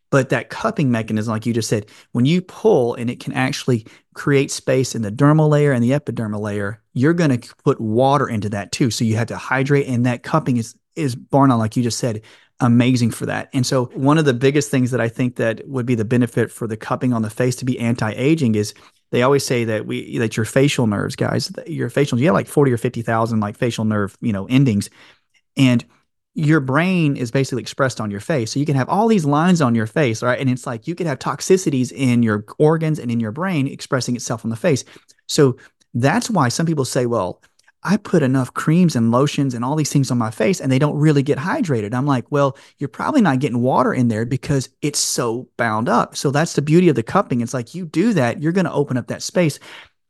but 0.09 0.31
that 0.31 0.49
cupping 0.49 0.91
mechanism, 0.91 1.33
like 1.33 1.45
you 1.45 1.53
just 1.53 1.69
said, 1.69 1.91
when 2.13 2.25
you 2.25 2.41
pull 2.41 2.95
and 2.95 3.11
it 3.11 3.21
can 3.21 3.35
actually 3.35 3.87
create 4.15 4.51
space 4.51 4.95
in 4.95 5.03
the 5.03 5.13
dermal 5.13 5.51
layer 5.51 5.73
and 5.73 5.85
the 5.85 5.91
epidermal 5.91 6.41
layer, 6.41 6.83
you're 6.95 7.13
going 7.13 7.39
to 7.39 7.55
put 7.57 7.79
water 7.79 8.27
into 8.27 8.49
that 8.49 8.73
too. 8.73 8.91
So 8.91 9.05
you 9.05 9.17
have 9.17 9.27
to 9.27 9.37
hydrate, 9.37 9.87
and 9.87 10.07
that 10.07 10.23
cupping 10.23 10.57
is 10.57 10.75
is 10.97 11.15
born 11.15 11.51
on, 11.51 11.59
like 11.59 11.77
you 11.77 11.83
just 11.83 11.99
said, 11.99 12.23
amazing 12.61 13.11
for 13.11 13.27
that. 13.27 13.49
And 13.53 13.65
so 13.67 13.87
one 13.95 14.19
of 14.19 14.25
the 14.25 14.35
biggest 14.35 14.71
things 14.71 14.91
that 14.91 15.01
I 15.01 15.09
think 15.09 15.37
that 15.37 15.67
would 15.69 15.87
be 15.87 15.95
the 15.95 16.05
benefit 16.05 16.51
for 16.51 16.67
the 16.67 16.77
cupping 16.77 17.13
on 17.13 17.23
the 17.23 17.31
face 17.31 17.57
to 17.57 17.65
be 17.65 17.79
anti-aging 17.79 18.55
is 18.55 18.75
they 19.11 19.23
always 19.23 19.45
say 19.45 19.65
that 19.65 19.87
we 19.87 20.19
that 20.19 20.37
your 20.37 20.45
facial 20.45 20.87
nerves, 20.87 21.17
guys, 21.17 21.53
your 21.67 21.89
facial, 21.89 22.19
you 22.19 22.27
have 22.27 22.35
like 22.35 22.49
40 22.49 22.73
or 22.73 22.77
50,000 22.77 23.41
like 23.41 23.57
facial 23.57 23.85
nerve, 23.85 24.17
you 24.21 24.33
know, 24.33 24.47
endings. 24.47 24.91
And 25.57 25.85
your 26.35 26.61
brain 26.61 27.17
is 27.17 27.31
basically 27.31 27.63
expressed 27.63 28.01
on 28.01 28.11
your 28.11 28.21
face. 28.21 28.53
So 28.53 28.61
you 28.61 28.67
can 28.67 28.77
have 28.77 28.89
all 28.89 29.09
these 29.09 29.25
lines 29.25 29.61
on 29.61 29.75
your 29.75 29.87
face, 29.87 30.23
right? 30.23 30.39
And 30.39 30.49
it's 30.49 30.67
like 30.67 30.87
you 30.87 30.95
could 30.95 31.07
have 31.07 31.19
toxicities 31.19 31.91
in 31.91 32.23
your 32.23 32.45
organs 32.59 32.99
and 32.99 33.11
in 33.11 33.19
your 33.19 33.33
brain 33.33 33.67
expressing 33.67 34.15
itself 34.15 34.45
on 34.45 34.51
the 34.51 34.57
face. 34.57 34.85
So 35.27 35.57
that's 35.95 36.31
why 36.31 36.49
some 36.49 36.67
people 36.67 36.85
say, 36.85 37.07
well, 37.07 37.43
I 37.83 37.97
put 37.97 38.23
enough 38.23 38.53
creams 38.55 38.97
and 38.97 39.11
lotions 39.13 39.55
and 39.55 39.65
all 39.65 39.77
these 39.77 39.93
things 39.93 40.11
on 40.11 40.19
my 40.19 40.31
face 40.31 40.61
and 40.61 40.71
they 40.71 40.81
don't 40.81 40.97
really 40.97 41.23
get 41.23 41.39
hydrated. 41.39 41.95
I'm 41.95 42.07
like, 42.07 42.25
well, 42.31 42.57
you're 42.79 42.89
probably 42.89 43.21
not 43.21 43.39
getting 43.39 43.63
water 43.63 43.95
in 43.95 44.09
there 44.09 44.27
because 44.27 44.69
it's 44.83 44.99
so 44.99 45.49
bound 45.57 45.89
up. 45.89 46.17
So 46.17 46.31
that's 46.31 46.55
the 46.55 46.63
beauty 46.63 46.89
of 46.89 46.97
the 46.97 47.03
cupping. 47.03 47.41
It's 47.41 47.55
like 47.55 47.75
you 47.75 47.87
do 47.87 48.13
that, 48.15 48.43
you're 48.43 48.53
going 48.53 48.65
to 48.65 48.73
open 48.73 48.97
up 48.97 49.07
that 49.09 49.23
space. 49.23 49.61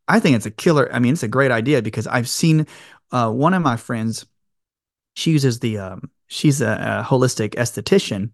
I 0.09 0.18
think 0.18 0.37
it's 0.37 0.46
a 0.46 0.50
killer. 0.50 0.88
I 0.92 0.98
mean, 0.98 1.12
it's 1.12 1.22
a 1.22 1.28
great 1.28 1.50
idea 1.50 1.83
because 1.83 2.07
I've 2.07 2.28
seen 2.28 2.66
uh, 3.12 3.31
one 3.31 3.52
of 3.52 3.62
my 3.62 3.76
friends, 3.76 4.24
she 5.14 5.33
uses 5.33 5.61
the, 5.61 5.78
um, 5.78 6.11
she's 6.28 6.62
a, 6.62 7.02
a 7.02 7.07
holistic 7.07 7.50
esthetician 7.57 8.31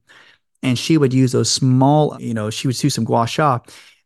and 0.62 0.78
she 0.78 0.96
would 0.96 1.12
use 1.12 1.32
those 1.32 1.50
small, 1.50 2.16
you 2.20 2.34
know, 2.34 2.50
she 2.50 2.68
would 2.68 2.76
do 2.76 2.90
some 2.90 3.04
gua 3.04 3.26
sha 3.26 3.58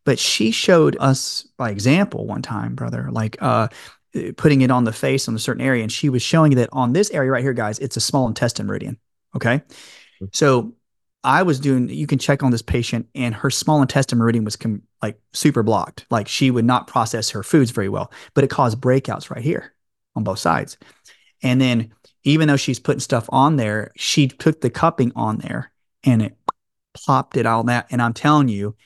but 0.09 0.19
she 0.19 0.51
showed 0.51 0.97
us 1.01 1.47
by 1.59 1.69
example 1.69 2.27
one 2.27 2.41
time 2.41 2.75
brother 2.75 3.11
like 3.13 3.37
uh 3.43 3.69
putting 4.37 4.63
it 4.63 4.71
on 4.71 4.85
the 4.85 4.93
face 4.93 5.29
on 5.29 5.35
a 5.35 5.39
certain 5.39 5.63
area. 5.63 5.83
And 5.83 5.93
she 5.93 6.09
was 6.09 6.23
showing 6.23 6.55
that 6.57 6.69
on 6.73 6.93
this 6.93 7.11
area 7.11 7.31
right 7.31 7.43
here, 7.43 7.53
guys, 7.53 7.79
it's 7.79 7.97
a 7.97 8.01
small 8.01 8.27
intestine 8.27 8.67
meridian. 8.67 8.99
Okay. 9.37 9.57
Mm-hmm. 9.59 10.27
So 10.33 10.75
I 11.25 11.43
was 11.43 11.61
doing, 11.61 11.89
you 11.89 12.07
can 12.07 12.19
check 12.19 12.43
on 12.43 12.51
this 12.51 12.63
patient, 12.63 13.09
and 13.15 13.35
her 13.35 13.51
small 13.51 13.83
intestine 13.83 14.19
meridian 14.19 14.45
was 14.45 14.57
com- 14.57 14.83
like 15.03 15.19
super 15.33 15.63
blocked. 15.63 16.07
Like 16.11 16.29
she 16.29 16.51
would 16.51 16.65
not 16.65 16.87
process 16.87 17.31
her 17.31 17.43
foods 17.43 17.71
very 17.71 17.89
well, 17.89 18.13
but 18.35 18.45
it 18.45 18.51
caused 18.51 18.81
breakouts 18.81 19.31
right 19.31 19.43
here 19.43 19.75
on 20.15 20.25
both 20.25 20.39
sides. 20.39 20.79
And 21.43 21.61
then, 21.61 21.93
even 22.25 22.49
though 22.49 22.57
she's 22.57 22.81
putting 22.81 23.01
stuff 23.01 23.29
on 23.31 23.57
there, 23.57 23.93
she 23.97 24.29
took 24.29 24.61
the 24.61 24.71
cupping 24.71 25.13
on 25.15 25.39
there 25.39 25.71
and 26.05 26.21
it 26.21 26.37
plopped 26.95 27.37
it 27.37 27.47
all 27.47 27.65
that. 27.65 27.87
And 27.91 28.03
I'm 28.03 28.13
telling 28.13 28.49
you, 28.49 28.77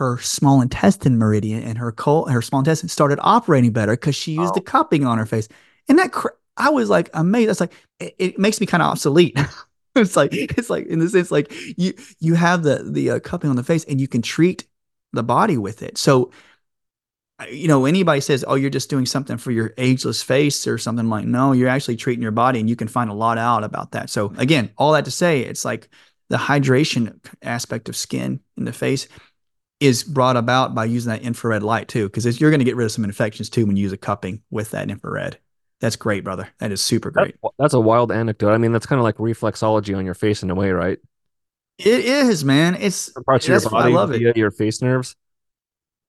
her 0.00 0.16
small 0.16 0.62
intestine 0.62 1.18
meridian 1.18 1.62
and 1.62 1.76
her 1.76 1.92
cold, 1.92 2.30
her 2.30 2.40
small 2.40 2.60
intestine 2.60 2.88
started 2.88 3.18
operating 3.20 3.70
better 3.70 3.92
because 3.92 4.16
she 4.16 4.32
used 4.32 4.52
oh. 4.52 4.54
the 4.54 4.62
cupping 4.62 5.04
on 5.04 5.18
her 5.18 5.26
face. 5.26 5.46
And 5.90 5.98
that 5.98 6.10
cr- 6.10 6.28
I 6.56 6.70
was 6.70 6.88
like 6.88 7.10
amazed. 7.12 7.50
That's 7.50 7.60
like 7.60 7.74
it, 7.98 8.14
it 8.18 8.38
makes 8.38 8.62
me 8.62 8.66
kind 8.66 8.82
of 8.82 8.88
obsolete. 8.88 9.38
it's 9.94 10.16
like 10.16 10.32
it's 10.32 10.70
like 10.70 10.86
in 10.86 11.00
the 11.00 11.08
sense 11.10 11.30
like 11.30 11.52
you 11.76 11.92
you 12.18 12.32
have 12.32 12.62
the 12.62 12.82
the 12.82 13.10
uh, 13.10 13.20
cupping 13.20 13.50
on 13.50 13.56
the 13.56 13.62
face 13.62 13.84
and 13.84 14.00
you 14.00 14.08
can 14.08 14.22
treat 14.22 14.64
the 15.12 15.22
body 15.22 15.58
with 15.58 15.82
it. 15.82 15.98
So 15.98 16.30
you 17.50 17.68
know 17.68 17.84
anybody 17.84 18.22
says 18.22 18.42
oh 18.48 18.54
you're 18.54 18.70
just 18.70 18.88
doing 18.88 19.04
something 19.04 19.36
for 19.36 19.50
your 19.50 19.74
ageless 19.76 20.22
face 20.22 20.66
or 20.66 20.78
something 20.78 21.08
like 21.08 21.24
no 21.24 21.52
you're 21.52 21.70
actually 21.70 21.96
treating 21.96 22.22
your 22.22 22.30
body 22.30 22.60
and 22.60 22.68
you 22.68 22.76
can 22.76 22.86
find 22.86 23.08
a 23.08 23.14
lot 23.14 23.38
out 23.38 23.64
about 23.64 23.92
that 23.92 24.10
so 24.10 24.30
again 24.36 24.70
all 24.76 24.92
that 24.92 25.06
to 25.06 25.10
say 25.10 25.40
it's 25.40 25.64
like 25.64 25.88
the 26.28 26.36
hydration 26.36 27.18
aspect 27.40 27.88
of 27.88 27.96
skin 27.96 28.40
in 28.58 28.66
the 28.66 28.74
face 28.74 29.08
is 29.80 30.04
brought 30.04 30.36
about 30.36 30.74
by 30.74 30.84
using 30.84 31.10
that 31.10 31.22
infrared 31.22 31.62
light 31.62 31.88
too 31.88 32.06
because 32.08 32.40
you're 32.40 32.50
going 32.50 32.60
to 32.60 32.64
get 32.64 32.76
rid 32.76 32.84
of 32.84 32.92
some 32.92 33.04
infections 33.04 33.48
too 33.48 33.66
when 33.66 33.76
you 33.76 33.82
use 33.82 33.92
a 33.92 33.96
cupping 33.96 34.42
with 34.50 34.70
that 34.70 34.90
infrared 34.90 35.38
that's 35.80 35.96
great, 35.96 36.24
brother. 36.24 36.48
That 36.58 36.72
is 36.72 36.82
super 36.82 37.10
great. 37.10 37.36
That's, 37.42 37.54
that's 37.58 37.74
a 37.74 37.80
wild 37.80 38.12
anecdote. 38.12 38.52
I 38.52 38.58
mean, 38.58 38.72
that's 38.72 38.86
kind 38.86 39.00
of 39.00 39.04
like 39.04 39.16
reflexology 39.16 39.96
on 39.96 40.04
your 40.04 40.14
face 40.14 40.42
in 40.42 40.50
a 40.50 40.54
way, 40.54 40.70
right? 40.70 40.98
It 41.78 42.04
is, 42.04 42.44
man. 42.44 42.76
It's 42.78 43.10
parts 43.24 43.48
of 43.48 43.62
your 43.62 43.70
body 43.70 43.92
I 43.92 43.96
love 43.96 44.12
it. 44.12 44.36
your 44.36 44.50
face 44.50 44.82
nerves. 44.82 45.16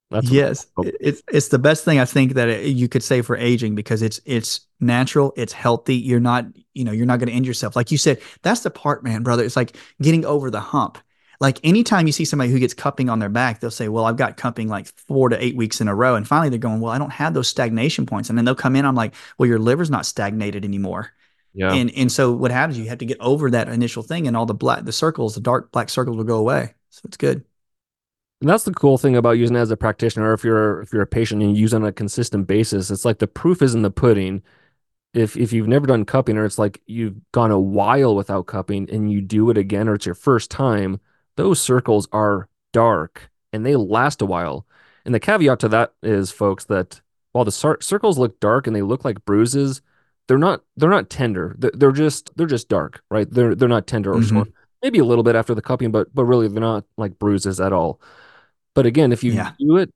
That's 0.10 0.30
yes, 0.30 0.68
it's 0.84 1.24
it's 1.32 1.48
the 1.48 1.58
best 1.58 1.86
thing 1.86 1.98
I 1.98 2.04
think 2.04 2.34
that 2.34 2.50
it, 2.50 2.76
you 2.76 2.90
could 2.90 3.02
say 3.02 3.22
for 3.22 3.38
aging 3.38 3.76
because 3.76 4.02
it's 4.02 4.20
it's 4.26 4.68
natural, 4.82 5.32
it's 5.38 5.54
healthy. 5.54 5.96
You're 5.96 6.20
not 6.20 6.48
you 6.74 6.84
know 6.84 6.92
you're 6.92 7.06
not 7.06 7.20
going 7.20 7.30
to 7.30 7.34
end 7.34 7.48
yourself. 7.48 7.78
Like 7.78 7.92
you 7.92 7.98
said, 7.98 8.20
that's 8.42 8.60
the 8.60 8.72
part, 8.72 9.06
man, 9.06 9.24
brother. 9.24 9.46
It's 9.46 9.56
like 9.56 9.78
getting 10.02 10.26
over 10.26 10.52
the 10.52 10.60
hump 10.60 10.98
like 11.42 11.60
anytime 11.64 12.06
you 12.06 12.14
see 12.14 12.24
somebody 12.24 12.52
who 12.52 12.60
gets 12.60 12.76
cupping 12.76 13.10
on 13.10 13.18
their 13.18 13.28
back, 13.28 13.60
they'll 13.60 13.72
say, 13.72 13.90
Well, 13.90 14.06
I've 14.06 14.16
got 14.16 14.38
cupping 14.38 14.70
like 14.70 14.88
four 15.08 15.28
to 15.28 15.44
eight 15.44 15.56
weeks 15.56 15.82
in 15.82 15.88
a 15.88 15.96
row. 15.96 16.16
And 16.16 16.26
finally 16.26 16.50
they're 16.50 16.60
going, 16.60 16.80
Well, 16.80 16.94
I 16.94 17.00
don't 17.00 17.12
have 17.12 17.34
those 17.34 17.48
stagnation 17.48 18.06
points. 18.06 18.30
And 18.30 18.38
then 18.38 18.46
they'll 18.46 18.54
come 18.54 18.76
in, 18.76 18.86
I'm 18.86 18.96
like, 18.96 19.16
Well, 19.38 19.50
your 19.50 19.58
liver's 19.58 19.90
not 19.90 20.06
stagnated 20.06 20.64
anymore. 20.64 21.12
Yeah. 21.54 21.74
And 21.74 21.92
and 21.98 22.12
so 22.12 22.32
what 22.32 22.52
happens, 22.52 22.78
you 22.78 22.86
have 22.90 23.00
to 23.00 23.06
get 23.06 23.20
over 23.20 23.50
that 23.50 23.68
initial 23.70 24.04
thing 24.04 24.28
and 24.28 24.38
all 24.38 24.46
the 24.46 24.54
black 24.54 24.86
the 24.86 24.92
circles, 24.92 25.34
the 25.34 25.42
dark 25.42 25.72
black 25.72 25.90
circles 25.90 26.16
will 26.16 26.24
go 26.24 26.38
away. 26.38 26.76
So 26.92 27.02
it's 27.06 27.18
good. 27.18 27.44
And 28.40 28.50
that's 28.50 28.64
the 28.64 28.74
cool 28.74 29.00
thing 29.00 29.16
about 29.16 29.32
using 29.32 29.56
it 29.56 29.60
as 29.60 29.72
a 29.72 29.78
practitioner, 29.78 30.30
or 30.30 30.34
if 30.34 30.44
you're 30.44 30.82
if 30.82 30.94
you're 30.94 31.02
a 31.02 31.08
patient 31.08 31.42
and 31.42 31.56
you 31.56 31.62
use 31.62 31.74
it 31.74 31.78
on 31.78 31.86
a 31.86 31.92
consistent 31.92 32.46
basis, 32.46 32.92
it's 32.92 33.06
like 33.06 33.18
the 33.18 33.28
proof 33.28 33.64
is 33.64 33.74
in 33.74 33.82
the 33.82 33.92
pudding. 33.92 34.44
If 35.14 35.36
if 35.36 35.52
you've 35.54 35.68
never 35.68 35.88
done 35.88 36.06
cupping, 36.06 36.38
or 36.38 36.46
it's 36.46 36.60
like 36.60 36.82
you've 36.86 37.16
gone 37.32 37.52
a 37.52 37.60
while 37.60 38.16
without 38.16 38.46
cupping 38.46 38.90
and 38.92 39.12
you 39.12 39.22
do 39.22 39.50
it 39.50 39.58
again, 39.58 39.90
or 39.90 39.96
it's 39.96 40.06
your 40.06 40.16
first 40.16 40.52
time, 40.52 41.00
those 41.36 41.62
circles 41.62 42.08
are 42.12 42.48
dark 42.74 43.30
and 43.54 43.66
they 43.66 43.76
last 43.76 44.22
a 44.22 44.26
while. 44.26 44.66
And 45.06 45.14
the 45.14 45.20
caveat 45.20 45.60
to 45.62 45.70
that 45.70 45.94
is, 46.04 46.32
folks, 46.32 46.66
that 46.66 47.02
while 47.32 47.46
the 47.46 47.52
cir- 47.52 47.82
circles 47.82 48.18
look 48.18 48.40
dark 48.40 48.68
and 48.68 48.76
they 48.76 48.82
look 48.82 49.04
like 49.04 49.26
bruises, 49.26 49.82
they're 50.28 50.38
not 50.38 50.64
they're 50.78 50.90
not 50.90 51.10
tender. 51.10 51.56
They're, 51.58 51.72
they're 51.74 51.92
just 51.92 52.36
they're 52.38 52.48
just 52.48 52.70
dark, 52.70 53.02
right? 53.10 53.30
They're 53.30 53.56
they're 53.56 53.68
not 53.68 53.88
tender 53.88 54.12
or 54.12 54.18
mm-hmm. 54.18 54.38
sore. 54.38 54.48
Maybe 54.84 55.00
a 55.00 55.06
little 55.06 55.24
bit 55.24 55.36
after 55.36 55.54
the 55.54 55.62
cupping, 55.62 55.92
but 55.92 56.14
but 56.14 56.26
really 56.26 56.48
they're 56.48 56.62
not 56.62 56.86
like 56.98 57.20
bruises 57.20 57.60
at 57.60 57.74
all. 57.74 58.02
But 58.74 58.86
again, 58.86 59.12
if 59.12 59.24
you 59.24 59.34
yeah. 59.34 59.52
do 59.60 59.78
it 59.78 59.94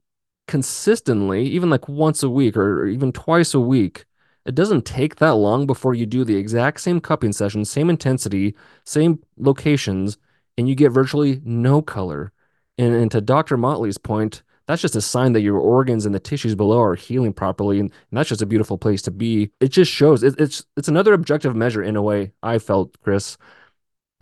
consistently, 0.48 1.44
even 1.44 1.70
like 1.70 1.88
once 1.88 2.24
a 2.24 2.30
week 2.30 2.58
or, 2.58 2.82
or 2.82 2.88
even 2.88 3.12
twice 3.12 3.54
a 3.54 3.60
week, 3.60 4.06
it 4.46 4.56
doesn't 4.56 4.86
take 4.86 5.16
that 5.16 5.36
long 5.36 5.66
before 5.66 5.94
you 5.94 6.06
do 6.06 6.24
the 6.24 6.36
exact 6.36 6.82
same 6.82 7.00
cupping 7.00 7.34
session, 7.34 7.66
same 7.66 7.90
intensity, 7.90 8.56
same 8.84 9.20
locations, 9.38 10.18
and 10.58 10.68
you 10.68 10.76
get 10.76 10.92
virtually 10.92 11.42
no 11.44 11.82
color. 11.82 12.32
And, 12.78 12.94
and 12.94 13.12
to 13.12 13.22
Dr. 13.22 13.58
Motley's 13.58 13.98
point, 13.98 14.44
that's 14.68 14.82
just 14.82 14.96
a 14.96 15.02
sign 15.02 15.34
that 15.34 15.42
your 15.42 15.60
organs 15.60 16.06
and 16.06 16.16
the 16.16 16.20
tissues 16.20 16.56
below 16.56 16.82
are 16.82 16.96
healing 16.96 17.34
properly, 17.34 17.80
and, 17.80 17.92
and 18.10 18.18
that's 18.18 18.30
just 18.30 18.42
a 18.42 18.48
beautiful 18.48 18.78
place 18.78 19.02
to 19.04 19.12
be. 19.12 19.52
It 19.60 19.70
just 19.70 19.92
shows 19.92 20.24
it, 20.24 20.36
it's 20.40 20.66
it's 20.76 20.88
another 20.88 21.14
objective 21.14 21.56
measure 21.56 21.84
in 21.84 21.96
a 21.96 22.02
way. 22.02 22.32
I 22.42 22.58
felt, 22.58 23.00
Chris, 23.02 23.38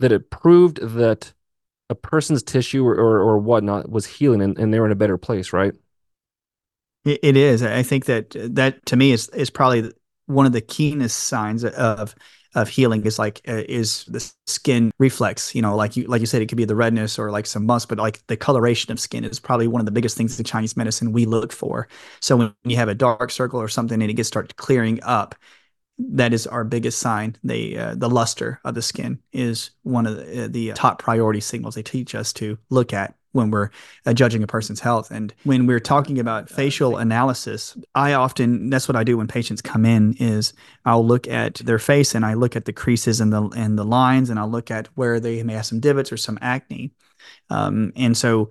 that 0.00 0.12
it 0.12 0.30
proved 0.30 0.80
that 0.82 1.32
a 1.88 1.94
person's 1.94 2.42
tissue 2.42 2.86
or 2.86 2.94
or, 2.94 3.20
or 3.20 3.38
whatnot 3.38 3.90
was 3.90 4.06
healing, 4.06 4.42
and, 4.42 4.58
and 4.58 4.72
they're 4.72 4.84
in 4.84 4.92
a 4.92 4.96
better 4.96 5.16
place, 5.16 5.52
right? 5.52 5.74
It 7.06 7.36
is. 7.36 7.62
I 7.62 7.82
think 7.82 8.06
that 8.06 8.34
that 8.54 8.84
to 8.86 8.96
me 8.96 9.12
is 9.12 9.28
is 9.30 9.50
probably 9.50 9.92
one 10.26 10.46
of 10.46 10.52
the 10.52 10.62
keenest 10.62 11.18
signs 11.24 11.64
of 11.64 12.14
of 12.54 12.68
healing 12.68 13.04
is 13.04 13.18
like 13.18 13.40
uh, 13.48 13.62
is 13.68 14.04
the 14.04 14.32
skin 14.46 14.92
reflex 14.98 15.54
you 15.54 15.62
know 15.62 15.74
like 15.74 15.96
you 15.96 16.06
like 16.06 16.20
you 16.20 16.26
said 16.26 16.40
it 16.42 16.46
could 16.46 16.58
be 16.58 16.64
the 16.64 16.76
redness 16.76 17.18
or 17.18 17.30
like 17.30 17.46
some 17.46 17.66
bumps 17.66 17.86
but 17.86 17.98
like 17.98 18.24
the 18.28 18.36
coloration 18.36 18.92
of 18.92 19.00
skin 19.00 19.24
is 19.24 19.40
probably 19.40 19.66
one 19.66 19.80
of 19.80 19.86
the 19.86 19.92
biggest 19.92 20.16
things 20.16 20.38
in 20.38 20.44
chinese 20.44 20.76
medicine 20.76 21.12
we 21.12 21.24
look 21.24 21.52
for 21.52 21.88
so 22.20 22.36
when 22.36 22.54
you 22.64 22.76
have 22.76 22.88
a 22.88 22.94
dark 22.94 23.30
circle 23.30 23.60
or 23.60 23.68
something 23.68 24.00
and 24.00 24.10
it 24.10 24.14
gets 24.14 24.28
start 24.28 24.56
clearing 24.56 25.02
up 25.02 25.34
that 25.98 26.32
is 26.32 26.46
our 26.46 26.64
biggest 26.64 26.98
sign. 26.98 27.36
The 27.44 27.78
uh, 27.78 27.94
the 27.96 28.10
luster 28.10 28.60
of 28.64 28.74
the 28.74 28.82
skin 28.82 29.20
is 29.32 29.70
one 29.82 30.06
of 30.06 30.16
the, 30.16 30.44
uh, 30.44 30.48
the 30.48 30.72
top 30.72 30.98
priority 30.98 31.40
signals 31.40 31.74
they 31.74 31.82
teach 31.82 32.14
us 32.14 32.32
to 32.34 32.58
look 32.70 32.92
at 32.92 33.14
when 33.34 33.50
we're 33.50 33.70
uh, 34.06 34.14
judging 34.14 34.42
a 34.42 34.46
person's 34.46 34.80
health. 34.80 35.10
And 35.10 35.34
when 35.44 35.66
we're 35.66 35.80
talking 35.80 36.18
about 36.18 36.48
facial 36.48 36.96
analysis, 36.96 37.76
I 37.94 38.14
often 38.14 38.70
that's 38.70 38.88
what 38.88 38.96
I 38.96 39.04
do 39.04 39.18
when 39.18 39.26
patients 39.26 39.60
come 39.60 39.84
in 39.84 40.14
is 40.14 40.52
I'll 40.84 41.06
look 41.06 41.26
at 41.28 41.56
their 41.56 41.78
face 41.78 42.14
and 42.14 42.24
I 42.24 42.34
look 42.34 42.56
at 42.56 42.64
the 42.64 42.72
creases 42.72 43.20
and 43.20 43.32
the 43.32 43.42
and 43.56 43.78
the 43.78 43.84
lines 43.84 44.30
and 44.30 44.38
I'll 44.38 44.50
look 44.50 44.70
at 44.70 44.88
where 44.94 45.20
they 45.20 45.42
may 45.42 45.54
have 45.54 45.66
some 45.66 45.80
divots 45.80 46.12
or 46.12 46.16
some 46.16 46.38
acne. 46.40 46.92
Um, 47.50 47.92
and 47.96 48.16
so 48.16 48.50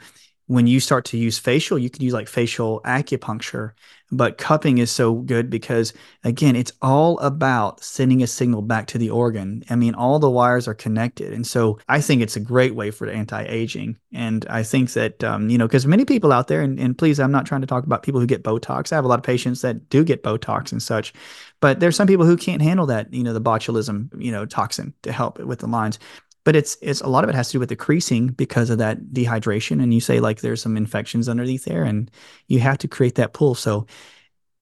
when 0.53 0.67
you 0.67 0.79
start 0.79 1.05
to 1.05 1.17
use 1.17 1.39
facial, 1.39 1.79
you 1.79 1.89
can 1.89 2.03
use 2.03 2.13
like 2.13 2.27
facial 2.27 2.81
acupuncture 2.85 3.73
but 4.13 4.37
cupping 4.37 4.77
is 4.77 4.91
so 4.91 5.15
good 5.15 5.49
because, 5.49 5.93
again, 6.23 6.55
it's 6.55 6.71
all 6.81 7.17
about 7.19 7.83
sending 7.83 8.21
a 8.21 8.27
signal 8.27 8.61
back 8.61 8.87
to 8.87 8.97
the 8.97 9.09
organ. 9.09 9.63
I 9.69 9.75
mean, 9.75 9.95
all 9.95 10.19
the 10.19 10.29
wires 10.29 10.67
are 10.67 10.75
connected. 10.75 11.33
And 11.33 11.45
so 11.45 11.79
I 11.89 11.99
think 11.99 12.21
it's 12.21 12.35
a 12.35 12.39
great 12.39 12.75
way 12.75 12.91
for 12.91 13.07
anti 13.07 13.43
aging. 13.43 13.97
And 14.13 14.45
I 14.49 14.63
think 14.63 14.93
that, 14.93 15.23
um, 15.23 15.49
you 15.49 15.57
know, 15.57 15.67
because 15.67 15.87
many 15.87 16.05
people 16.05 16.31
out 16.31 16.47
there, 16.47 16.61
and, 16.61 16.79
and 16.79 16.97
please, 16.97 17.19
I'm 17.19 17.31
not 17.31 17.45
trying 17.45 17.61
to 17.61 17.67
talk 17.67 17.85
about 17.85 18.03
people 18.03 18.21
who 18.21 18.27
get 18.27 18.43
Botox. 18.43 18.91
I 18.91 18.95
have 18.95 19.05
a 19.05 19.07
lot 19.07 19.19
of 19.19 19.25
patients 19.25 19.61
that 19.61 19.89
do 19.89 20.03
get 20.03 20.23
Botox 20.23 20.71
and 20.71 20.81
such, 20.81 21.13
but 21.59 21.79
there's 21.79 21.95
some 21.95 22.07
people 22.07 22.25
who 22.25 22.37
can't 22.37 22.61
handle 22.61 22.85
that, 22.87 23.11
you 23.13 23.23
know, 23.23 23.33
the 23.33 23.41
botulism, 23.41 24.09
you 24.21 24.31
know, 24.31 24.45
toxin 24.45 24.93
to 25.01 25.11
help 25.11 25.39
with 25.39 25.59
the 25.59 25.67
lines 25.67 25.97
but 26.43 26.55
it's 26.55 26.77
it's 26.81 27.01
a 27.01 27.07
lot 27.07 27.23
of 27.23 27.29
it 27.29 27.35
has 27.35 27.47
to 27.49 27.53
do 27.53 27.59
with 27.59 27.69
the 27.69 27.75
creasing 27.75 28.27
because 28.27 28.69
of 28.69 28.77
that 28.79 28.99
dehydration. 29.13 29.81
And 29.81 29.93
you 29.93 30.01
say 30.01 30.19
like 30.19 30.41
there's 30.41 30.61
some 30.61 30.77
infections 30.77 31.29
underneath 31.29 31.65
there 31.65 31.83
and 31.83 32.11
you 32.47 32.59
have 32.59 32.77
to 32.79 32.87
create 32.87 33.15
that 33.15 33.33
pool. 33.33 33.55
So 33.55 33.87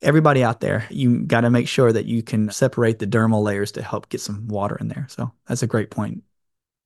everybody 0.01 0.43
out 0.43 0.61
there 0.61 0.87
you 0.89 1.19
got 1.21 1.41
to 1.41 1.49
make 1.49 1.67
sure 1.67 1.91
that 1.91 2.05
you 2.05 2.23
can 2.23 2.49
separate 2.49 2.99
the 2.99 3.07
dermal 3.07 3.43
layers 3.43 3.71
to 3.73 3.83
help 3.83 4.09
get 4.09 4.21
some 4.21 4.47
water 4.47 4.77
in 4.79 4.87
there. 4.87 5.07
So 5.09 5.31
that's 5.47 5.63
a 5.63 5.67
great 5.67 5.91
point. 5.91 6.23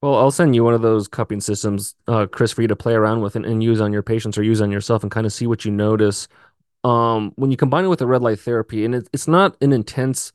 Well 0.02 0.16
i'll 0.16 0.32
send 0.32 0.56
you 0.56 0.64
one 0.64 0.74
of 0.74 0.82
those 0.82 1.08
cupping 1.08 1.42
systems 1.42 1.96
uh, 2.08 2.28
chris 2.28 2.52
for 2.52 2.62
you 2.62 2.68
to 2.68 2.76
play 2.76 2.94
around 2.94 3.22
with 3.22 3.36
and, 3.36 3.46
and 3.46 3.64
use 3.64 3.82
on 3.82 3.92
your 3.92 4.04
patients 4.04 4.38
or 4.38 4.44
use 4.44 4.62
on 4.62 4.72
yourself 4.72 5.04
and 5.04 5.12
kind 5.12 5.26
of 5.26 5.34
see 5.34 5.48
what 5.48 5.66
you 5.66 5.72
notice. 5.72 6.28
Um, 6.84 7.32
when 7.36 7.50
you 7.50 7.58
combine 7.58 7.86
it 7.86 7.88
with 7.88 8.00
the 8.00 8.06
red 8.06 8.22
light 8.22 8.40
therapy 8.40 8.86
and 8.86 8.94
it, 8.94 9.10
it's 9.12 9.28
not 9.28 9.58
an 9.62 9.74
intense 9.74 10.32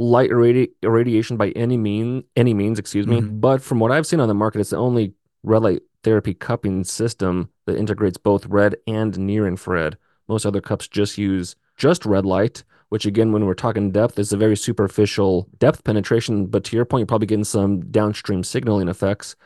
light 0.00 0.30
irradi- 0.30 0.70
irradiation 0.82 1.36
by 1.36 1.50
any 1.50 1.76
mean 1.76 2.24
any 2.34 2.54
means, 2.54 2.78
excuse 2.78 3.06
me. 3.06 3.20
Mm-hmm. 3.20 3.38
But 3.40 3.62
from 3.62 3.78
what 3.80 3.92
I've 3.92 4.06
seen 4.06 4.18
on 4.18 4.28
the 4.28 4.34
market, 4.34 4.60
it's 4.60 4.70
the 4.70 4.78
only 4.78 5.12
red 5.42 5.62
light 5.62 5.82
therapy 6.02 6.32
cupping 6.32 6.84
system 6.84 7.50
that 7.66 7.76
integrates 7.76 8.16
both 8.16 8.46
red 8.46 8.76
and 8.86 9.16
near 9.18 9.46
infrared. 9.46 9.98
Most 10.26 10.46
other 10.46 10.62
cups 10.62 10.88
just 10.88 11.18
use 11.18 11.54
just 11.76 12.06
red 12.06 12.24
light, 12.24 12.64
which 12.88 13.04
again, 13.04 13.30
when 13.32 13.44
we're 13.44 13.52
talking 13.52 13.90
depth, 13.90 14.18
is 14.18 14.32
a 14.32 14.38
very 14.38 14.56
superficial 14.56 15.48
depth 15.58 15.84
penetration. 15.84 16.46
But 16.46 16.64
to 16.64 16.76
your 16.76 16.86
point, 16.86 17.00
you're 17.00 17.06
probably 17.06 17.26
getting 17.26 17.44
some 17.44 17.82
downstream 17.90 18.42
signaling 18.42 18.88
effects. 18.88 19.36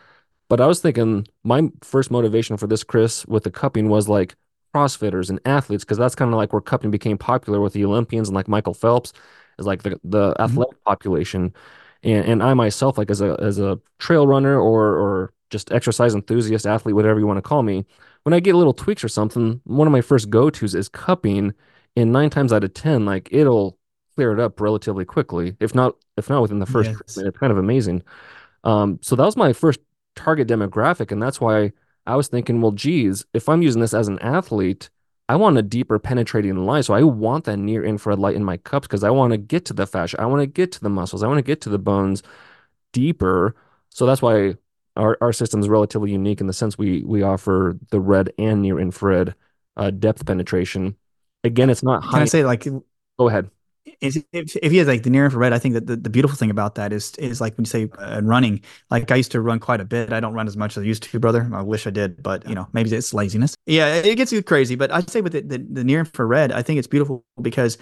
But 0.48 0.60
I 0.60 0.66
was 0.66 0.80
thinking 0.80 1.26
my 1.42 1.68
first 1.82 2.12
motivation 2.12 2.56
for 2.58 2.68
this, 2.68 2.84
Chris, 2.84 3.26
with 3.26 3.42
the 3.42 3.50
cupping 3.50 3.88
was 3.88 4.08
like 4.08 4.36
CrossFitters 4.72 5.30
and 5.30 5.40
athletes, 5.44 5.82
because 5.84 5.98
that's 5.98 6.14
kind 6.14 6.32
of 6.32 6.36
like 6.36 6.52
where 6.52 6.62
cupping 6.62 6.92
became 6.92 7.18
popular 7.18 7.60
with 7.60 7.72
the 7.72 7.84
Olympians 7.84 8.28
and 8.28 8.36
like 8.36 8.46
Michael 8.46 8.74
Phelps 8.74 9.12
is 9.58 9.66
like 9.66 9.82
the 9.82 10.00
the 10.04 10.32
mm-hmm. 10.32 10.42
athletic 10.42 10.82
population, 10.84 11.54
and 12.02 12.26
and 12.26 12.42
I 12.42 12.54
myself 12.54 12.98
like 12.98 13.10
as 13.10 13.20
a 13.20 13.36
as 13.40 13.58
a 13.58 13.78
trail 13.98 14.26
runner 14.26 14.58
or 14.58 14.96
or 14.96 15.32
just 15.50 15.72
exercise 15.72 16.14
enthusiast 16.14 16.66
athlete, 16.66 16.94
whatever 16.94 17.20
you 17.20 17.26
want 17.26 17.38
to 17.38 17.42
call 17.42 17.62
me, 17.62 17.84
when 18.24 18.32
I 18.32 18.40
get 18.40 18.54
little 18.54 18.72
tweaks 18.72 19.04
or 19.04 19.08
something, 19.08 19.60
one 19.64 19.86
of 19.86 19.92
my 19.92 20.00
first 20.00 20.30
go 20.30 20.50
tos 20.50 20.74
is 20.74 20.88
cupping, 20.88 21.54
and 21.96 22.12
nine 22.12 22.30
times 22.30 22.52
out 22.52 22.64
of 22.64 22.74
ten, 22.74 23.04
like 23.04 23.28
it'll 23.30 23.78
clear 24.14 24.32
it 24.32 24.40
up 24.40 24.60
relatively 24.60 25.04
quickly, 25.04 25.56
if 25.60 25.74
not 25.74 25.96
if 26.16 26.28
not 26.28 26.42
within 26.42 26.58
the 26.58 26.66
first 26.66 26.90
yes. 26.90 27.16
minute. 27.16 27.30
It's 27.30 27.38
kind 27.38 27.52
of 27.52 27.58
amazing. 27.58 28.02
Um, 28.64 28.98
so 29.02 29.16
that 29.16 29.24
was 29.24 29.36
my 29.36 29.52
first 29.52 29.80
target 30.14 30.48
demographic. 30.48 31.12
And 31.12 31.22
that's 31.22 31.40
why 31.40 31.72
I 32.06 32.16
was 32.16 32.28
thinking, 32.28 32.60
well, 32.60 32.72
geez, 32.72 33.24
if 33.34 33.48
I'm 33.48 33.62
using 33.62 33.80
this 33.80 33.94
as 33.94 34.08
an 34.08 34.18
athlete, 34.20 34.90
I 35.28 35.36
want 35.36 35.56
a 35.56 35.62
deeper 35.62 35.98
penetrating 35.98 36.66
light. 36.66 36.84
So 36.84 36.94
I 36.94 37.02
want 37.02 37.44
that 37.44 37.56
near 37.56 37.84
infrared 37.84 38.18
light 38.18 38.36
in 38.36 38.44
my 38.44 38.58
cups 38.58 38.86
because 38.86 39.04
I 39.04 39.10
want 39.10 39.32
to 39.32 39.38
get 39.38 39.64
to 39.66 39.72
the 39.72 39.86
fascia. 39.86 40.20
I 40.20 40.26
want 40.26 40.42
to 40.42 40.46
get 40.46 40.72
to 40.72 40.80
the 40.80 40.90
muscles. 40.90 41.22
I 41.22 41.26
want 41.26 41.38
to 41.38 41.42
get 41.42 41.60
to 41.62 41.70
the 41.70 41.78
bones 41.78 42.22
deeper. 42.92 43.54
So 43.88 44.06
that's 44.06 44.20
why 44.20 44.56
our, 44.96 45.16
our 45.20 45.32
system 45.32 45.60
is 45.60 45.68
relatively 45.68 46.10
unique 46.10 46.40
in 46.40 46.46
the 46.46 46.52
sense 46.52 46.76
we 46.76 47.02
we 47.04 47.22
offer 47.22 47.78
the 47.90 48.00
red 48.00 48.32
and 48.38 48.62
near 48.62 48.78
infrared 48.78 49.34
uh, 49.76 49.90
depth 49.90 50.26
penetration. 50.26 50.96
Again, 51.42 51.70
it's 51.70 51.82
not 51.82 52.04
high. 52.04 52.18
Can 52.18 52.22
I 52.22 52.26
say 52.26 52.44
like 52.44 52.64
go 53.18 53.28
ahead 53.28 53.50
if, 54.00 54.24
if 54.32 54.72
he 54.72 54.78
has 54.78 54.88
like 54.88 55.02
the 55.02 55.10
near 55.10 55.24
infrared, 55.24 55.52
I 55.52 55.58
think 55.58 55.74
that 55.74 55.86
the, 55.86 55.96
the 55.96 56.10
beautiful 56.10 56.36
thing 56.36 56.50
about 56.50 56.74
that 56.76 56.92
is 56.92 57.14
is 57.16 57.40
like 57.40 57.56
when 57.56 57.64
you 57.64 57.68
say 57.68 57.88
uh, 57.98 58.20
running, 58.22 58.62
like 58.90 59.10
I 59.10 59.16
used 59.16 59.32
to 59.32 59.40
run 59.40 59.58
quite 59.60 59.80
a 59.80 59.84
bit. 59.84 60.12
I 60.12 60.20
don't 60.20 60.34
run 60.34 60.46
as 60.46 60.56
much 60.56 60.76
as 60.76 60.82
I 60.82 60.86
used 60.86 61.02
to, 61.04 61.20
brother. 61.20 61.50
I 61.52 61.62
wish 61.62 61.86
I 61.86 61.90
did, 61.90 62.22
but 62.22 62.48
you 62.48 62.54
know, 62.54 62.66
maybe 62.72 62.90
it's 62.94 63.12
laziness. 63.14 63.54
Yeah, 63.66 63.94
it 63.94 64.16
gets 64.16 64.32
you 64.32 64.42
crazy. 64.42 64.74
But 64.74 64.90
I'd 64.90 65.10
say 65.10 65.20
with 65.20 65.32
the, 65.32 65.42
the, 65.42 65.58
the 65.58 65.84
near 65.84 66.00
infrared, 66.00 66.52
I 66.52 66.62
think 66.62 66.78
it's 66.78 66.88
beautiful 66.88 67.24
because 67.40 67.78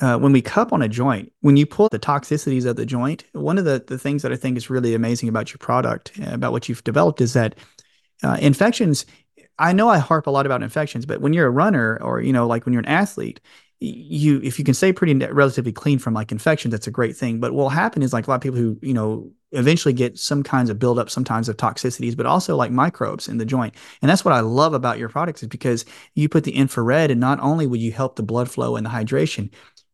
uh, 0.00 0.18
when 0.18 0.32
we 0.32 0.42
cup 0.42 0.72
on 0.72 0.82
a 0.82 0.88
joint, 0.88 1.32
when 1.40 1.56
you 1.56 1.66
pull 1.66 1.88
the 1.88 1.98
toxicities 1.98 2.66
of 2.66 2.76
the 2.76 2.86
joint, 2.86 3.24
one 3.32 3.58
of 3.58 3.64
the, 3.64 3.82
the 3.86 3.98
things 3.98 4.22
that 4.22 4.32
I 4.32 4.36
think 4.36 4.56
is 4.56 4.70
really 4.70 4.94
amazing 4.94 5.28
about 5.28 5.50
your 5.50 5.58
product, 5.58 6.12
uh, 6.20 6.32
about 6.32 6.52
what 6.52 6.68
you've 6.68 6.84
developed, 6.84 7.20
is 7.20 7.32
that 7.34 7.54
uh, 8.22 8.36
infections. 8.40 9.06
I 9.56 9.72
know 9.72 9.88
I 9.88 9.98
harp 9.98 10.26
a 10.26 10.30
lot 10.30 10.46
about 10.46 10.64
infections, 10.64 11.06
but 11.06 11.20
when 11.20 11.32
you're 11.32 11.46
a 11.46 11.50
runner 11.50 11.98
or 12.02 12.20
you 12.20 12.32
know, 12.32 12.46
like 12.46 12.66
when 12.66 12.72
you're 12.72 12.82
an 12.82 12.86
athlete, 12.86 13.40
you 13.80 14.40
if 14.42 14.58
you 14.58 14.64
can 14.64 14.74
stay 14.74 14.92
pretty 14.92 15.14
relatively 15.14 15.72
clean 15.72 15.98
from 15.98 16.14
like 16.14 16.32
infection 16.32 16.70
that's 16.70 16.86
a 16.86 16.90
great 16.90 17.16
thing. 17.16 17.40
But 17.40 17.52
what 17.52 17.62
will 17.64 17.68
happen 17.70 18.02
is 18.02 18.12
like 18.12 18.26
a 18.26 18.30
lot 18.30 18.36
of 18.36 18.42
people 18.42 18.58
who 18.58 18.78
you 18.82 18.94
know 18.94 19.30
eventually 19.52 19.94
get 19.94 20.18
some 20.18 20.42
kinds 20.42 20.70
of 20.70 20.78
buildup 20.78 21.08
sometimes 21.08 21.48
of 21.48 21.56
toxicities 21.56 22.16
but 22.16 22.26
also 22.26 22.56
like 22.56 22.70
microbes 22.70 23.28
in 23.28 23.38
the 23.38 23.44
joint. 23.44 23.74
And 24.02 24.10
that's 24.10 24.24
what 24.24 24.34
i 24.34 24.40
love 24.40 24.74
about 24.74 24.98
your 24.98 25.08
products 25.08 25.42
is 25.42 25.48
because 25.48 25.84
you 26.14 26.28
put 26.28 26.44
the 26.44 26.54
infrared 26.56 27.10
and 27.10 27.20
not 27.20 27.40
only 27.40 27.66
will 27.66 27.76
you 27.76 27.92
help 27.92 28.16
the 28.16 28.22
blood 28.22 28.50
flow 28.50 28.76
and 28.76 28.84
the 28.84 28.90
hydration 28.90 29.50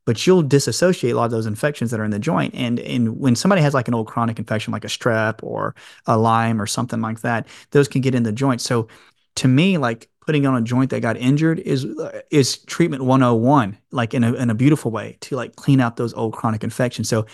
but 0.06 0.26
you'll 0.26 0.42
disassociate 0.42 1.12
a 1.12 1.16
lot 1.16 1.26
of 1.26 1.30
those 1.30 1.46
infections 1.46 1.90
that 1.90 2.00
are 2.00 2.04
in 2.04 2.10
the 2.10 2.18
joint. 2.18 2.54
And 2.54 2.80
and 2.80 3.18
when 3.18 3.36
somebody 3.36 3.62
has 3.62 3.74
like 3.74 3.88
an 3.88 3.94
old 3.94 4.06
chronic 4.08 4.38
infection 4.38 4.72
like 4.72 4.84
a 4.84 4.88
strep 4.88 5.42
or 5.42 5.74
a 6.06 6.16
lyme 6.16 6.60
or 6.60 6.66
something 6.66 7.00
like 7.00 7.20
that 7.20 7.46
those 7.70 7.88
can 7.88 8.00
get 8.00 8.14
in 8.14 8.22
the 8.22 8.32
joint. 8.32 8.60
So 8.60 8.88
to 9.36 9.48
me 9.48 9.78
like 9.78 10.08
putting 10.30 10.46
on 10.46 10.54
a 10.54 10.62
joint 10.62 10.90
that 10.90 11.00
got 11.00 11.16
injured 11.16 11.58
is 11.58 11.84
uh, 11.84 12.20
is 12.30 12.58
treatment 12.58 13.02
101 13.02 13.76
like 13.90 14.14
in 14.14 14.22
a, 14.22 14.32
in 14.34 14.48
a 14.48 14.54
beautiful 14.54 14.92
way 14.92 15.16
to 15.18 15.34
like 15.34 15.56
clean 15.56 15.80
out 15.80 15.96
those 15.96 16.14
old 16.14 16.32
chronic 16.32 16.62
infections. 16.62 17.08
So 17.08 17.26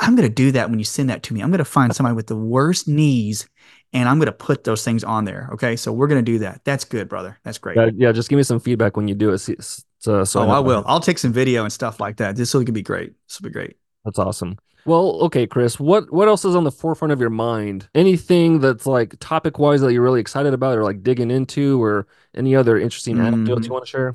i'm 0.00 0.16
going 0.16 0.28
to 0.28 0.34
do 0.34 0.50
that 0.50 0.68
when 0.68 0.80
you 0.80 0.84
send 0.84 1.08
that 1.08 1.22
to 1.22 1.32
me. 1.32 1.40
I'm 1.40 1.50
going 1.50 1.58
to 1.58 1.64
find 1.64 1.94
somebody 1.94 2.16
with 2.16 2.26
the 2.26 2.34
worst 2.34 2.88
knees 2.88 3.48
and 3.92 4.08
i'm 4.08 4.18
going 4.18 4.26
to 4.26 4.32
put 4.32 4.64
those 4.64 4.82
things 4.84 5.04
on 5.04 5.24
there 5.24 5.50
okay? 5.52 5.76
So 5.76 5.92
we're 5.92 6.08
going 6.08 6.24
to 6.24 6.32
do 6.32 6.40
that. 6.40 6.62
That's 6.64 6.84
good 6.84 7.08
brother. 7.08 7.38
That's 7.44 7.58
great. 7.58 7.76
Yeah, 7.76 7.90
yeah 7.94 8.10
just 8.10 8.28
give 8.28 8.38
me 8.38 8.42
some 8.42 8.58
feedback 8.58 8.96
when 8.96 9.06
you 9.06 9.14
do 9.14 9.32
it 9.32 9.38
so, 9.38 10.24
so 10.24 10.40
oh, 10.40 10.48
I, 10.48 10.56
I 10.56 10.58
will. 10.58 10.82
I'll 10.84 10.98
take 10.98 11.18
some 11.18 11.32
video 11.32 11.62
and 11.62 11.72
stuff 11.72 12.00
like 12.00 12.16
that. 12.16 12.34
This 12.34 12.52
will 12.52 12.64
be 12.64 12.82
great. 12.82 13.12
This 13.28 13.40
will 13.40 13.48
be 13.48 13.52
great. 13.52 13.76
That's 14.04 14.18
awesome 14.18 14.58
well, 14.86 15.20
okay, 15.22 15.46
Chris, 15.46 15.80
what 15.80 16.12
what 16.12 16.28
else 16.28 16.44
is 16.44 16.54
on 16.54 16.64
the 16.64 16.70
forefront 16.70 17.12
of 17.12 17.20
your 17.20 17.30
mind? 17.30 17.88
Anything 17.94 18.60
that's 18.60 18.86
like 18.86 19.18
topic 19.18 19.58
wise 19.58 19.80
that 19.80 19.92
you're 19.92 20.02
really 20.02 20.20
excited 20.20 20.54
about 20.54 20.78
or 20.78 20.84
like 20.84 21.02
digging 21.02 21.30
into 21.30 21.82
or 21.82 22.06
any 22.34 22.54
other 22.54 22.78
interesting 22.78 23.16
mm. 23.16 23.24
anecdotes 23.24 23.66
you 23.66 23.72
want 23.72 23.84
to 23.84 23.90
share? 23.90 24.14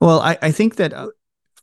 Well, 0.00 0.20
I, 0.20 0.38
I 0.40 0.50
think 0.52 0.76
that 0.76 0.92
uh, 0.92 1.08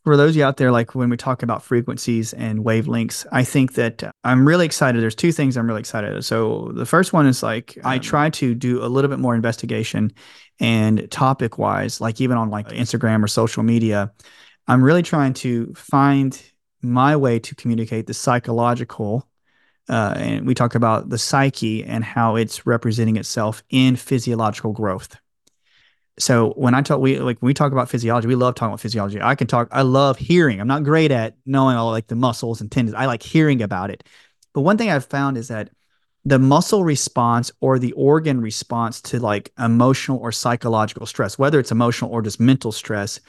for 0.03 0.17
those 0.17 0.31
of 0.31 0.35
you 0.35 0.43
out 0.43 0.57
there, 0.57 0.71
like 0.71 0.95
when 0.95 1.09
we 1.09 1.17
talk 1.17 1.43
about 1.43 1.63
frequencies 1.63 2.33
and 2.33 2.59
wavelengths, 2.59 3.25
I 3.31 3.43
think 3.43 3.73
that 3.73 4.03
uh, 4.03 4.11
I'm 4.23 4.47
really 4.47 4.65
excited. 4.65 5.01
There's 5.01 5.15
two 5.15 5.31
things 5.31 5.57
I'm 5.57 5.67
really 5.67 5.81
excited. 5.81 6.23
So 6.25 6.71
the 6.73 6.85
first 6.85 7.13
one 7.13 7.27
is 7.27 7.43
like 7.43 7.77
I 7.83 7.95
um, 7.95 8.01
try 8.01 8.29
to 8.31 8.55
do 8.55 8.83
a 8.83 8.87
little 8.87 9.09
bit 9.09 9.19
more 9.19 9.35
investigation 9.35 10.11
and 10.59 11.09
topic 11.11 11.57
wise, 11.57 12.01
like 12.01 12.19
even 12.21 12.37
on 12.37 12.49
like 12.49 12.67
Instagram 12.69 13.23
or 13.23 13.27
social 13.27 13.63
media, 13.63 14.11
I'm 14.67 14.83
really 14.83 15.03
trying 15.03 15.33
to 15.35 15.73
find 15.73 16.39
my 16.81 17.15
way 17.15 17.39
to 17.39 17.55
communicate 17.55 18.07
the 18.07 18.13
psychological 18.13 19.29
uh, 19.89 20.13
and 20.17 20.45
we 20.45 20.53
talk 20.53 20.75
about 20.75 21.09
the 21.09 21.17
psyche 21.17 21.83
and 21.83 22.03
how 22.03 22.35
it's 22.35 22.67
representing 22.67 23.17
itself 23.17 23.63
in 23.69 23.95
physiological 23.95 24.71
growth. 24.71 25.17
So 26.19 26.51
when 26.51 26.75
I 26.75 26.81
talk, 26.81 26.99
we 26.99 27.17
like 27.19 27.41
when 27.41 27.47
we 27.47 27.53
talk 27.53 27.71
about 27.71 27.89
physiology, 27.89 28.27
we 28.27 28.35
love 28.35 28.53
talking 28.53 28.71
about 28.71 28.81
physiology. 28.81 29.21
I 29.21 29.35
can 29.35 29.47
talk. 29.47 29.69
I 29.71 29.81
love 29.81 30.17
hearing. 30.17 30.61
I'm 30.61 30.67
not 30.67 30.83
great 30.83 31.11
at 31.11 31.35
knowing 31.45 31.75
all 31.75 31.91
like 31.91 32.07
the 32.07 32.15
muscles 32.15 32.61
and 32.61 32.71
tendons. 32.71 32.93
I 32.93 33.05
like 33.05 33.23
hearing 33.23 33.61
about 33.61 33.89
it. 33.89 34.03
But 34.53 34.61
one 34.61 34.77
thing 34.77 34.91
I've 34.91 35.05
found 35.05 35.37
is 35.37 35.47
that 35.47 35.69
the 36.25 36.37
muscle 36.37 36.83
response 36.83 37.51
or 37.61 37.79
the 37.79 37.93
organ 37.93 38.41
response 38.41 39.01
to 39.01 39.19
like 39.19 39.51
emotional 39.57 40.19
or 40.19 40.33
psychological 40.33 41.05
stress, 41.05 41.39
whether 41.39 41.59
it's 41.59 41.71
emotional 41.71 42.11
or 42.11 42.21
just 42.21 42.39
mental 42.39 42.73
stress, 42.73 43.21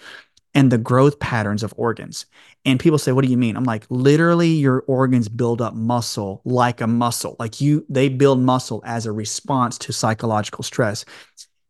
and 0.55 0.71
the 0.71 0.79
growth 0.79 1.19
patterns 1.21 1.63
of 1.63 1.75
organs. 1.77 2.27
And 2.65 2.81
people 2.81 2.99
say, 2.99 3.13
"What 3.13 3.25
do 3.25 3.31
you 3.31 3.37
mean?" 3.37 3.57
I'm 3.57 3.65
like, 3.65 3.87
literally, 3.89 4.51
your 4.51 4.85
organs 4.87 5.29
build 5.29 5.63
up 5.63 5.75
muscle 5.75 6.41
like 6.45 6.81
a 6.81 6.87
muscle. 6.87 7.37
Like 7.39 7.61
you, 7.61 7.87
they 7.89 8.09
build 8.09 8.41
muscle 8.41 8.83
as 8.85 9.07
a 9.07 9.13
response 9.13 9.79
to 9.79 9.93
psychological 9.93 10.65
stress, 10.65 11.05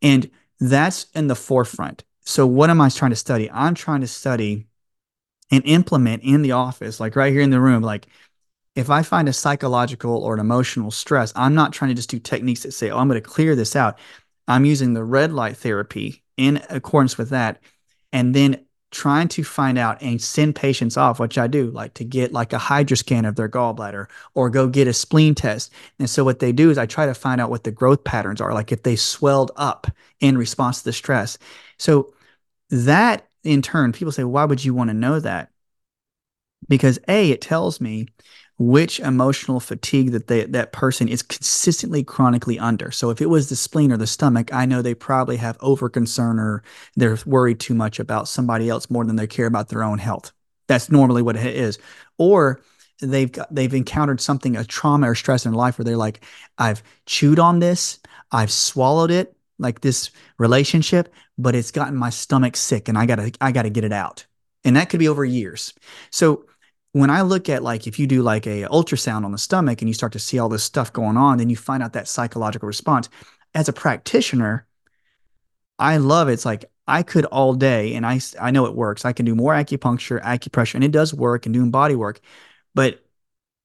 and 0.01 0.29
that's 0.59 1.07
in 1.15 1.27
the 1.27 1.35
forefront. 1.35 2.03
So, 2.25 2.45
what 2.47 2.69
am 2.69 2.81
I 2.81 2.89
trying 2.89 3.11
to 3.11 3.15
study? 3.15 3.49
I'm 3.51 3.75
trying 3.75 4.01
to 4.01 4.07
study 4.07 4.67
and 5.51 5.63
implement 5.65 6.23
in 6.23 6.41
the 6.41 6.53
office, 6.53 6.99
like 6.99 7.15
right 7.15 7.31
here 7.31 7.41
in 7.41 7.51
the 7.51 7.61
room, 7.61 7.83
like. 7.83 8.07
If 8.73 8.89
I 8.89 9.03
find 9.03 9.27
a 9.27 9.33
psychological 9.33 10.23
or 10.23 10.33
an 10.33 10.39
emotional 10.39 10.91
stress, 10.91 11.33
I'm 11.35 11.53
not 11.53 11.73
trying 11.73 11.89
to 11.89 11.93
just 11.93 12.09
do 12.09 12.19
techniques 12.19 12.63
that 12.63 12.71
say, 12.71 12.89
oh, 12.89 12.99
I'm 12.99 13.09
going 13.09 13.21
to 13.21 13.29
clear 13.29 13.53
this 13.53 13.75
out. 13.75 13.99
I'm 14.47 14.63
using 14.63 14.93
the 14.93 15.03
red 15.03 15.33
light 15.33 15.57
therapy 15.57 16.23
in 16.37 16.61
accordance 16.69 17.17
with 17.17 17.31
that. 17.31 17.59
And 18.13 18.33
then 18.33 18.65
trying 18.91 19.29
to 19.29 19.43
find 19.43 19.77
out 19.77 20.01
and 20.01 20.21
send 20.21 20.55
patients 20.55 20.97
off, 20.97 21.19
which 21.19 21.37
I 21.37 21.47
do, 21.47 21.71
like 21.71 21.93
to 21.95 22.03
get 22.03 22.33
like 22.33 22.53
a 22.53 22.59
HIDA 22.59 22.97
scan 22.97 23.25
of 23.25 23.35
their 23.35 23.49
gallbladder 23.49 24.07
or 24.33 24.49
go 24.49 24.67
get 24.67 24.87
a 24.87 24.93
spleen 24.93 25.33
test. 25.33 25.71
And 25.97 26.09
so 26.09 26.23
what 26.23 26.39
they 26.39 26.51
do 26.51 26.69
is 26.69 26.77
I 26.77 26.85
try 26.85 27.05
to 27.05 27.13
find 27.13 27.39
out 27.39 27.49
what 27.49 27.63
the 27.63 27.71
growth 27.71 28.03
patterns 28.03 28.41
are, 28.41 28.53
like 28.53 28.71
if 28.71 28.83
they 28.83 28.97
swelled 28.97 29.51
up 29.55 29.87
in 30.19 30.37
response 30.37 30.79
to 30.79 30.85
the 30.85 30.93
stress. 30.93 31.37
So 31.77 32.13
that 32.69 33.27
in 33.43 33.61
turn, 33.61 33.93
people 33.93 34.11
say, 34.11 34.25
why 34.25 34.45
would 34.45 34.63
you 34.63 34.73
want 34.73 34.89
to 34.89 34.93
know 34.93 35.19
that? 35.19 35.49
Because 36.67 36.99
A, 37.07 37.31
it 37.31 37.41
tells 37.41 37.81
me 37.81 38.07
which 38.61 38.99
emotional 38.99 39.59
fatigue 39.59 40.11
that 40.11 40.27
they, 40.27 40.45
that 40.45 40.71
person 40.71 41.07
is 41.07 41.23
consistently 41.23 42.03
chronically 42.03 42.59
under. 42.59 42.91
So 42.91 43.09
if 43.09 43.19
it 43.19 43.25
was 43.25 43.49
the 43.49 43.55
spleen 43.55 43.91
or 43.91 43.97
the 43.97 44.05
stomach, 44.05 44.53
I 44.53 44.67
know 44.67 44.83
they 44.83 44.93
probably 44.93 45.37
have 45.37 45.57
over 45.61 45.89
concern 45.89 46.37
or 46.37 46.61
they're 46.95 47.17
worried 47.25 47.59
too 47.59 47.73
much 47.73 47.99
about 47.99 48.27
somebody 48.27 48.69
else 48.69 48.87
more 48.87 49.03
than 49.03 49.15
they 49.15 49.25
care 49.25 49.47
about 49.47 49.69
their 49.69 49.83
own 49.83 49.97
health. 49.97 50.31
That's 50.67 50.91
normally 50.91 51.23
what 51.23 51.37
it 51.37 51.55
is. 51.55 51.79
Or 52.19 52.61
they've 53.01 53.31
got, 53.31 53.53
they've 53.53 53.73
encountered 53.73 54.21
something 54.21 54.55
a 54.55 54.63
trauma 54.63 55.09
or 55.09 55.15
stress 55.15 55.47
in 55.47 55.53
life 55.53 55.79
where 55.79 55.85
they're 55.85 55.97
like, 55.97 56.23
I've 56.59 56.83
chewed 57.07 57.39
on 57.39 57.59
this, 57.59 57.99
I've 58.31 58.51
swallowed 58.51 59.09
it, 59.09 59.35
like 59.57 59.81
this 59.81 60.11
relationship, 60.37 61.11
but 61.35 61.55
it's 61.55 61.71
gotten 61.71 61.95
my 61.95 62.11
stomach 62.11 62.55
sick 62.55 62.89
and 62.89 62.97
I 62.97 63.07
gotta 63.07 63.31
I 63.41 63.51
gotta 63.51 63.71
get 63.71 63.85
it 63.85 63.93
out. 63.93 64.25
And 64.63 64.75
that 64.75 64.89
could 64.91 64.99
be 64.99 65.07
over 65.07 65.25
years. 65.25 65.73
So 66.11 66.45
when 66.93 67.09
I 67.09 67.21
look 67.21 67.47
at 67.49 67.63
like 67.63 67.87
if 67.87 67.99
you 67.99 68.07
do 68.07 68.21
like 68.21 68.45
a 68.45 68.63
ultrasound 68.63 69.23
on 69.23 69.31
the 69.31 69.37
stomach 69.37 69.81
and 69.81 69.89
you 69.89 69.93
start 69.93 70.11
to 70.13 70.19
see 70.19 70.39
all 70.39 70.49
this 70.49 70.63
stuff 70.63 70.91
going 70.91 71.17
on, 71.17 71.37
then 71.37 71.49
you 71.49 71.55
find 71.55 71.81
out 71.81 71.93
that 71.93 72.07
psychological 72.07 72.67
response. 72.67 73.09
As 73.53 73.69
a 73.69 73.73
practitioner, 73.73 74.65
I 75.79 75.97
love 75.97 76.29
it. 76.29 76.33
It's 76.33 76.45
like 76.45 76.65
I 76.87 77.03
could 77.03 77.25
all 77.25 77.53
day, 77.53 77.95
and 77.95 78.05
I 78.05 78.19
I 78.39 78.51
know 78.51 78.65
it 78.65 78.75
works. 78.75 79.05
I 79.05 79.13
can 79.13 79.25
do 79.25 79.35
more 79.35 79.53
acupuncture, 79.53 80.21
acupressure, 80.21 80.75
and 80.75 80.83
it 80.83 80.91
does 80.91 81.13
work, 81.13 81.45
and 81.45 81.53
doing 81.53 81.71
body 81.71 81.95
work. 81.95 82.19
But 82.75 83.03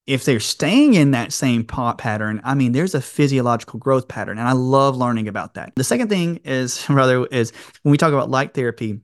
if 0.07 0.25
they're 0.25 0.41
staying 0.41 0.95
in 0.95 1.11
that 1.13 1.33
same 1.33 1.65
pot 1.65 1.99
pattern, 1.99 2.41
I 2.45 2.55
mean, 2.55 2.73
there's 2.73 2.95
a 2.95 3.01
physiological 3.01 3.81
growth 3.81 4.07
pattern, 4.07 4.39
and 4.39 4.49
I 4.49 4.53
love 4.53 4.97
learning 4.97 5.29
about 5.29 5.55
that. 5.55 5.73
The 5.75 5.85
second 5.85 6.09
thing 6.09 6.41
is 6.45 6.89
rather 6.91 7.27
is 7.27 7.53
when 7.83 7.91
we 7.91 7.99
talk 7.99 8.13
about 8.13 8.31
light 8.31 8.55
therapy, 8.55 9.01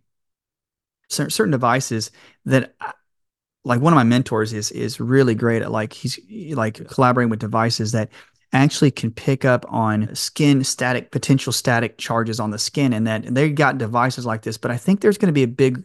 certain 1.09 1.51
devices 1.51 2.11
that 2.45 2.75
like 3.65 3.81
one 3.81 3.93
of 3.93 3.97
my 3.97 4.05
mentors 4.05 4.53
is 4.53 4.71
is 4.73 5.01
really 5.01 5.35
great 5.35 5.63
at 5.63 5.71
like 5.71 5.93
he's 5.93 6.19
like 6.55 6.87
collaborating 6.89 7.31
with 7.31 7.41
devices 7.41 7.93
that 7.93 8.11
actually 8.53 8.91
can 8.91 9.11
pick 9.11 9.45
up 9.45 9.65
on 9.69 10.15
skin 10.15 10.63
static 10.63 11.11
potential 11.11 11.53
static 11.53 11.97
charges 11.97 12.39
on 12.39 12.51
the 12.51 12.59
skin 12.59 12.93
and 12.93 13.07
that 13.07 13.35
they 13.35 13.51
got 13.51 13.79
devices 13.79 14.27
like 14.27 14.43
this. 14.43 14.59
But 14.59 14.71
i 14.71 14.77
think 14.77 15.01
there's 15.01 15.19
going 15.19 15.29
to 15.29 15.33
be 15.33 15.45
a 15.45 15.49
big 15.49 15.85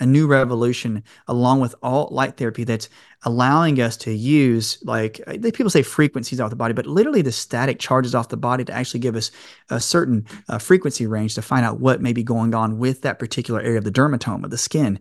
a 0.00 0.06
new 0.06 0.26
revolution 0.26 1.04
along 1.28 1.60
with 1.60 1.74
all 1.80 2.08
light 2.10 2.36
therapy 2.36 2.64
that's 2.64 2.88
allowing 3.22 3.80
us 3.80 3.96
to 3.96 4.12
use 4.12 4.76
like 4.82 5.20
people 5.54 5.70
say 5.70 5.82
frequencies 5.82 6.40
off 6.40 6.50
the 6.50 6.56
body 6.56 6.74
but 6.74 6.86
literally 6.86 7.22
the 7.22 7.30
static 7.30 7.78
charges 7.78 8.12
off 8.12 8.28
the 8.28 8.36
body 8.36 8.64
to 8.64 8.72
actually 8.72 8.98
give 8.98 9.14
us 9.14 9.30
a 9.70 9.78
certain 9.78 10.26
uh, 10.48 10.58
frequency 10.58 11.06
range 11.06 11.36
to 11.36 11.42
find 11.42 11.64
out 11.64 11.78
what 11.78 12.02
may 12.02 12.12
be 12.12 12.24
going 12.24 12.54
on 12.56 12.76
with 12.78 13.02
that 13.02 13.20
particular 13.20 13.60
area 13.60 13.78
of 13.78 13.84
the 13.84 13.92
dermatome 13.92 14.42
of 14.42 14.50
the 14.50 14.58
skin 14.58 14.98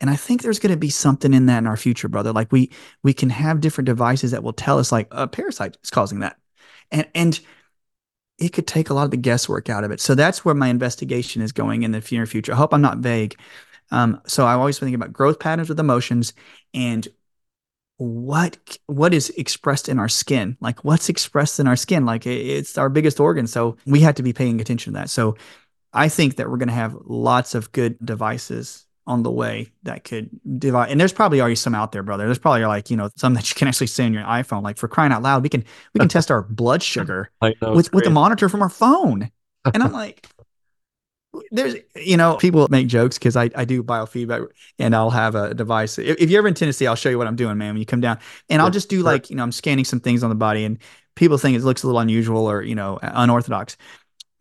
and 0.00 0.10
I 0.10 0.16
think 0.16 0.42
there's 0.42 0.58
going 0.58 0.72
to 0.72 0.78
be 0.78 0.90
something 0.90 1.32
in 1.32 1.46
that 1.46 1.58
in 1.58 1.66
our 1.66 1.76
future, 1.76 2.08
brother. 2.08 2.32
Like 2.32 2.52
we 2.52 2.70
we 3.02 3.14
can 3.14 3.30
have 3.30 3.60
different 3.60 3.86
devices 3.86 4.30
that 4.30 4.42
will 4.42 4.52
tell 4.52 4.78
us 4.78 4.92
like 4.92 5.08
a 5.10 5.26
parasite 5.26 5.76
is 5.82 5.90
causing 5.90 6.20
that. 6.20 6.36
and 6.90 7.08
and 7.14 7.40
it 8.38 8.50
could 8.50 8.66
take 8.66 8.90
a 8.90 8.94
lot 8.94 9.04
of 9.04 9.10
the 9.10 9.16
guesswork 9.16 9.70
out 9.70 9.84
of 9.84 9.90
it. 9.90 10.00
So 10.00 10.14
that's 10.14 10.44
where 10.44 10.54
my 10.54 10.68
investigation 10.68 11.40
is 11.40 11.52
going 11.52 11.84
in 11.84 11.92
the 11.92 12.06
near 12.12 12.26
future. 12.26 12.52
I 12.52 12.56
hope 12.56 12.74
I'm 12.74 12.82
not 12.82 12.98
vague. 12.98 13.38
Um, 13.90 14.20
so 14.26 14.44
I 14.44 14.54
always 14.54 14.78
think 14.78 14.94
about 14.94 15.12
growth 15.12 15.38
patterns 15.38 15.68
with 15.68 15.80
emotions 15.80 16.34
and 16.74 17.08
what 17.98 18.78
what 18.86 19.14
is 19.14 19.30
expressed 19.30 19.88
in 19.88 19.98
our 19.98 20.08
skin 20.08 20.54
like 20.60 20.84
what's 20.84 21.08
expressed 21.08 21.58
in 21.58 21.66
our 21.66 21.76
skin 21.76 22.04
like 22.04 22.26
it's 22.26 22.76
our 22.76 22.90
biggest 22.90 23.18
organ 23.18 23.46
so 23.46 23.76
we 23.86 24.00
have 24.00 24.14
to 24.14 24.22
be 24.22 24.34
paying 24.34 24.60
attention 24.60 24.92
to 24.92 24.98
that 24.98 25.08
so 25.08 25.34
i 25.94 26.06
think 26.06 26.36
that 26.36 26.50
we're 26.50 26.58
going 26.58 26.68
to 26.68 26.74
have 26.74 26.94
lots 27.06 27.54
of 27.54 27.72
good 27.72 27.96
devices 28.04 28.85
on 29.06 29.22
the 29.22 29.30
way 29.30 29.70
that 29.84 30.04
could 30.04 30.28
divide 30.58 30.90
and 30.90 31.00
there's 31.00 31.12
probably 31.12 31.40
already 31.40 31.54
some 31.54 31.74
out 31.74 31.92
there 31.92 32.02
brother 32.02 32.24
there's 32.24 32.38
probably 32.38 32.64
like 32.64 32.90
you 32.90 32.96
know 32.96 33.08
some 33.16 33.34
that 33.34 33.48
you 33.48 33.54
can 33.54 33.68
actually 33.68 33.86
say 33.86 34.04
on 34.04 34.12
your 34.12 34.24
iphone 34.24 34.62
like 34.62 34.76
for 34.76 34.88
crying 34.88 35.12
out 35.12 35.22
loud 35.22 35.42
we 35.42 35.48
can 35.48 35.64
we 35.94 36.00
can 36.00 36.08
test 36.08 36.30
our 36.30 36.42
blood 36.50 36.82
sugar 36.82 37.30
with 37.62 37.92
with 37.92 38.06
a 38.06 38.10
monitor 38.10 38.48
from 38.48 38.62
our 38.62 38.68
phone 38.68 39.30
and 39.72 39.82
i'm 39.82 39.92
like 39.92 40.28
there's 41.50 41.76
you 41.94 42.16
know 42.16 42.36
people 42.36 42.66
make 42.70 42.86
jokes 42.86 43.18
because 43.18 43.36
I, 43.36 43.50
I 43.54 43.64
do 43.64 43.82
biofeedback 43.82 44.46
and 44.78 44.94
I'll 44.94 45.10
have 45.10 45.34
a 45.34 45.54
device. 45.54 45.98
If, 45.98 46.16
if, 46.18 46.30
you're 46.30 46.38
ever 46.38 46.48
in 46.48 46.54
Tennessee, 46.54 46.86
I'll 46.86 46.96
show 46.96 47.10
you 47.10 47.18
what 47.18 47.26
I'm 47.26 47.36
doing, 47.36 47.58
man. 47.58 47.74
When 47.74 47.78
you 47.78 47.86
come 47.86 48.00
down, 48.00 48.18
and 48.48 48.62
I'll 48.62 48.70
just 48.70 48.88
do 48.88 49.02
like 49.02 49.30
you 49.30 49.36
know 49.36 49.42
I'm 49.42 49.52
scanning 49.52 49.84
some 49.84 50.00
things 50.00 50.22
on 50.22 50.30
the 50.30 50.36
body, 50.36 50.64
and 50.64 50.78
people 51.14 51.38
think 51.38 51.56
it 51.56 51.62
looks 51.62 51.82
a 51.82 51.86
little 51.86 52.00
unusual 52.00 52.50
or 52.50 52.62
you 52.62 52.74
know 52.74 52.98
unorthodox. 53.02 53.76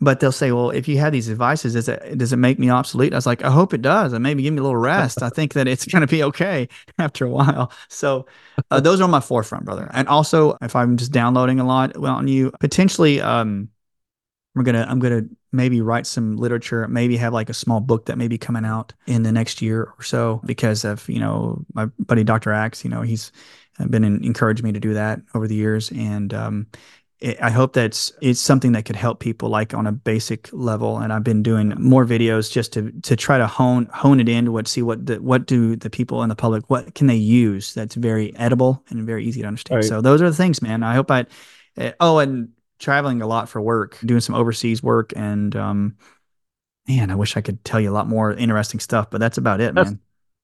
But 0.02 0.20
they'll 0.20 0.34
say, 0.34 0.52
well, 0.52 0.72
if 0.72 0.90
you 0.90 0.98
have 0.98 1.14
these 1.14 1.28
devices, 1.28 1.74
does 1.74 1.88
it 1.88 2.18
does 2.18 2.34
it 2.34 2.38
make 2.38 2.60
me 2.60 2.70
obsolete? 2.70 3.14
I 3.14 3.16
was 3.16 3.26
like, 3.26 3.44
I 3.44 3.50
hope 3.50 3.74
it 3.74 3.82
does, 3.82 4.12
and 4.12 4.22
maybe 4.22 4.44
give 4.44 4.54
me 4.54 4.60
a 4.60 4.64
little 4.64 4.78
rest. 4.78 5.24
I 5.24 5.30
think 5.30 5.54
that 5.54 5.68
it's 5.68 5.86
going 5.92 6.02
to 6.02 6.08
be 6.08 6.24
okay 6.24 6.68
after 7.00 7.26
a 7.26 7.30
while. 7.30 7.72
So 7.88 8.26
uh, 8.72 8.82
those 8.82 9.00
are 9.00 9.08
my 9.08 9.22
forefront, 9.22 9.64
brother. 9.64 9.90
And 9.94 10.08
also, 10.10 10.58
if 10.62 10.76
I'm 10.76 10.98
just 10.98 11.12
downloading 11.12 11.60
a 11.60 11.66
lot 11.66 11.98
well, 11.98 12.16
on 12.16 12.28
you, 12.28 12.52
potentially, 12.60 13.22
um, 13.22 13.70
we're 14.54 14.64
gonna 14.64 14.86
I'm 14.88 15.00
gonna 15.00 15.24
maybe 15.52 15.82
write 15.82 16.06
some 16.06 16.36
literature, 16.38 16.88
maybe 16.88 17.18
have 17.18 17.34
like 17.34 17.50
a 17.50 17.54
small 17.54 17.80
book 17.80 18.06
that 18.06 18.18
may 18.18 18.28
be 18.28 18.38
coming 18.38 18.66
out 18.66 18.94
in 19.08 19.24
the 19.24 19.32
next 19.32 19.62
year 19.62 19.94
or 19.98 20.04
so 20.04 20.42
because 20.46 20.84
of, 20.84 21.08
you 21.10 21.20
know, 21.20 21.66
my 21.74 21.86
buddy 22.00 22.24
Dr. 22.24 22.52
Axe, 22.52 22.84
you 22.84 22.90
know, 22.90 23.02
he's 23.02 23.32
been 23.90 24.04
in, 24.04 24.24
encouraged 24.24 24.64
me 24.64 24.72
to 24.72 24.80
do 24.80 24.94
that 24.94 25.20
over 25.34 25.48
the 25.48 25.56
years. 25.56 25.92
And 25.92 26.34
um, 26.34 26.68
I 27.42 27.50
hope 27.50 27.74
that's 27.74 28.12
it's 28.22 28.40
something 28.40 28.74
that 28.74 28.86
could 28.86 28.96
help 28.96 29.20
people 29.20 29.50
like 29.50 29.74
on 29.74 29.88
a 29.88 29.92
basic 29.92 30.50
level. 30.54 31.00
And 31.00 31.12
I've 31.12 31.24
been 31.24 31.42
doing 31.42 31.74
more 31.78 32.06
videos 32.06 32.52
just 32.52 32.74
to 32.74 32.92
to 33.04 33.16
try 33.16 33.38
to 33.38 33.48
hone 33.48 33.88
hone 33.88 34.20
it 34.20 34.30
into 34.30 34.52
what 34.52 34.68
see 34.68 34.82
what 34.82 35.06
the, 35.06 35.22
what 35.22 35.48
do 35.48 35.76
the 35.76 35.90
people 35.90 36.22
in 36.24 36.30
the 36.30 36.36
public 36.36 36.70
what 36.70 36.94
can 36.94 37.08
they 37.08 37.16
use 37.16 37.74
that's 37.74 37.96
very 37.96 38.36
edible 38.36 38.84
and 38.90 39.06
very 39.06 39.26
easy 39.26 39.42
to 39.42 39.48
understand. 39.48 39.78
Right. 39.78 39.86
So 39.86 40.02
those 40.02 40.22
are 40.22 40.30
the 40.30 40.36
things, 40.36 40.62
man. 40.62 40.84
I 40.84 40.94
hope 40.94 41.10
I. 41.10 41.26
Eh, 41.78 41.92
oh, 42.00 42.20
and 42.20 42.50
traveling 42.80 43.22
a 43.22 43.28
lot 43.28 43.50
for 43.50 43.62
work, 43.62 43.98
doing 44.06 44.22
some 44.22 44.36
overseas 44.36 44.84
work, 44.84 45.14
and 45.16 45.56
um, 45.56 45.98
man, 46.88 47.12
I 47.12 47.16
wish 47.16 47.38
I 47.38 47.42
could 47.42 47.64
tell 47.64 47.80
you 47.80 47.90
a 47.90 47.94
lot 47.94 48.08
more 48.08 48.34
interesting 48.34 48.80
stuff, 48.80 49.10
but 49.10 49.20
that's 49.20 49.38
about 49.38 49.62
it, 49.62 49.74
that's, 49.76 49.92
man. 49.92 50.00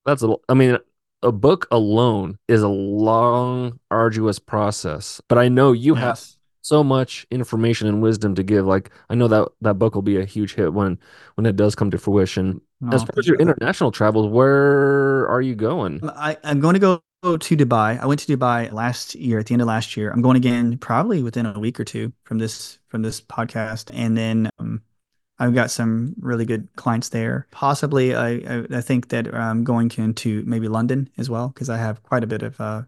That's 0.05 0.23
a, 0.23 0.36
I 0.49 0.53
mean, 0.53 0.77
a 1.21 1.32
book 1.32 1.67
alone 1.71 2.38
is 2.47 2.63
a 2.63 2.67
long, 2.67 3.79
arduous 3.89 4.39
process, 4.39 5.21
but 5.27 5.38
I 5.38 5.49
know 5.49 5.71
you 5.71 5.95
yes. 5.95 6.01
have 6.01 6.41
so 6.62 6.84
much 6.84 7.26
information 7.32 7.88
and 7.88 8.01
wisdom 8.01 8.36
to 8.36 8.43
give. 8.43 8.66
Like 8.66 8.91
I 9.09 9.16
know 9.16 9.28
that 9.28 9.47
that 9.62 9.76
book 9.76 9.95
will 9.95 10.01
be 10.01 10.18
a 10.18 10.26
huge 10.26 10.55
hit 10.55 10.74
when 10.74 10.99
when 11.36 11.45
it 11.45 11.55
does 11.55 11.76
come 11.76 11.91
to 11.91 11.97
fruition. 11.97 12.62
As 12.91 13.03
far 13.03 13.20
as 13.20 13.28
your 13.28 13.38
international 13.38 13.91
travels, 13.91 14.28
where 14.28 15.28
are 15.30 15.41
you 15.41 15.53
going? 15.53 16.01
I, 16.03 16.38
I'm 16.43 16.59
going 16.59 16.74
to 16.74 16.80
go 16.80 17.03
to 17.24 17.55
Dubai. 17.55 17.99
I 17.99 18.05
went 18.07 18.20
to 18.22 18.38
Dubai 18.38 18.72
last 18.72 19.14
year, 19.14 19.38
at 19.38 19.45
the 19.45 19.53
end 19.53 19.62
of 19.62 19.68
last 19.68 19.95
year. 19.95 20.09
I'm 20.12 20.24
going 20.24 20.38
again 20.38 20.80
probably 20.80 21.22
within 21.22 21.45
a 21.45 21.59
week 21.59 21.80
or 21.80 21.84
two 21.84 22.12
from 22.24 22.39
this 22.39 22.80
from 22.88 23.03
this 23.03 23.22
podcast, 23.22 23.91
and 23.93 24.18
then 24.18 24.49
um, 24.57 24.82
I've 25.38 25.53
got 25.53 25.70
some 25.70 26.16
really 26.20 26.45
good 26.45 26.70
clients 26.76 27.09
there. 27.09 27.47
Possibly, 27.51 28.16
I 28.16 28.30
I, 28.30 28.66
I 28.72 28.82
think 28.82 29.09
that 29.09 29.34
I'm 29.34 29.64
going 29.64 29.91
into 29.97 30.43
maybe 30.47 30.68
London 30.68 31.09
as 31.20 31.30
well 31.30 31.49
because 31.49 31.70
I 31.70 31.78
have 31.78 32.01
quite 32.01 32.24
a 32.24 32.28
bit 32.28 32.41
of 32.41 32.59
uh, 32.59 32.82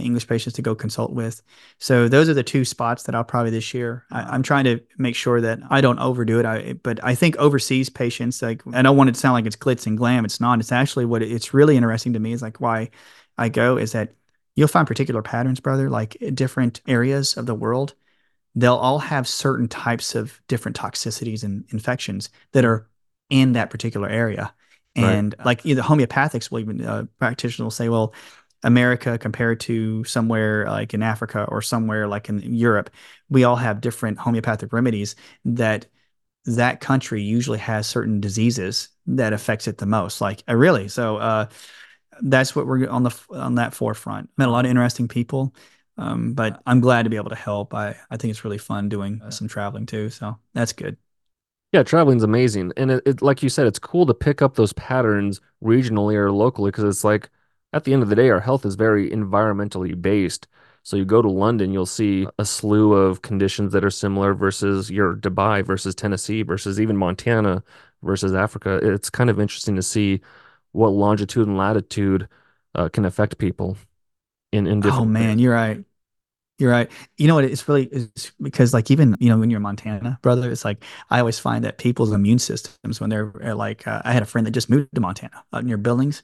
English 0.00 0.26
patients 0.26 0.54
to 0.54 0.62
go 0.62 0.74
consult 0.74 1.12
with. 1.12 1.42
So 1.78 2.08
those 2.08 2.28
are 2.28 2.34
the 2.34 2.42
two 2.42 2.64
spots 2.64 3.04
that 3.04 3.14
I'll 3.14 3.24
probably 3.24 3.50
this 3.50 3.74
year. 3.74 4.04
I, 4.10 4.34
am 4.34 4.42
trying 4.42 4.64
to 4.64 4.80
make 4.98 5.14
sure 5.14 5.40
that 5.40 5.60
I 5.70 5.80
don't 5.80 5.98
overdo 5.98 6.38
it. 6.38 6.46
I, 6.46 6.74
but 6.74 7.02
I 7.02 7.14
think 7.14 7.36
overseas 7.36 7.88
patients, 7.88 8.42
like 8.42 8.62
I 8.72 8.82
don't 8.82 8.96
want 8.96 9.10
it 9.10 9.14
to 9.14 9.20
sound 9.20 9.34
like 9.34 9.46
it's 9.46 9.56
glitz 9.56 9.86
and 9.86 9.96
glam. 9.96 10.24
It's 10.24 10.40
not. 10.40 10.60
It's 10.60 10.72
actually 10.72 11.04
what 11.04 11.22
it's 11.22 11.54
really 11.54 11.76
interesting 11.76 12.12
to 12.14 12.20
me 12.20 12.32
is 12.32 12.42
like 12.42 12.60
why 12.60 12.90
I 13.38 13.48
go 13.48 13.76
is 13.76 13.92
that 13.92 14.14
you'll 14.54 14.68
find 14.68 14.86
particular 14.86 15.22
patterns, 15.22 15.60
brother, 15.60 15.90
like 15.90 16.16
different 16.34 16.80
areas 16.88 17.36
of 17.36 17.46
the 17.46 17.54
world. 17.54 17.94
They'll 18.54 18.74
all 18.74 18.98
have 18.98 19.28
certain 19.28 19.68
types 19.68 20.14
of 20.14 20.40
different 20.48 20.76
toxicities 20.76 21.44
and 21.44 21.64
infections 21.70 22.30
that 22.52 22.64
are 22.64 22.88
in 23.28 23.52
that 23.52 23.70
particular 23.70 24.08
area. 24.08 24.54
And 24.96 25.34
right. 25.38 25.46
like 25.46 25.62
the 25.62 25.74
homeopathics 25.76 26.50
will 26.50 26.60
even 26.60 26.80
uh, 26.82 27.04
practitioners 27.18 27.62
will 27.62 27.70
say, 27.70 27.90
well, 27.90 28.14
America 28.66 29.16
compared 29.16 29.60
to 29.60 30.02
somewhere 30.04 30.66
like 30.66 30.92
in 30.92 31.02
Africa 31.02 31.46
or 31.48 31.62
somewhere 31.62 32.08
like 32.08 32.28
in 32.28 32.40
Europe, 32.54 32.90
we 33.30 33.44
all 33.44 33.56
have 33.56 33.80
different 33.80 34.18
homeopathic 34.18 34.72
remedies 34.72 35.14
that 35.44 35.86
that 36.46 36.80
country 36.80 37.22
usually 37.22 37.58
has 37.58 37.86
certain 37.86 38.20
diseases 38.20 38.88
that 39.06 39.32
affects 39.32 39.68
it 39.68 39.78
the 39.78 39.86
most. 39.86 40.20
Like 40.20 40.42
uh, 40.48 40.56
really, 40.56 40.88
so 40.88 41.16
uh, 41.18 41.46
that's 42.22 42.56
what 42.56 42.66
we're 42.66 42.88
on 42.88 43.04
the 43.04 43.16
on 43.30 43.54
that 43.56 43.74
forefront. 43.74 44.30
Met 44.36 44.48
a 44.48 44.50
lot 44.50 44.64
of 44.64 44.70
interesting 44.70 45.08
people, 45.08 45.54
um, 45.96 46.34
but 46.34 46.60
I'm 46.66 46.80
glad 46.80 47.04
to 47.04 47.10
be 47.10 47.16
able 47.16 47.30
to 47.30 47.36
help. 47.36 47.72
I 47.72 47.96
I 48.10 48.16
think 48.16 48.32
it's 48.32 48.44
really 48.44 48.58
fun 48.58 48.88
doing 48.88 49.22
uh, 49.22 49.30
some 49.30 49.48
traveling 49.48 49.86
too, 49.86 50.10
so 50.10 50.38
that's 50.54 50.72
good. 50.72 50.96
Yeah, 51.72 51.82
traveling's 51.84 52.22
amazing, 52.24 52.72
and 52.76 52.90
it, 52.90 53.02
it, 53.06 53.22
like 53.22 53.42
you 53.42 53.48
said, 53.48 53.66
it's 53.66 53.78
cool 53.78 54.06
to 54.06 54.14
pick 54.14 54.42
up 54.42 54.54
those 54.56 54.72
patterns 54.72 55.40
regionally 55.62 56.14
or 56.14 56.32
locally 56.32 56.70
because 56.70 56.84
it's 56.84 57.04
like 57.04 57.30
at 57.76 57.84
the 57.84 57.92
end 57.92 58.02
of 58.02 58.08
the 58.08 58.16
day, 58.16 58.30
our 58.30 58.40
health 58.40 58.64
is 58.64 58.74
very 58.74 59.10
environmentally 59.10 60.00
based. 60.00 60.48
So 60.82 60.96
you 60.96 61.04
go 61.04 61.20
to 61.20 61.28
London, 61.28 61.72
you'll 61.72 61.84
see 61.84 62.26
a 62.38 62.44
slew 62.44 62.94
of 62.94 63.22
conditions 63.22 63.72
that 63.72 63.84
are 63.84 63.90
similar 63.90 64.34
versus 64.34 64.90
your 64.90 65.14
Dubai 65.14 65.64
versus 65.64 65.94
Tennessee 65.94 66.42
versus 66.42 66.80
even 66.80 66.96
Montana 66.96 67.62
versus 68.02 68.34
Africa. 68.34 68.78
It's 68.82 69.10
kind 69.10 69.28
of 69.28 69.40
interesting 69.40 69.76
to 69.76 69.82
see 69.82 70.20
what 70.72 70.90
longitude 70.90 71.46
and 71.46 71.58
latitude 71.58 72.28
uh, 72.74 72.88
can 72.88 73.04
affect 73.04 73.38
people 73.38 73.76
in 74.52 74.66
in 74.66 74.80
different. 74.80 75.02
Oh 75.02 75.04
man, 75.06 75.38
you're 75.38 75.54
right. 75.54 75.84
You're 76.58 76.70
right. 76.70 76.90
You 77.18 77.28
know 77.28 77.34
what? 77.34 77.44
It's 77.44 77.68
really 77.68 78.08
because 78.40 78.72
like 78.72 78.90
even 78.90 79.16
you 79.20 79.28
know 79.28 79.38
when 79.38 79.50
you're 79.50 79.58
in 79.58 79.62
Montana, 79.62 80.18
brother, 80.22 80.50
it's 80.50 80.64
like 80.64 80.82
I 81.10 81.18
always 81.18 81.38
find 81.38 81.64
that 81.64 81.78
people's 81.78 82.12
immune 82.12 82.38
systems 82.38 83.00
when 83.00 83.10
they're 83.10 83.32
uh, 83.44 83.54
like 83.54 83.86
uh, 83.86 84.00
I 84.04 84.12
had 84.12 84.22
a 84.22 84.26
friend 84.26 84.46
that 84.46 84.52
just 84.52 84.70
moved 84.70 84.94
to 84.94 85.00
Montana 85.00 85.44
out 85.52 85.64
near 85.64 85.76
Billings. 85.76 86.22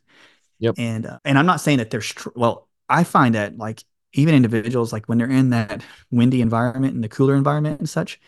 Yep. 0.62 0.76
And 0.78 1.06
uh, 1.06 1.18
and 1.24 1.38
I'm 1.38 1.46
not 1.46 1.60
saying 1.60 1.78
that 1.78 1.90
they're 1.90 2.00
str- 2.00 2.30
well. 2.36 2.68
I 2.88 3.04
find 3.04 3.34
that 3.34 3.58
like 3.58 3.82
even 4.12 4.34
individuals 4.34 4.92
like 4.92 5.08
when 5.08 5.18
they're 5.18 5.30
in 5.30 5.50
that 5.50 5.82
windy 6.10 6.40
environment 6.40 6.94
and 6.94 7.02
the 7.02 7.08
cooler 7.08 7.34
environment 7.34 7.80
and 7.80 7.88
such, 7.88 8.20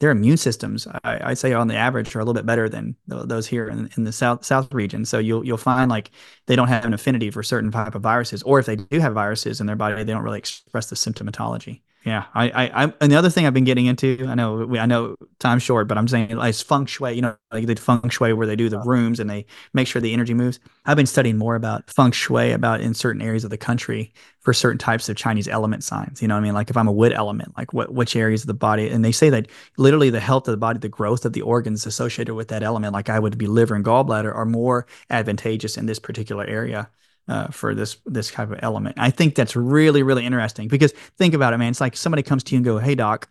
their 0.00 0.10
immune 0.10 0.38
systems, 0.38 0.88
I, 1.04 1.34
say 1.34 1.52
on 1.52 1.68
the 1.68 1.76
average, 1.76 2.14
are 2.16 2.20
a 2.20 2.22
little 2.22 2.34
bit 2.34 2.46
better 2.46 2.68
than 2.68 2.96
those 3.06 3.46
here 3.46 3.68
in, 3.68 3.90
in, 3.96 4.04
the 4.04 4.12
south 4.12 4.44
south 4.44 4.72
region. 4.74 5.04
So 5.04 5.18
you'll 5.18 5.44
you'll 5.44 5.56
find 5.56 5.88
like 5.90 6.10
they 6.46 6.56
don't 6.56 6.68
have 6.68 6.84
an 6.84 6.94
affinity 6.94 7.30
for 7.30 7.42
certain 7.44 7.70
type 7.70 7.94
of 7.94 8.02
viruses, 8.02 8.42
or 8.42 8.58
if 8.58 8.66
they 8.66 8.76
do 8.76 8.98
have 8.98 9.14
viruses 9.14 9.60
in 9.60 9.66
their 9.66 9.76
body, 9.76 10.02
they 10.02 10.12
don't 10.12 10.24
really 10.24 10.38
express 10.38 10.88
the 10.90 10.96
symptomatology. 10.96 11.82
Yeah, 12.08 12.26
I, 12.32 12.48
I, 12.50 12.84
I, 12.84 12.92
and 13.00 13.12
the 13.12 13.16
other 13.16 13.28
thing 13.28 13.44
I've 13.44 13.52
been 13.52 13.64
getting 13.64 13.86
into, 13.86 14.24
I 14.28 14.34
know, 14.34 14.64
we, 14.64 14.78
I 14.78 14.86
know 14.86 15.16
time's 15.40 15.62
short, 15.62 15.88
but 15.88 15.98
I'm 15.98 16.06
saying 16.06 16.36
like 16.36 16.54
feng 16.54 16.86
shui. 16.86 17.12
You 17.14 17.22
know, 17.22 17.36
like 17.52 17.66
the 17.66 17.74
feng 17.74 18.08
shui 18.08 18.32
where 18.32 18.46
they 18.46 18.56
do 18.56 18.68
the 18.68 18.78
rooms 18.78 19.20
and 19.20 19.28
they 19.28 19.46
make 19.74 19.88
sure 19.88 20.00
the 20.00 20.12
energy 20.12 20.32
moves. 20.32 20.58
I've 20.86 20.96
been 20.96 21.06
studying 21.06 21.36
more 21.36 21.54
about 21.54 21.90
feng 21.90 22.12
shui 22.12 22.52
about 22.52 22.80
in 22.80 22.94
certain 22.94 23.20
areas 23.20 23.42
of 23.44 23.50
the 23.50 23.58
country 23.58 24.12
for 24.40 24.54
certain 24.54 24.78
types 24.78 25.08
of 25.08 25.16
Chinese 25.16 25.48
element 25.48 25.84
signs. 25.84 26.22
You 26.22 26.28
know 26.28 26.34
what 26.34 26.40
I 26.40 26.44
mean? 26.44 26.54
Like 26.54 26.70
if 26.70 26.76
I'm 26.76 26.88
a 26.88 26.92
wood 26.92 27.12
element, 27.12 27.52
like 27.58 27.72
what 27.74 27.92
which 27.92 28.16
areas 28.16 28.42
of 28.42 28.46
the 28.46 28.54
body, 28.54 28.88
and 28.88 29.04
they 29.04 29.12
say 29.12 29.28
that 29.30 29.48
literally 29.76 30.08
the 30.10 30.20
health 30.20 30.48
of 30.48 30.52
the 30.52 30.56
body, 30.56 30.78
the 30.78 30.88
growth 30.88 31.26
of 31.26 31.32
the 31.34 31.42
organs 31.42 31.84
associated 31.84 32.34
with 32.34 32.48
that 32.48 32.62
element, 32.62 32.94
like 32.94 33.10
I 33.10 33.18
would 33.18 33.36
be 33.36 33.48
liver 33.48 33.74
and 33.74 33.84
gallbladder, 33.84 34.34
are 34.34 34.46
more 34.46 34.86
advantageous 35.10 35.76
in 35.76 35.86
this 35.86 35.98
particular 35.98 36.44
area 36.46 36.88
uh, 37.28 37.48
for 37.48 37.74
this 37.74 37.98
this 38.06 38.30
type 38.30 38.50
of 38.50 38.58
element. 38.62 38.98
I 38.98 39.10
think 39.10 39.34
that's 39.34 39.56
really 39.56 40.02
really 40.02 40.24
interesting 40.24 40.68
because 40.68 40.92
think 41.18 41.34
about 41.34 41.52
it, 41.52 41.58
man. 41.58 41.70
It's 41.70 41.80
like 41.80 41.96
somebody 41.96 42.22
comes 42.22 42.44
to 42.44 42.54
you 42.54 42.58
and 42.58 42.64
go, 42.64 42.78
"Hey, 42.78 42.94
doc, 42.94 43.28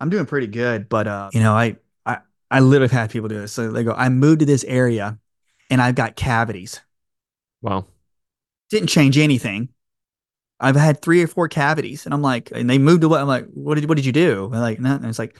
I'm 0.00 0.10
doing 0.10 0.26
pretty 0.26 0.46
good, 0.46 0.88
but 0.88 1.06
uh, 1.06 1.30
you 1.32 1.40
know, 1.40 1.54
I 1.54 1.76
I 2.04 2.18
I 2.50 2.60
literally 2.60 2.92
have 2.92 3.10
people 3.10 3.28
do 3.28 3.40
this. 3.40 3.52
So 3.52 3.70
they 3.70 3.84
go, 3.84 3.92
I 3.92 4.08
moved 4.08 4.40
to 4.40 4.46
this 4.46 4.64
area, 4.64 5.18
and 5.70 5.80
I've 5.80 5.94
got 5.94 6.16
cavities. 6.16 6.80
Wow, 7.62 7.86
didn't 8.70 8.88
change 8.88 9.18
anything. 9.18 9.70
I've 10.58 10.76
had 10.76 11.02
three 11.02 11.22
or 11.22 11.26
four 11.26 11.48
cavities, 11.48 12.06
and 12.06 12.14
I'm 12.14 12.22
like, 12.22 12.50
and 12.52 12.68
they 12.68 12.78
moved 12.78 13.02
to 13.02 13.08
what? 13.08 13.20
I'm 13.20 13.26
like, 13.26 13.46
what 13.52 13.76
did 13.76 13.88
what 13.88 13.96
did 13.96 14.06
you 14.06 14.12
do? 14.12 14.44
And 14.44 14.60
like, 14.60 14.80
no, 14.80 14.94
and 14.94 15.06
it's 15.06 15.18
like, 15.18 15.38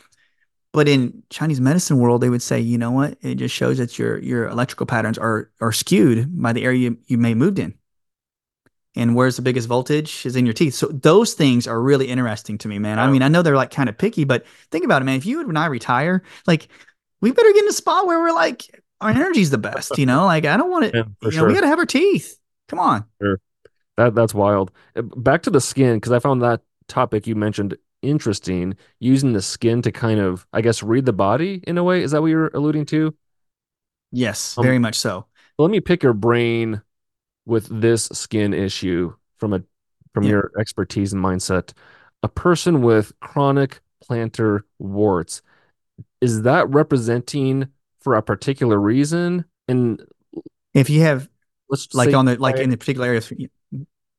but 0.76 0.88
in 0.88 1.22
Chinese 1.30 1.58
medicine 1.60 1.96
world, 1.98 2.20
they 2.20 2.28
would 2.28 2.42
say, 2.42 2.60
you 2.60 2.76
know 2.76 2.90
what? 2.90 3.16
It 3.22 3.36
just 3.36 3.54
shows 3.54 3.78
that 3.78 3.98
your 3.98 4.18
your 4.18 4.48
electrical 4.48 4.84
patterns 4.84 5.16
are 5.16 5.50
are 5.62 5.72
skewed 5.72 6.28
by 6.42 6.52
the 6.52 6.64
area 6.64 6.90
you, 6.90 6.98
you 7.06 7.16
may 7.16 7.32
moved 7.34 7.58
in. 7.58 7.72
and 8.94 9.14
where's 9.14 9.36
the 9.36 9.42
biggest 9.42 9.68
voltage 9.68 10.24
is 10.24 10.36
in 10.36 10.46
your 10.46 10.54
teeth. 10.54 10.74
So 10.74 10.86
those 10.88 11.34
things 11.34 11.66
are 11.66 11.80
really 11.80 12.08
interesting 12.08 12.56
to 12.58 12.68
me, 12.68 12.78
man. 12.78 12.98
I 12.98 13.10
mean, 13.10 13.22
I 13.22 13.28
know 13.28 13.42
they're 13.42 13.56
like 13.56 13.70
kind 13.70 13.88
of 13.88 13.98
picky, 13.98 14.24
but 14.24 14.46
think 14.70 14.84
about 14.84 15.02
it, 15.02 15.04
man. 15.04 15.16
If 15.16 15.26
you 15.26 15.40
and 15.40 15.58
I 15.58 15.66
retire, 15.66 16.22
like 16.46 16.68
we 17.20 17.30
better 17.30 17.52
get 17.52 17.64
in 17.64 17.68
a 17.68 17.72
spot 17.72 18.06
where 18.06 18.18
we're 18.20 18.32
like 18.32 18.62
our 19.00 19.10
energy's 19.10 19.50
the 19.50 19.58
best, 19.58 19.98
you 19.98 20.06
know? 20.06 20.24
Like 20.24 20.46
I 20.46 20.56
don't 20.56 20.70
want 20.70 20.92
to, 20.92 20.98
yeah, 20.98 21.04
you 21.22 21.30
sure. 21.30 21.42
know, 21.42 21.48
we 21.48 21.54
got 21.54 21.60
to 21.60 21.68
have 21.68 21.78
our 21.78 21.86
teeth. 21.86 22.38
Come 22.68 22.78
on. 22.80 23.04
Sure. 23.20 23.38
That 23.98 24.14
that's 24.14 24.34
wild. 24.34 24.72
Uh, 24.96 25.02
back 25.02 25.42
to 25.42 25.50
the 25.50 25.60
skin 25.60 25.96
because 25.96 26.12
I 26.12 26.18
found 26.18 26.42
that 26.42 26.62
topic 26.88 27.26
you 27.26 27.34
mentioned 27.34 27.76
interesting. 28.02 28.76
Using 29.00 29.32
the 29.32 29.42
skin 29.42 29.82
to 29.82 29.92
kind 29.92 30.20
of, 30.20 30.46
I 30.52 30.60
guess, 30.60 30.82
read 30.82 31.06
the 31.06 31.12
body 31.12 31.62
in 31.66 31.78
a 31.78 31.84
way. 31.84 32.02
Is 32.02 32.12
that 32.12 32.20
what 32.20 32.28
you're 32.28 32.50
alluding 32.54 32.86
to? 32.86 33.14
Yes, 34.12 34.56
um, 34.56 34.64
very 34.64 34.78
much 34.78 34.96
so. 34.96 35.26
Let 35.58 35.70
me 35.70 35.80
pick 35.80 36.02
your 36.02 36.12
brain 36.12 36.82
with 37.44 37.68
this 37.80 38.04
skin 38.12 38.54
issue 38.54 39.14
from 39.38 39.52
a 39.52 39.62
from 40.14 40.24
yeah. 40.24 40.30
your 40.30 40.52
expertise 40.58 41.12
and 41.12 41.22
mindset. 41.22 41.72
A 42.22 42.28
person 42.28 42.82
with 42.82 43.12
chronic 43.20 43.80
plantar 44.02 44.60
warts 44.78 45.42
is 46.20 46.42
that 46.42 46.68
representing 46.70 47.68
for 48.00 48.14
a 48.14 48.22
particular 48.22 48.78
reason? 48.78 49.44
And 49.68 50.02
if 50.74 50.90
you 50.90 51.02
have, 51.02 51.28
let's 51.68 51.92
like 51.94 52.14
on 52.14 52.24
the 52.24 52.36
like 52.36 52.56
in 52.56 52.70
the 52.70 52.76
particular 52.76 53.08
areas, 53.08 53.32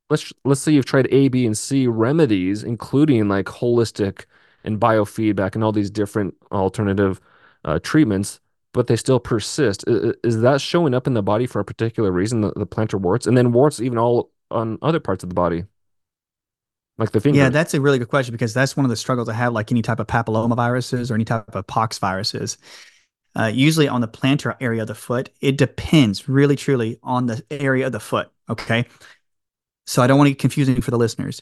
let's 0.10 0.32
let's 0.46 0.62
say 0.62 0.72
you've 0.72 0.86
tried 0.86 1.08
A, 1.12 1.28
B, 1.28 1.46
and 1.46 1.58
C 1.58 1.88
remedies, 1.88 2.64
including 2.64 3.28
like 3.28 3.46
holistic 3.46 4.26
and 4.64 4.80
biofeedback 4.80 5.56
and 5.56 5.64
all 5.64 5.72
these 5.72 5.90
different 5.90 6.36
alternative 6.52 7.22
uh, 7.66 7.80
treatments 7.80 8.40
but 8.78 8.86
they 8.86 8.96
still 8.96 9.20
persist. 9.20 9.84
Is, 9.88 10.14
is, 10.24 10.42
that 10.42 10.62
showing 10.62 10.94
up 10.94 11.08
in 11.08 11.16
the 11.16 11.24
body 11.24 11.48
for 11.48 11.60
a 11.60 11.66
particular 11.66 12.12
reason, 12.12 12.42
the, 12.42 12.54
the 12.56 12.68
plantar 12.68 13.02
warts, 13.02 13.26
and 13.26 13.36
then 13.36 13.52
warts 13.52 13.82
even 13.82 13.98
all 13.98 14.30
on 14.52 14.78
other 14.84 15.00
parts 15.00 15.24
of 15.24 15.30
the 15.30 15.34
body, 15.34 15.64
like 17.00 17.12
the 17.12 17.20
finger? 17.20 17.40
Yeah, 17.40 17.50
that's 17.50 17.74
a 17.74 17.82
really 17.82 17.98
good 17.98 18.10
question 18.10 18.34
because 18.34 18.54
that's 18.54 18.78
one 18.78 18.86
of 18.86 18.92
the 18.92 18.96
struggles 18.96 19.30
I 19.30 19.34
have, 19.34 19.52
like 19.52 19.72
any 19.72 19.82
type 19.82 20.00
of 20.00 20.06
papilloma 20.06 20.56
viruses 20.56 21.10
or 21.10 21.16
any 21.16 21.26
type 21.26 21.56
of 21.56 21.66
pox 21.66 21.98
viruses. 21.98 22.60
Uh, 23.36 23.52
usually 23.54 23.88
on 23.88 24.02
the 24.02 24.08
plantar 24.08 24.56
area 24.62 24.82
of 24.82 24.88
the 24.88 24.96
foot, 24.96 25.30
it 25.42 25.58
depends 25.58 26.30
really 26.30 26.56
truly 26.56 27.00
on 27.02 27.26
the 27.26 27.44
area 27.50 27.88
of 27.88 27.92
the 27.92 28.00
foot. 28.00 28.30
Okay. 28.48 28.86
So 29.88 30.04
I 30.04 30.08
don't 30.08 30.20
want 30.20 30.28
to 30.28 30.32
get 30.32 30.40
confusing 30.40 30.82
for 30.82 30.92
the 30.92 30.98
listeners. 30.98 31.42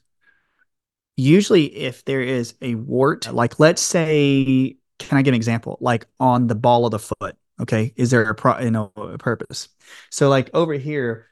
Usually, 1.18 1.66
if 1.66 2.06
there 2.06 2.22
is 2.22 2.54
a 2.62 2.76
wart, 2.76 3.34
like 3.34 3.60
let's 3.60 3.82
say 3.82 4.78
can 5.00 5.18
I 5.18 5.22
give 5.22 5.34
an 5.34 5.36
example? 5.36 5.78
Like 5.82 6.08
on 6.20 6.48
the 6.48 6.56
ball 6.56 6.86
of 6.86 6.92
the 6.92 7.00
foot. 7.00 7.36
Okay. 7.62 7.94
Is 7.96 8.12
there 8.12 8.24
a 8.24 8.36
pro, 8.36 8.60
you 8.60 8.72
know, 8.72 8.92
a 8.96 9.18
purpose? 9.18 9.70
So 10.10 10.30
like 10.30 10.50
over 10.54 10.74
here 10.74 11.28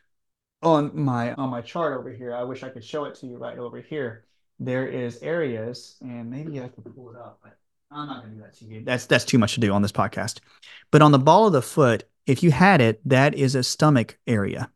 on 0.61 0.91
my, 0.93 1.33
on 1.33 1.49
my 1.49 1.61
chart 1.61 1.97
over 1.97 2.11
here, 2.11 2.33
I 2.33 2.43
wish 2.43 2.63
I 2.63 2.69
could 2.69 2.83
show 2.83 3.05
it 3.05 3.15
to 3.15 3.27
you 3.27 3.37
right 3.37 3.57
over 3.57 3.81
here. 3.81 4.25
There 4.59 4.87
is 4.87 5.21
areas 5.21 5.97
and 6.01 6.29
maybe 6.29 6.59
I 6.61 6.69
can 6.69 6.83
pull 6.83 7.11
it 7.11 7.17
up, 7.17 7.39
but 7.43 7.57
I'm 7.91 8.07
not 8.07 8.23
to 8.23 8.29
do 8.29 8.39
that 8.39 8.53
to 8.57 8.65
you. 8.65 8.83
That's, 8.85 9.05
that's 9.05 9.25
too 9.25 9.37
much 9.37 9.55
to 9.55 9.59
do 9.59 9.73
on 9.73 9.81
this 9.81 9.91
podcast. 9.91 10.39
But 10.91 11.01
on 11.01 11.11
the 11.11 11.19
ball 11.19 11.47
of 11.47 11.53
the 11.53 11.61
foot, 11.61 12.05
if 12.25 12.41
you 12.41 12.51
had 12.51 12.79
it, 12.79 13.01
that 13.09 13.33
is 13.35 13.55
a 13.55 13.63
stomach 13.63 14.17
area. 14.25 14.69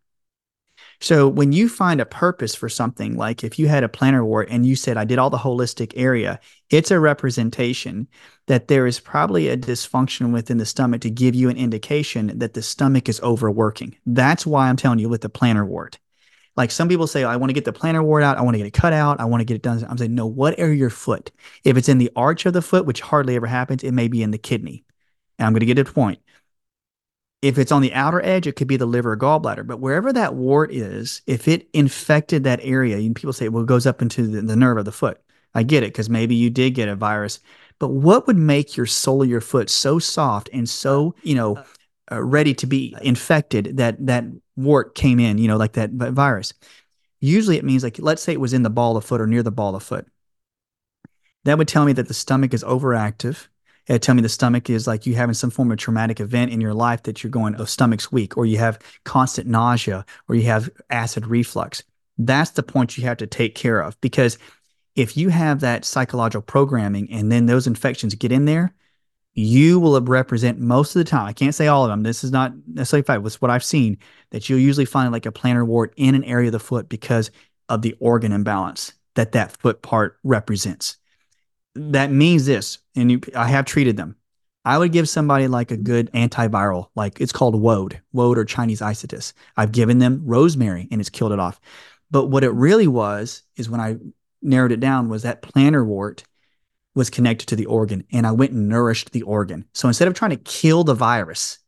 So 0.99 1.27
when 1.27 1.51
you 1.51 1.69
find 1.69 2.01
a 2.01 2.05
purpose 2.05 2.55
for 2.55 2.69
something, 2.69 3.17
like 3.17 3.43
if 3.43 3.59
you 3.59 3.67
had 3.67 3.83
a 3.83 3.87
plantar 3.87 4.25
wart 4.25 4.47
and 4.49 4.65
you 4.65 4.75
said, 4.75 4.97
I 4.97 5.05
did 5.05 5.19
all 5.19 5.29
the 5.29 5.37
holistic 5.37 5.93
area, 5.95 6.39
it's 6.71 6.89
a 6.89 6.99
representation 6.99 8.07
that 8.47 8.67
there 8.67 8.87
is 8.87 8.99
probably 8.99 9.47
a 9.49 9.57
dysfunction 9.57 10.33
within 10.33 10.57
the 10.57 10.65
stomach 10.65 11.01
to 11.01 11.11
give 11.11 11.35
you 11.35 11.49
an 11.49 11.57
indication 11.57 12.39
that 12.39 12.55
the 12.55 12.63
stomach 12.63 13.07
is 13.07 13.21
overworking. 13.21 13.95
That's 14.07 14.45
why 14.45 14.69
I'm 14.69 14.75
telling 14.75 14.97
you 14.99 15.07
with 15.07 15.21
the 15.21 15.29
plantar 15.29 15.67
wart. 15.67 15.99
Like 16.55 16.71
some 16.71 16.89
people 16.89 17.05
say, 17.05 17.23
I 17.23 17.35
want 17.35 17.51
to 17.51 17.53
get 17.53 17.65
the 17.65 17.73
plantar 17.73 18.03
wart 18.03 18.23
out. 18.23 18.37
I 18.37 18.41
want 18.41 18.55
to 18.55 18.57
get 18.57 18.65
it 18.65 18.73
cut 18.73 18.91
out. 18.91 19.19
I 19.19 19.25
want 19.25 19.41
to 19.41 19.45
get 19.45 19.53
it 19.53 19.61
done. 19.61 19.85
I'm 19.87 19.97
saying, 19.99 20.15
no, 20.15 20.25
what 20.25 20.57
area 20.57 20.75
your 20.75 20.89
foot? 20.89 21.29
If 21.63 21.77
it's 21.77 21.89
in 21.89 21.99
the 21.99 22.11
arch 22.15 22.47
of 22.47 22.53
the 22.53 22.63
foot, 22.63 22.87
which 22.87 23.01
hardly 23.01 23.35
ever 23.35 23.45
happens, 23.45 23.83
it 23.83 23.91
may 23.91 24.07
be 24.07 24.23
in 24.23 24.31
the 24.31 24.39
kidney. 24.39 24.83
And 25.37 25.45
I'm 25.45 25.53
going 25.53 25.59
to 25.59 25.67
get 25.67 25.75
the 25.75 25.85
point. 25.85 26.19
If 27.47 27.57
it's 27.57 27.71
on 27.71 27.81
the 27.81 27.93
outer 27.93 28.21
edge, 28.25 28.45
it 28.45 28.57
could 28.57 28.67
be 28.67 28.75
the 28.75 28.85
liver 28.85 29.13
or 29.13 29.17
gallbladder. 29.17 29.65
But 29.65 29.79
wherever 29.79 30.11
that 30.11 30.35
wart 30.35 30.73
is, 30.73 31.21
if 31.27 31.47
it 31.47 31.69
infected 31.71 32.43
that 32.43 32.59
area, 32.61 32.97
and 32.97 33.15
people 33.15 33.31
say, 33.31 33.47
well, 33.47 33.63
it 33.63 33.67
goes 33.67 33.87
up 33.87 34.01
into 34.01 34.27
the, 34.27 34.41
the 34.41 34.57
nerve 34.57 34.77
of 34.77 34.83
the 34.83 34.91
foot. 34.91 35.21
I 35.55 35.63
get 35.63 35.81
it 35.81 35.93
because 35.93 36.09
maybe 36.09 36.35
you 36.35 36.49
did 36.49 36.71
get 36.71 36.89
a 36.89 36.95
virus. 36.97 37.39
But 37.79 37.87
what 37.87 38.27
would 38.27 38.35
make 38.35 38.75
your 38.75 38.85
sole 38.85 39.23
of 39.23 39.29
your 39.29 39.39
foot 39.39 39.69
so 39.69 39.97
soft 39.97 40.49
and 40.51 40.67
so, 40.67 41.15
you 41.23 41.35
know, 41.35 41.63
uh, 42.11 42.21
ready 42.21 42.53
to 42.55 42.67
be 42.67 42.93
infected 43.01 43.77
that 43.77 44.05
that 44.05 44.25
wart 44.57 44.93
came 44.93 45.17
in, 45.17 45.37
you 45.37 45.47
know, 45.47 45.57
like 45.57 45.73
that 45.73 45.91
virus? 45.91 46.53
Usually 47.21 47.57
it 47.57 47.63
means 47.63 47.81
like, 47.81 47.97
let's 47.97 48.21
say 48.21 48.33
it 48.33 48.41
was 48.41 48.53
in 48.53 48.63
the 48.63 48.69
ball 48.69 48.97
of 48.97 49.05
foot 49.05 49.21
or 49.21 49.27
near 49.27 49.41
the 49.41 49.51
ball 49.51 49.73
of 49.73 49.83
foot. 49.83 50.05
That 51.45 51.57
would 51.57 51.69
tell 51.69 51.85
me 51.85 51.93
that 51.93 52.09
the 52.09 52.13
stomach 52.13 52.53
is 52.53 52.63
overactive 52.65 53.47
it 53.88 54.01
tell 54.01 54.15
me 54.15 54.21
the 54.21 54.29
stomach 54.29 54.69
is 54.69 54.85
like 54.88 55.05
you 55.05 55.15
having 55.15 55.33
some 55.33 55.49
form 55.49 55.71
of 55.71 55.77
traumatic 55.77 56.19
event 56.19 56.51
in 56.51 56.61
your 56.61 56.73
life 56.73 57.03
that 57.03 57.23
you're 57.23 57.31
going, 57.31 57.53
the 57.53 57.65
stomach's 57.65 58.11
weak, 58.11 58.38
or 58.38 58.45
you 58.45 58.57
have 58.57 58.79
constant 59.05 59.47
nausea, 59.47 60.05
or 60.27 60.35
you 60.35 60.43
have 60.43 60.69
acid 60.89 61.25
reflux. 61.25 61.83
That's 62.17 62.51
the 62.51 62.63
point 62.63 62.97
you 62.97 63.05
have 63.05 63.17
to 63.17 63.27
take 63.27 63.55
care 63.55 63.79
of 63.79 63.99
because 64.01 64.38
if 64.95 65.15
you 65.15 65.29
have 65.29 65.59
that 65.61 65.85
psychological 65.85 66.41
programming 66.41 67.11
and 67.11 67.31
then 67.31 67.45
those 67.45 67.67
infections 67.67 68.15
get 68.15 68.31
in 68.31 68.45
there, 68.45 68.73
you 69.35 69.79
will 69.79 70.01
represent 70.01 70.59
most 70.59 70.95
of 70.95 70.99
the 70.99 71.09
time. 71.09 71.27
I 71.27 71.33
can't 71.33 71.53
say 71.53 71.67
all 71.67 71.85
of 71.85 71.89
them. 71.89 72.01
This 72.01 72.23
is 72.23 72.31
not 72.31 72.53
necessarily 72.65 73.03
fact. 73.03 73.23
It's 73.23 73.39
what 73.39 73.51
I've 73.51 73.63
seen 73.63 73.99
that 74.31 74.49
you'll 74.49 74.59
usually 74.59 74.85
find 74.85 75.11
like 75.11 75.27
a 75.27 75.31
plantar 75.31 75.65
wart 75.65 75.93
in 75.95 76.15
an 76.15 76.23
area 76.23 76.47
of 76.47 76.53
the 76.53 76.59
foot 76.59 76.89
because 76.89 77.29
of 77.69 77.83
the 77.83 77.95
organ 77.99 78.31
imbalance 78.31 78.93
that 79.13 79.33
that 79.33 79.51
foot 79.51 79.83
part 79.83 80.17
represents 80.23 80.97
that 81.78 82.11
means 82.11 82.45
this, 82.45 82.80
and 82.95 83.11
you, 83.11 83.21
I 83.36 83.47
have 83.47 83.65
treated 83.65 83.97
them. 83.97 84.15
I 84.67 84.78
would 84.78 84.91
give 84.91 85.07
somebody 85.07 85.47
like 85.47 85.71
a 85.71 85.78
good 85.78 86.11
antiviral, 86.11 86.89
like 86.93 87.21
it's 87.21 87.32
called 87.32 87.55
woad, 87.55 88.01
woad 88.11 88.38
or 88.38 88.43
Chinese 88.43 88.82
isatis. 88.82 89.32
I've 89.55 89.71
given 89.71 89.99
them 89.99 90.21
rosemary 90.25 90.89
and 90.91 90.99
it's 90.99 91.09
killed 91.09 91.32
it 91.32 91.39
off. 91.39 91.61
But 92.11 92.25
what 92.25 92.43
it 92.43 92.49
really 92.49 92.88
was 92.88 93.43
is 93.55 93.69
when 93.69 93.80
I 93.80 93.95
narrowed 94.41 94.73
it 94.73 94.82
down 94.82 95.07
was 95.07 95.23
that 95.23 95.41
plantar 95.41 95.86
wart 95.86 96.25
was 96.95 97.09
connected 97.09 97.47
to 97.47 97.55
the 97.55 97.65
organ 97.65 98.03
and 98.11 98.28
I 98.28 98.32
went 98.34 98.51
and 98.51 98.67
nourished 98.67 99.13
the 99.13 99.21
organ. 99.21 99.63
So 99.73 99.88
instead 99.88 100.09
of 100.09 100.15
trying 100.15 100.32
to 100.32 100.38
kill 100.38 100.84
the 100.84 100.95
virus, 100.95 101.59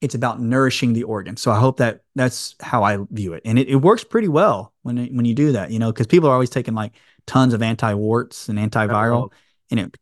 it's 0.00 0.14
about 0.14 0.40
nourishing 0.40 0.92
the 0.92 1.04
organ. 1.04 1.36
So 1.36 1.50
I 1.50 1.58
hope 1.58 1.78
that 1.78 2.02
that's 2.14 2.54
how 2.60 2.84
I 2.84 2.98
view 3.10 3.32
it. 3.32 3.42
And 3.44 3.58
it, 3.58 3.68
it 3.68 3.76
works 3.76 4.04
pretty 4.04 4.28
well 4.28 4.72
when, 4.82 4.98
it, 4.98 5.12
when 5.12 5.24
you 5.24 5.34
do 5.34 5.50
that, 5.52 5.72
you 5.72 5.80
know, 5.80 5.90
because 5.90 6.06
people 6.06 6.28
are 6.28 6.32
always 6.34 6.50
taking 6.50 6.74
like 6.74 6.92
tons 7.26 7.54
of 7.54 7.62
anti-warts 7.62 8.48
and 8.48 8.58
antiviral, 8.58 9.32
and 9.70 9.80
it 9.80 9.96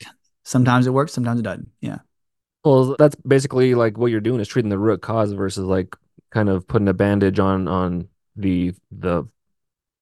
sometimes 0.45 0.87
it 0.87 0.91
works, 0.91 1.12
sometimes 1.12 1.41
it 1.41 1.45
doesn't. 1.45 1.70
Yeah. 1.81 1.99
Well, 2.64 2.97
that's 2.99 3.16
basically 3.16 3.75
like 3.75 3.99
what 3.99 4.11
you're 4.11 4.20
doing 4.20 4.41
is 4.41 4.49
treating 4.49 4.70
the 4.70 4.79
root 4.79 5.03
cause 5.03 5.33
versus 5.33 5.64
like 5.64 5.97
kind 6.31 6.49
of 6.49 6.66
putting 6.66 6.89
a 6.89 6.95
bandage 6.95 7.39
on 7.39 7.68
on 7.68 8.09
the 8.37 8.73
the 8.91 9.25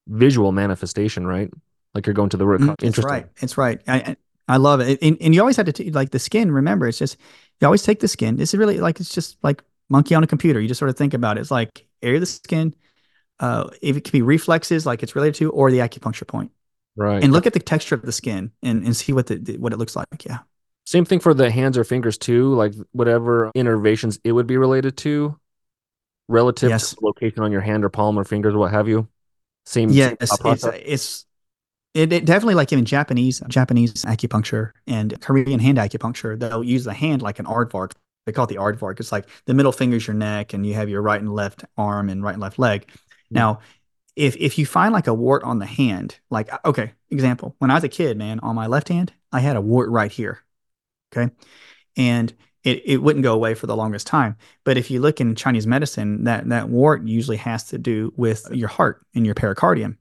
visual 0.07 0.51
manifestation, 0.51 1.25
right? 1.25 1.49
Like 1.93 2.05
you're 2.05 2.13
going 2.13 2.29
to 2.29 2.37
the 2.37 2.45
root 2.45 2.61
mm, 2.61 2.67
cause. 2.67 2.75
Interesting. 2.81 3.11
right. 3.11 3.25
It's 3.41 3.57
right. 3.57 3.81
I 3.87 4.15
I 4.47 4.57
love 4.57 4.79
it. 4.81 4.99
And, 5.01 5.17
and 5.21 5.33
you 5.33 5.41
always 5.41 5.57
have 5.57 5.65
to 5.67 5.73
t- 5.73 5.91
like 5.91 6.11
the 6.11 6.19
skin. 6.19 6.51
Remember, 6.51 6.87
it's 6.87 6.97
just 6.97 7.17
you 7.59 7.67
always 7.67 7.83
take 7.83 7.99
the 7.99 8.07
skin. 8.07 8.35
This 8.35 8.53
is 8.53 8.57
really 8.57 8.79
like 8.79 8.99
it's 8.99 9.13
just 9.13 9.37
like 9.43 9.63
monkey 9.89 10.15
on 10.15 10.23
a 10.23 10.27
computer. 10.27 10.59
You 10.59 10.67
just 10.67 10.79
sort 10.79 10.89
of 10.89 10.97
think 10.97 11.13
about 11.13 11.37
it. 11.37 11.41
It's 11.41 11.51
like 11.51 11.85
area 12.01 12.17
of 12.17 12.21
the 12.21 12.25
skin. 12.25 12.75
Uh, 13.39 13.69
if 13.81 13.97
it 13.97 14.01
could 14.01 14.13
be 14.13 14.21
reflexes, 14.21 14.85
like 14.85 15.01
it's 15.01 15.15
related 15.15 15.35
to, 15.35 15.49
or 15.51 15.71
the 15.71 15.79
acupuncture 15.79 16.27
point. 16.27 16.51
Right. 16.95 17.23
And 17.23 17.31
look 17.31 17.47
at 17.47 17.53
the 17.53 17.59
texture 17.59 17.95
of 17.95 18.01
the 18.01 18.11
skin 18.11 18.51
and, 18.61 18.83
and 18.83 18.95
see 18.95 19.13
what 19.13 19.27
the 19.27 19.57
what 19.57 19.73
it 19.73 19.77
looks 19.77 19.95
like. 19.95 20.25
Yeah. 20.25 20.39
Same 20.85 21.05
thing 21.05 21.19
for 21.19 21.33
the 21.33 21.49
hands 21.49 21.77
or 21.77 21.83
fingers 21.83 22.17
too, 22.17 22.53
like 22.53 22.73
whatever 22.91 23.51
innervations 23.55 24.19
it 24.23 24.31
would 24.33 24.47
be 24.47 24.57
related 24.57 24.97
to, 24.97 25.39
relative 26.27 26.69
yes. 26.69 26.91
to 26.91 26.97
location 27.01 27.43
on 27.43 27.51
your 27.51 27.61
hand 27.61 27.85
or 27.85 27.89
palm 27.89 28.17
or 28.17 28.23
fingers, 28.23 28.55
what 28.55 28.71
have 28.71 28.87
you. 28.87 29.07
Same. 29.65 29.89
Yes, 29.89 30.15
same 30.19 30.53
it's 30.53 30.65
it's 30.65 31.25
it, 31.93 32.13
it, 32.13 32.25
definitely 32.25 32.55
like 32.55 32.71
in 32.71 32.83
Japanese 32.85 33.41
Japanese 33.47 33.93
acupuncture 34.05 34.71
and 34.87 35.19
Korean 35.21 35.59
hand 35.59 35.77
acupuncture, 35.77 36.39
they'll 36.39 36.63
use 36.63 36.83
the 36.83 36.93
hand 36.93 37.21
like 37.21 37.39
an 37.39 37.45
aardvark. 37.45 37.91
They 38.25 38.31
call 38.31 38.45
it 38.45 38.49
the 38.49 38.55
aardvark. 38.55 38.99
It's 38.99 39.11
like 39.11 39.27
the 39.45 39.53
middle 39.53 39.71
finger 39.71 39.97
is 39.97 40.07
your 40.07 40.15
neck, 40.15 40.53
and 40.53 40.65
you 40.65 40.73
have 40.73 40.89
your 40.89 41.01
right 41.01 41.19
and 41.19 41.33
left 41.33 41.65
arm 41.77 42.09
and 42.09 42.23
right 42.23 42.33
and 42.33 42.41
left 42.41 42.59
leg. 42.59 42.87
Mm-hmm. 42.87 43.35
Now, 43.35 43.59
if 44.15 44.35
if 44.37 44.57
you 44.57 44.65
find 44.65 44.93
like 44.93 45.07
a 45.07 45.13
wart 45.13 45.43
on 45.43 45.59
the 45.59 45.65
hand, 45.65 46.19
like 46.29 46.51
uh, 46.51 46.59
okay, 46.65 46.93
example, 47.09 47.55
when 47.59 47.71
I 47.71 47.75
was 47.75 47.83
a 47.83 47.89
kid, 47.89 48.17
man, 48.17 48.39
on 48.41 48.55
my 48.55 48.67
left 48.67 48.89
hand, 48.89 49.13
I 49.31 49.39
had 49.39 49.55
a 49.55 49.61
wart 49.61 49.89
right 49.89 50.11
here. 50.11 50.43
Okay. 51.11 51.33
And 51.97 52.33
it, 52.63 52.83
it 52.85 52.97
wouldn't 52.97 53.23
go 53.23 53.33
away 53.33 53.53
for 53.53 53.67
the 53.67 53.75
longest 53.75 54.07
time. 54.07 54.37
But 54.63 54.77
if 54.77 54.91
you 54.91 55.01
look 55.01 55.19
in 55.19 55.35
Chinese 55.35 55.65
medicine, 55.65 56.25
that 56.25 56.47
that 56.49 56.69
wart 56.69 57.03
usually 57.03 57.37
has 57.37 57.63
to 57.65 57.77
do 57.77 58.13
with 58.15 58.47
your 58.51 58.69
heart 58.69 59.05
and 59.15 59.25
your 59.25 59.35
pericardium. 59.35 59.97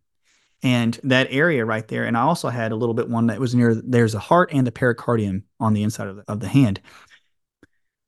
And 0.63 1.01
that 1.05 1.29
area 1.31 1.65
right 1.65 1.87
there, 1.89 2.05
and 2.05 2.19
I 2.19 2.21
also 2.21 2.51
had 2.51 2.71
a 2.71 2.77
little 2.77 2.95
bit 2.95 3.09
one 3.09 3.29
that 3.29 3.41
was 3.41 3.55
near 3.55 3.75
there's 3.75 4.15
a 4.15 4.19
heart 4.19 4.51
and 4.53 4.67
the 4.67 4.73
pericardium 4.73 5.45
on 5.59 5.73
the 5.73 5.83
inside 5.83 6.09
of 6.09 6.17
the, 6.17 6.25
of 6.29 6.41
the 6.41 6.49
hand. 6.49 6.81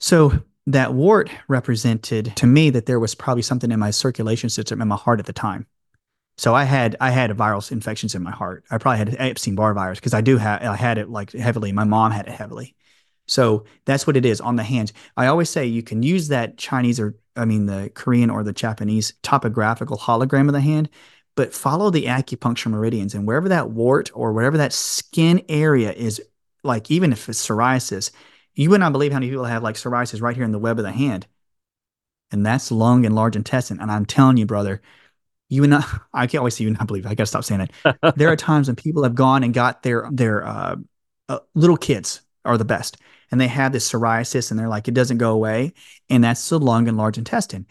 So 0.00 0.42
that 0.66 0.92
wart 0.92 1.30
represented 1.48 2.36
to 2.36 2.46
me 2.46 2.68
that 2.70 2.84
there 2.84 3.00
was 3.00 3.14
probably 3.14 3.42
something 3.42 3.70
in 3.70 3.80
my 3.80 3.90
circulation 3.90 4.50
system 4.50 4.82
in 4.82 4.88
my 4.88 4.96
heart 4.96 5.18
at 5.18 5.26
the 5.26 5.32
time. 5.32 5.66
So 6.42 6.56
I 6.56 6.64
had 6.64 6.96
I 7.00 7.10
had 7.10 7.30
viral 7.30 7.70
infections 7.70 8.16
in 8.16 8.22
my 8.24 8.32
heart. 8.32 8.64
I 8.68 8.78
probably 8.78 8.98
had 8.98 9.14
Epstein 9.16 9.54
Barr 9.54 9.74
virus 9.74 10.00
because 10.00 10.12
I 10.12 10.22
do 10.22 10.38
have 10.38 10.60
I 10.60 10.74
had 10.74 10.98
it 10.98 11.08
like 11.08 11.30
heavily. 11.30 11.70
My 11.70 11.84
mom 11.84 12.10
had 12.10 12.26
it 12.26 12.32
heavily. 12.32 12.74
So 13.28 13.64
that's 13.84 14.08
what 14.08 14.16
it 14.16 14.26
is 14.26 14.40
on 14.40 14.56
the 14.56 14.64
hands. 14.64 14.92
I 15.16 15.26
always 15.26 15.48
say 15.48 15.66
you 15.66 15.84
can 15.84 16.02
use 16.02 16.26
that 16.28 16.58
Chinese 16.58 16.98
or 16.98 17.14
I 17.36 17.44
mean 17.44 17.66
the 17.66 17.92
Korean 17.94 18.28
or 18.28 18.42
the 18.42 18.52
Japanese 18.52 19.14
topographical 19.22 19.96
hologram 19.96 20.48
of 20.48 20.52
the 20.52 20.60
hand, 20.60 20.90
but 21.36 21.54
follow 21.54 21.90
the 21.90 22.06
acupuncture 22.06 22.72
meridians 22.72 23.14
and 23.14 23.24
wherever 23.24 23.48
that 23.48 23.70
wart 23.70 24.10
or 24.12 24.32
whatever 24.32 24.56
that 24.56 24.72
skin 24.72 25.44
area 25.48 25.92
is, 25.92 26.20
like 26.64 26.90
even 26.90 27.12
if 27.12 27.28
it's 27.28 27.46
psoriasis, 27.46 28.10
you 28.54 28.68
would 28.70 28.80
not 28.80 28.90
believe 28.90 29.12
how 29.12 29.20
many 29.20 29.30
people 29.30 29.44
have 29.44 29.62
like 29.62 29.76
psoriasis 29.76 30.20
right 30.20 30.34
here 30.34 30.44
in 30.44 30.50
the 30.50 30.58
web 30.58 30.80
of 30.80 30.84
the 30.84 30.90
hand. 30.90 31.28
And 32.32 32.44
that's 32.44 32.72
lung 32.72 33.06
and 33.06 33.14
large 33.14 33.36
intestine. 33.36 33.78
And 33.78 33.92
I'm 33.92 34.06
telling 34.06 34.38
you, 34.38 34.46
brother, 34.46 34.82
you 35.52 35.60
would 35.60 35.70
not 35.70 35.84
I 36.14 36.26
can't 36.26 36.40
always 36.40 36.54
say 36.54 36.64
you 36.64 36.70
would 36.70 36.78
not 36.78 36.86
believe. 36.86 37.04
It. 37.04 37.10
I 37.10 37.14
gotta 37.14 37.26
stop 37.26 37.44
saying 37.44 37.60
it. 37.60 37.72
there 38.16 38.28
are 38.28 38.36
times 38.36 38.68
when 38.68 38.76
people 38.76 39.02
have 39.02 39.14
gone 39.14 39.44
and 39.44 39.52
got 39.52 39.82
their 39.82 40.08
their 40.10 40.46
uh, 40.46 40.76
uh, 41.28 41.38
little 41.54 41.76
kids 41.76 42.22
are 42.44 42.58
the 42.58 42.64
best. 42.64 42.96
And 43.30 43.40
they 43.40 43.48
have 43.48 43.72
this 43.72 43.90
psoriasis 43.90 44.50
and 44.50 44.60
they're 44.60 44.68
like, 44.68 44.88
it 44.88 44.94
doesn't 44.94 45.18
go 45.18 45.32
away. 45.32 45.72
And 46.10 46.22
that's 46.22 46.48
the 46.48 46.58
lung 46.58 46.86
and 46.86 46.98
large 46.98 47.16
intestine. 47.16 47.66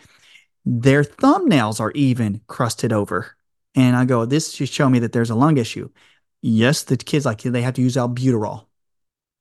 Their 0.65 1.03
thumbnails 1.03 1.79
are 1.79 1.91
even 1.91 2.41
crusted 2.47 2.91
over. 2.91 3.35
And 3.75 3.95
I 3.95 4.05
go, 4.05 4.25
this 4.25 4.53
should 4.53 4.69
show 4.69 4.89
me 4.89 4.99
that 4.99 5.11
there's 5.11 5.29
a 5.29 5.35
lung 5.35 5.57
issue. 5.57 5.89
Yes, 6.41 6.83
the 6.83 6.97
kids 6.97 7.25
like 7.25 7.41
they 7.41 7.61
have 7.61 7.75
to 7.75 7.81
use 7.81 7.95
albuterol. 7.95 8.65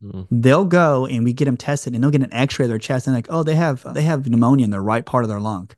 Mm. 0.03 0.27
They'll 0.31 0.67
go 0.67 1.07
and 1.07 1.25
we 1.25 1.33
get 1.33 1.47
them 1.47 1.57
tested 1.57 1.95
and 1.95 2.03
they'll 2.03 2.11
get 2.11 2.23
an 2.23 2.33
x-ray 2.35 2.67
of 2.67 2.69
their 2.69 2.79
chest 2.79 3.07
and 3.07 3.17
like, 3.17 3.27
oh, 3.31 3.43
they 3.43 3.55
have 3.55 3.95
they 3.95 4.03
have 4.03 4.27
pneumonia 4.27 4.65
in 4.65 4.71
the 4.71 4.81
right 4.81 5.05
part 5.05 5.25
of 5.25 5.29
their 5.31 5.41
lung. 5.41 5.71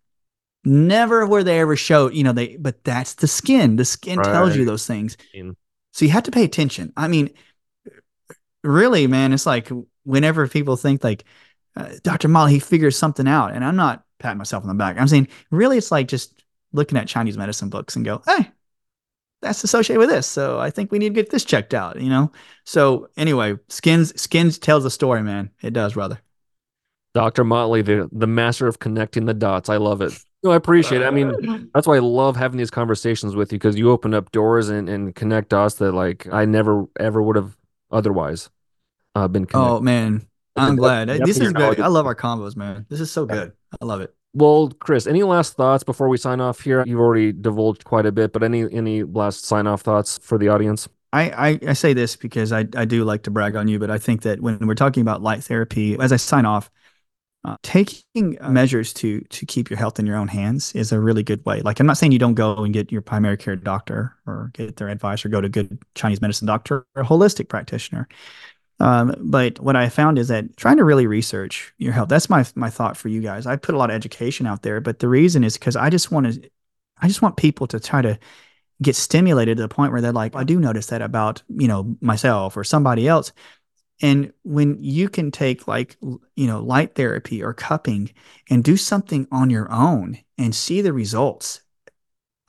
Never 0.64 1.26
were 1.26 1.42
they 1.42 1.60
ever 1.60 1.76
showed, 1.76 2.14
you 2.14 2.22
know, 2.22 2.32
they 2.32 2.56
but 2.56 2.84
that's 2.84 3.14
the 3.14 3.26
skin. 3.26 3.76
The 3.76 3.84
skin 3.84 4.18
right. 4.18 4.24
tells 4.24 4.56
you 4.56 4.64
those 4.64 4.86
things. 4.86 5.16
So 5.92 6.04
you 6.04 6.10
have 6.12 6.22
to 6.24 6.30
pay 6.30 6.44
attention. 6.44 6.92
I 6.96 7.08
mean, 7.08 7.30
really, 8.62 9.06
man, 9.06 9.32
it's 9.32 9.46
like 9.46 9.70
whenever 10.04 10.46
people 10.48 10.76
think 10.76 11.02
like 11.02 11.24
uh, 11.76 11.90
Dr. 12.02 12.28
Motley, 12.28 12.52
he 12.52 12.58
figures 12.60 12.96
something 12.96 13.26
out, 13.26 13.52
and 13.52 13.64
I'm 13.64 13.76
not 13.76 14.04
patting 14.18 14.38
myself 14.38 14.62
on 14.62 14.68
the 14.68 14.74
back. 14.74 14.98
I'm 14.98 15.08
saying 15.08 15.28
really, 15.50 15.78
it's 15.78 15.90
like 15.90 16.08
just 16.08 16.42
looking 16.72 16.96
at 16.96 17.08
Chinese 17.08 17.36
medicine 17.36 17.68
books 17.68 17.96
and 17.96 18.04
go, 18.04 18.22
hey, 18.26 18.50
that's 19.42 19.64
associated 19.64 19.98
with 19.98 20.08
this. 20.08 20.26
So 20.26 20.58
I 20.58 20.70
think 20.70 20.90
we 20.90 20.98
need 20.98 21.10
to 21.10 21.14
get 21.14 21.30
this 21.30 21.44
checked 21.44 21.74
out, 21.74 22.00
you 22.00 22.08
know? 22.08 22.32
So 22.64 23.08
anyway, 23.16 23.58
skins 23.68 24.18
skins 24.20 24.58
tells 24.58 24.84
the 24.84 24.90
story, 24.90 25.22
man. 25.22 25.50
It 25.62 25.72
does, 25.72 25.94
brother. 25.94 26.20
Dr. 27.14 27.44
Motley, 27.44 27.82
the 27.82 28.08
the 28.12 28.26
master 28.26 28.66
of 28.66 28.78
connecting 28.78 29.26
the 29.26 29.34
dots. 29.34 29.68
I 29.68 29.76
love 29.76 30.00
it. 30.00 30.12
No, 30.42 30.50
I 30.50 30.56
appreciate 30.56 31.02
it. 31.02 31.04
I 31.04 31.10
mean, 31.10 31.70
that's 31.74 31.86
why 31.86 31.96
I 31.96 32.00
love 32.00 32.36
having 32.36 32.58
these 32.58 32.70
conversations 32.70 33.36
with 33.36 33.52
you 33.52 33.58
because 33.58 33.76
you 33.76 33.90
open 33.90 34.12
up 34.12 34.32
doors 34.32 34.68
and, 34.68 34.88
and 34.88 35.14
connect 35.14 35.54
us 35.54 35.74
that 35.74 35.92
like 35.92 36.26
I 36.32 36.44
never 36.44 36.86
ever 36.98 37.22
would 37.22 37.36
have 37.36 37.56
otherwise 37.90 38.50
uh, 39.14 39.28
been 39.28 39.46
connected. 39.46 39.70
Oh 39.70 39.80
man, 39.80 40.26
I'm 40.56 40.76
glad. 40.76 41.08
This 41.08 41.38
is 41.38 41.52
good. 41.52 41.80
I 41.80 41.86
love 41.86 42.06
our 42.06 42.16
combos, 42.16 42.56
man. 42.56 42.86
This 42.88 43.00
is 43.00 43.10
so 43.10 43.26
good. 43.26 43.52
I 43.80 43.84
love 43.84 44.00
it. 44.00 44.14
Well, 44.34 44.70
Chris, 44.80 45.06
any 45.06 45.22
last 45.22 45.54
thoughts 45.54 45.84
before 45.84 46.08
we 46.08 46.16
sign 46.16 46.40
off 46.40 46.60
here? 46.60 46.82
You've 46.86 47.00
already 47.00 47.32
divulged 47.32 47.84
quite 47.84 48.06
a 48.06 48.12
bit, 48.12 48.32
but 48.32 48.42
any 48.42 48.62
any 48.72 49.02
last 49.04 49.44
sign 49.44 49.66
off 49.66 49.82
thoughts 49.82 50.18
for 50.18 50.38
the 50.38 50.48
audience? 50.48 50.88
I, 51.12 51.30
I, 51.30 51.58
I 51.68 51.72
say 51.74 51.92
this 51.92 52.16
because 52.16 52.52
I, 52.52 52.60
I 52.74 52.86
do 52.86 53.04
like 53.04 53.24
to 53.24 53.30
brag 53.30 53.54
on 53.54 53.68
you, 53.68 53.78
but 53.78 53.90
I 53.90 53.98
think 53.98 54.22
that 54.22 54.40
when 54.40 54.66
we're 54.66 54.74
talking 54.74 55.02
about 55.02 55.22
light 55.22 55.44
therapy, 55.44 55.98
as 56.00 56.10
I 56.10 56.16
sign 56.16 56.46
off, 56.46 56.70
uh, 57.44 57.56
taking 57.62 58.38
measures 58.40 58.92
to 58.94 59.20
to 59.22 59.44
keep 59.46 59.68
your 59.68 59.78
health 59.78 59.98
in 59.98 60.06
your 60.06 60.16
own 60.16 60.28
hands 60.28 60.74
is 60.74 60.92
a 60.92 61.00
really 61.00 61.22
good 61.22 61.44
way. 61.44 61.60
Like 61.60 61.80
I'm 61.80 61.86
not 61.86 61.98
saying 61.98 62.12
you 62.12 62.18
don't 62.18 62.34
go 62.34 62.58
and 62.58 62.72
get 62.72 62.92
your 62.92 63.02
primary 63.02 63.36
care 63.36 63.56
doctor 63.56 64.14
or 64.26 64.50
get 64.54 64.76
their 64.76 64.88
advice 64.88 65.24
or 65.24 65.28
go 65.28 65.40
to 65.40 65.46
a 65.46 65.50
good 65.50 65.78
Chinese 65.94 66.20
medicine 66.20 66.46
doctor 66.46 66.86
or 66.94 67.02
a 67.02 67.06
holistic 67.06 67.48
practitioner. 67.48 68.06
Um, 68.78 69.14
but 69.18 69.60
what 69.60 69.76
I 69.76 69.88
found 69.88 70.18
is 70.18 70.28
that 70.28 70.56
trying 70.56 70.76
to 70.76 70.84
really 70.84 71.06
research 71.06 71.72
your 71.78 71.92
health, 71.92 72.08
that's 72.08 72.30
my 72.30 72.44
my 72.54 72.70
thought 72.70 72.96
for 72.96 73.08
you 73.08 73.20
guys. 73.20 73.46
I 73.46 73.56
put 73.56 73.74
a 73.74 73.78
lot 73.78 73.90
of 73.90 73.96
education 73.96 74.46
out 74.46 74.62
there, 74.62 74.80
but 74.80 75.00
the 75.00 75.08
reason 75.08 75.42
is 75.44 75.54
because 75.54 75.76
I 75.76 75.90
just 75.90 76.10
want 76.10 76.32
to 76.32 76.50
I 77.00 77.08
just 77.08 77.22
want 77.22 77.36
people 77.36 77.66
to 77.68 77.80
try 77.80 78.02
to 78.02 78.18
get 78.80 78.96
stimulated 78.96 79.56
to 79.56 79.62
the 79.62 79.68
point 79.68 79.92
where 79.92 80.00
they're 80.00 80.12
like, 80.12 80.34
I 80.36 80.44
do 80.44 80.58
notice 80.58 80.86
that 80.88 81.02
about, 81.02 81.42
you 81.48 81.68
know, 81.68 81.96
myself 82.00 82.56
or 82.56 82.64
somebody 82.64 83.08
else. 83.08 83.32
And 84.02 84.32
when 84.42 84.82
you 84.82 85.08
can 85.08 85.30
take 85.30 85.68
like, 85.68 85.96
you 86.02 86.46
know, 86.46 86.60
light 86.60 86.96
therapy 86.96 87.42
or 87.42 87.54
cupping 87.54 88.10
and 88.50 88.64
do 88.64 88.76
something 88.76 89.28
on 89.30 89.48
your 89.48 89.70
own 89.72 90.18
and 90.36 90.54
see 90.54 90.80
the 90.80 90.92
results 90.92 91.62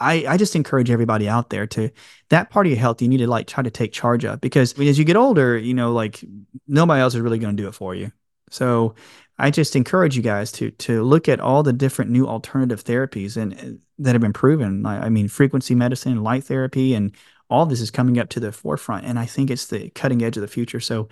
I, 0.04 0.26
I 0.28 0.38
just 0.38 0.56
encourage 0.56 0.92
everybody 0.92 1.30
out 1.30 1.50
there 1.50 1.66
to 1.68 1.90
that 2.30 2.50
part 2.50 2.66
of 2.66 2.72
your 2.72 2.80
health 2.80 3.02
you 3.02 3.08
need 3.08 3.18
to 3.18 3.28
like 3.28 3.48
try 3.48 3.64
to 3.64 3.72
take 3.72 3.94
charge 3.94 4.26
of 4.26 4.42
because 4.42 4.78
as 4.78 5.00
you 5.00 5.06
get 5.06 5.16
older, 5.16 5.58
you 5.58 5.74
know, 5.74 5.94
like 5.94 6.24
nobody 6.68 7.02
else 7.02 7.16
is 7.16 7.22
really 7.22 7.40
going 7.40 7.56
to 7.56 7.62
do 7.62 7.70
it 7.70 7.74
for 7.74 7.96
you. 7.96 8.12
So 8.50 8.96
I 9.38 9.50
just 9.50 9.76
encourage 9.76 10.16
you 10.18 10.22
guys 10.22 10.52
to 10.54 10.72
to 10.72 11.04
look 11.04 11.30
at 11.30 11.40
all 11.40 11.64
the 11.64 11.74
different 11.74 12.12
new 12.12 12.28
alternative 12.28 12.84
therapies 12.84 13.38
and 13.38 13.54
uh, 13.54 13.80
that 14.00 14.14
have 14.14 14.22
been 14.22 14.34
proven. 14.34 14.86
I, 14.86 15.06
I 15.06 15.10
mean, 15.10 15.28
frequency 15.28 15.74
medicine, 15.74 16.22
light 16.22 16.44
therapy, 16.44 16.94
and 16.94 17.16
all 17.50 17.66
this 17.66 17.82
is 17.82 17.90
coming 17.92 18.20
up 18.20 18.30
to 18.30 18.40
the 18.40 18.52
forefront. 18.52 19.06
And 19.06 19.18
I 19.18 19.26
think 19.26 19.50
it's 19.50 19.68
the 19.68 19.90
cutting 19.92 20.22
edge 20.22 20.38
of 20.38 20.42
the 20.42 20.48
future. 20.48 20.80
So 20.80 21.08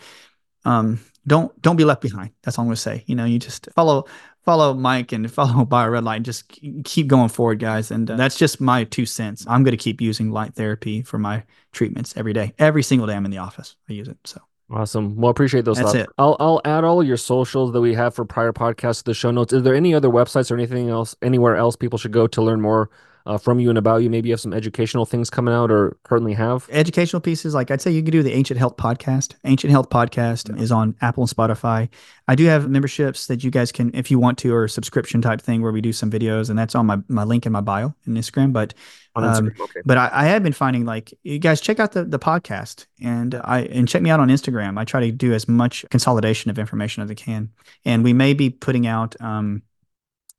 um, 0.66 1.00
don't 1.28 1.60
don't 1.62 1.76
be 1.76 1.86
left 1.86 2.02
behind. 2.02 2.32
That's 2.44 2.58
all 2.58 2.64
I'm 2.64 2.68
going 2.68 2.76
to 2.76 2.82
say. 2.82 3.04
You 3.08 3.16
know, 3.16 3.26
you 3.26 3.40
just 3.40 3.68
follow 3.76 4.06
follow 4.44 4.74
Mike 4.74 5.12
and 5.12 5.32
follow 5.34 5.66
by 5.66 5.86
a 5.86 5.90
Red 5.90 6.04
Light. 6.04 6.24
Just 6.24 6.52
keep 6.84 7.08
going 7.08 7.30
forward, 7.30 7.60
guys. 7.60 7.92
And 7.92 8.10
uh, 8.10 8.16
that's 8.16 8.38
just 8.38 8.60
my 8.60 8.84
two 8.86 9.06
cents. 9.06 9.46
I'm 9.48 9.64
going 9.64 9.78
to 9.78 9.84
keep 9.84 10.02
using 10.02 10.32
light 10.32 10.56
therapy 10.56 11.02
for 11.02 11.18
my 11.18 11.44
treatments 11.72 12.16
every 12.18 12.34
day. 12.34 12.54
Every 12.60 12.84
single 12.84 13.08
day 13.08 13.16
I'm 13.16 13.26
in 13.26 13.32
the 13.32 13.38
office, 13.38 13.76
I 13.90 13.94
use 13.94 14.08
it. 14.08 14.18
So 14.26 14.42
awesome. 14.70 15.16
Well, 15.16 15.32
appreciate 15.32 15.66
those. 15.66 15.78
That's 15.78 15.92
thoughts. 15.92 16.04
it. 16.04 16.10
I'll 16.18 16.38
I'll 16.40 16.62
add 16.66 16.84
all 16.84 17.04
your 17.04 17.18
socials 17.18 17.72
that 17.74 17.82
we 17.82 17.94
have 17.94 18.16
for 18.16 18.26
prior 18.26 18.54
podcasts 18.54 19.00
to 19.00 19.06
the 19.06 19.14
show 19.14 19.32
notes. 19.32 19.54
Is 19.54 19.64
there 19.64 19.76
any 19.76 19.94
other 19.94 20.10
websites 20.10 20.52
or 20.52 20.56
anything 20.56 20.90
else 20.90 21.16
anywhere 21.22 21.56
else 21.56 21.76
people 21.76 22.00
should 22.00 22.12
go 22.12 22.28
to 22.28 22.42
learn 22.42 22.62
more 22.62 22.90
uh, 23.26 23.38
from 23.38 23.60
you 23.60 23.70
and 23.70 23.78
about 23.78 24.04
you? 24.04 24.10
Maybe 24.10 24.30
you 24.30 24.34
have 24.34 24.42
some 24.42 24.54
educational 24.54 25.06
things 25.06 25.30
coming 25.30 25.54
out 25.54 25.72
or 25.72 25.98
currently 26.04 26.34
have 26.34 26.68
educational 26.72 27.22
pieces. 27.22 27.54
Like 27.54 27.72
I'd 27.72 27.82
say 27.82 27.92
you 27.92 28.04
could 28.04 28.12
do 28.12 28.24
the 28.24 28.34
Ancient 28.34 28.58
Health 28.58 28.78
podcast. 28.78 29.36
Ancient 29.44 29.72
Health 29.72 29.90
podcast 29.90 30.50
mm-hmm. 30.50 30.62
is 30.62 30.72
on 30.72 30.96
Apple 31.02 31.24
and 31.24 31.30
Spotify. 31.30 31.90
I 32.28 32.36
do 32.36 32.46
have 32.46 32.70
memberships 32.70 33.28
that 33.28 33.44
you 33.44 33.52
guys 33.52 33.72
can, 33.72 33.92
if 33.94 34.10
you 34.10 34.20
want 34.20 34.38
to, 34.40 34.54
or 34.54 34.66
a 34.66 34.70
subscription 34.70 35.22
type 35.22 35.42
thing 35.42 35.62
where 35.62 35.72
we 35.72 35.82
do 35.82 35.92
some 35.92 36.10
videos, 36.10 36.50
and 36.50 36.58
that's 36.58 36.76
on 36.76 36.86
my 36.86 37.00
my 37.08 37.24
link 37.24 37.46
in 37.46 37.52
my 37.52 37.62
bio 37.62 37.94
in 38.06 38.14
Instagram. 38.14 38.54
But 38.54 38.74
um, 39.16 39.52
okay. 39.60 39.82
but 39.84 39.98
I, 39.98 40.10
I, 40.14 40.26
have 40.26 40.42
been 40.42 40.54
finding 40.54 40.86
like 40.86 41.14
you 41.24 41.38
guys 41.40 41.60
check 41.60 41.80
out 41.80 41.92
the 41.92 42.06
the 42.06 42.20
podcast 42.20 42.86
and 43.02 43.36
I 43.36 43.64
and 43.64 43.88
check 43.88 44.02
me 44.02 44.10
out 44.10 44.22
on 44.22 44.30
Instagram. 44.30 44.80
I 44.80 44.86
try 44.86 45.02
to 45.02 45.12
do 45.12 45.34
as 45.34 45.50
much 45.50 45.86
consolidation 45.90 46.50
of 46.50 46.58
information 46.58 47.04
as 47.04 47.12
I 47.12 47.16
can, 47.16 47.52
and 47.84 48.04
we 48.04 48.14
may 48.14 48.34
be 48.34 48.50
putting 48.50 48.88
out 48.88 49.20
um, 49.20 49.64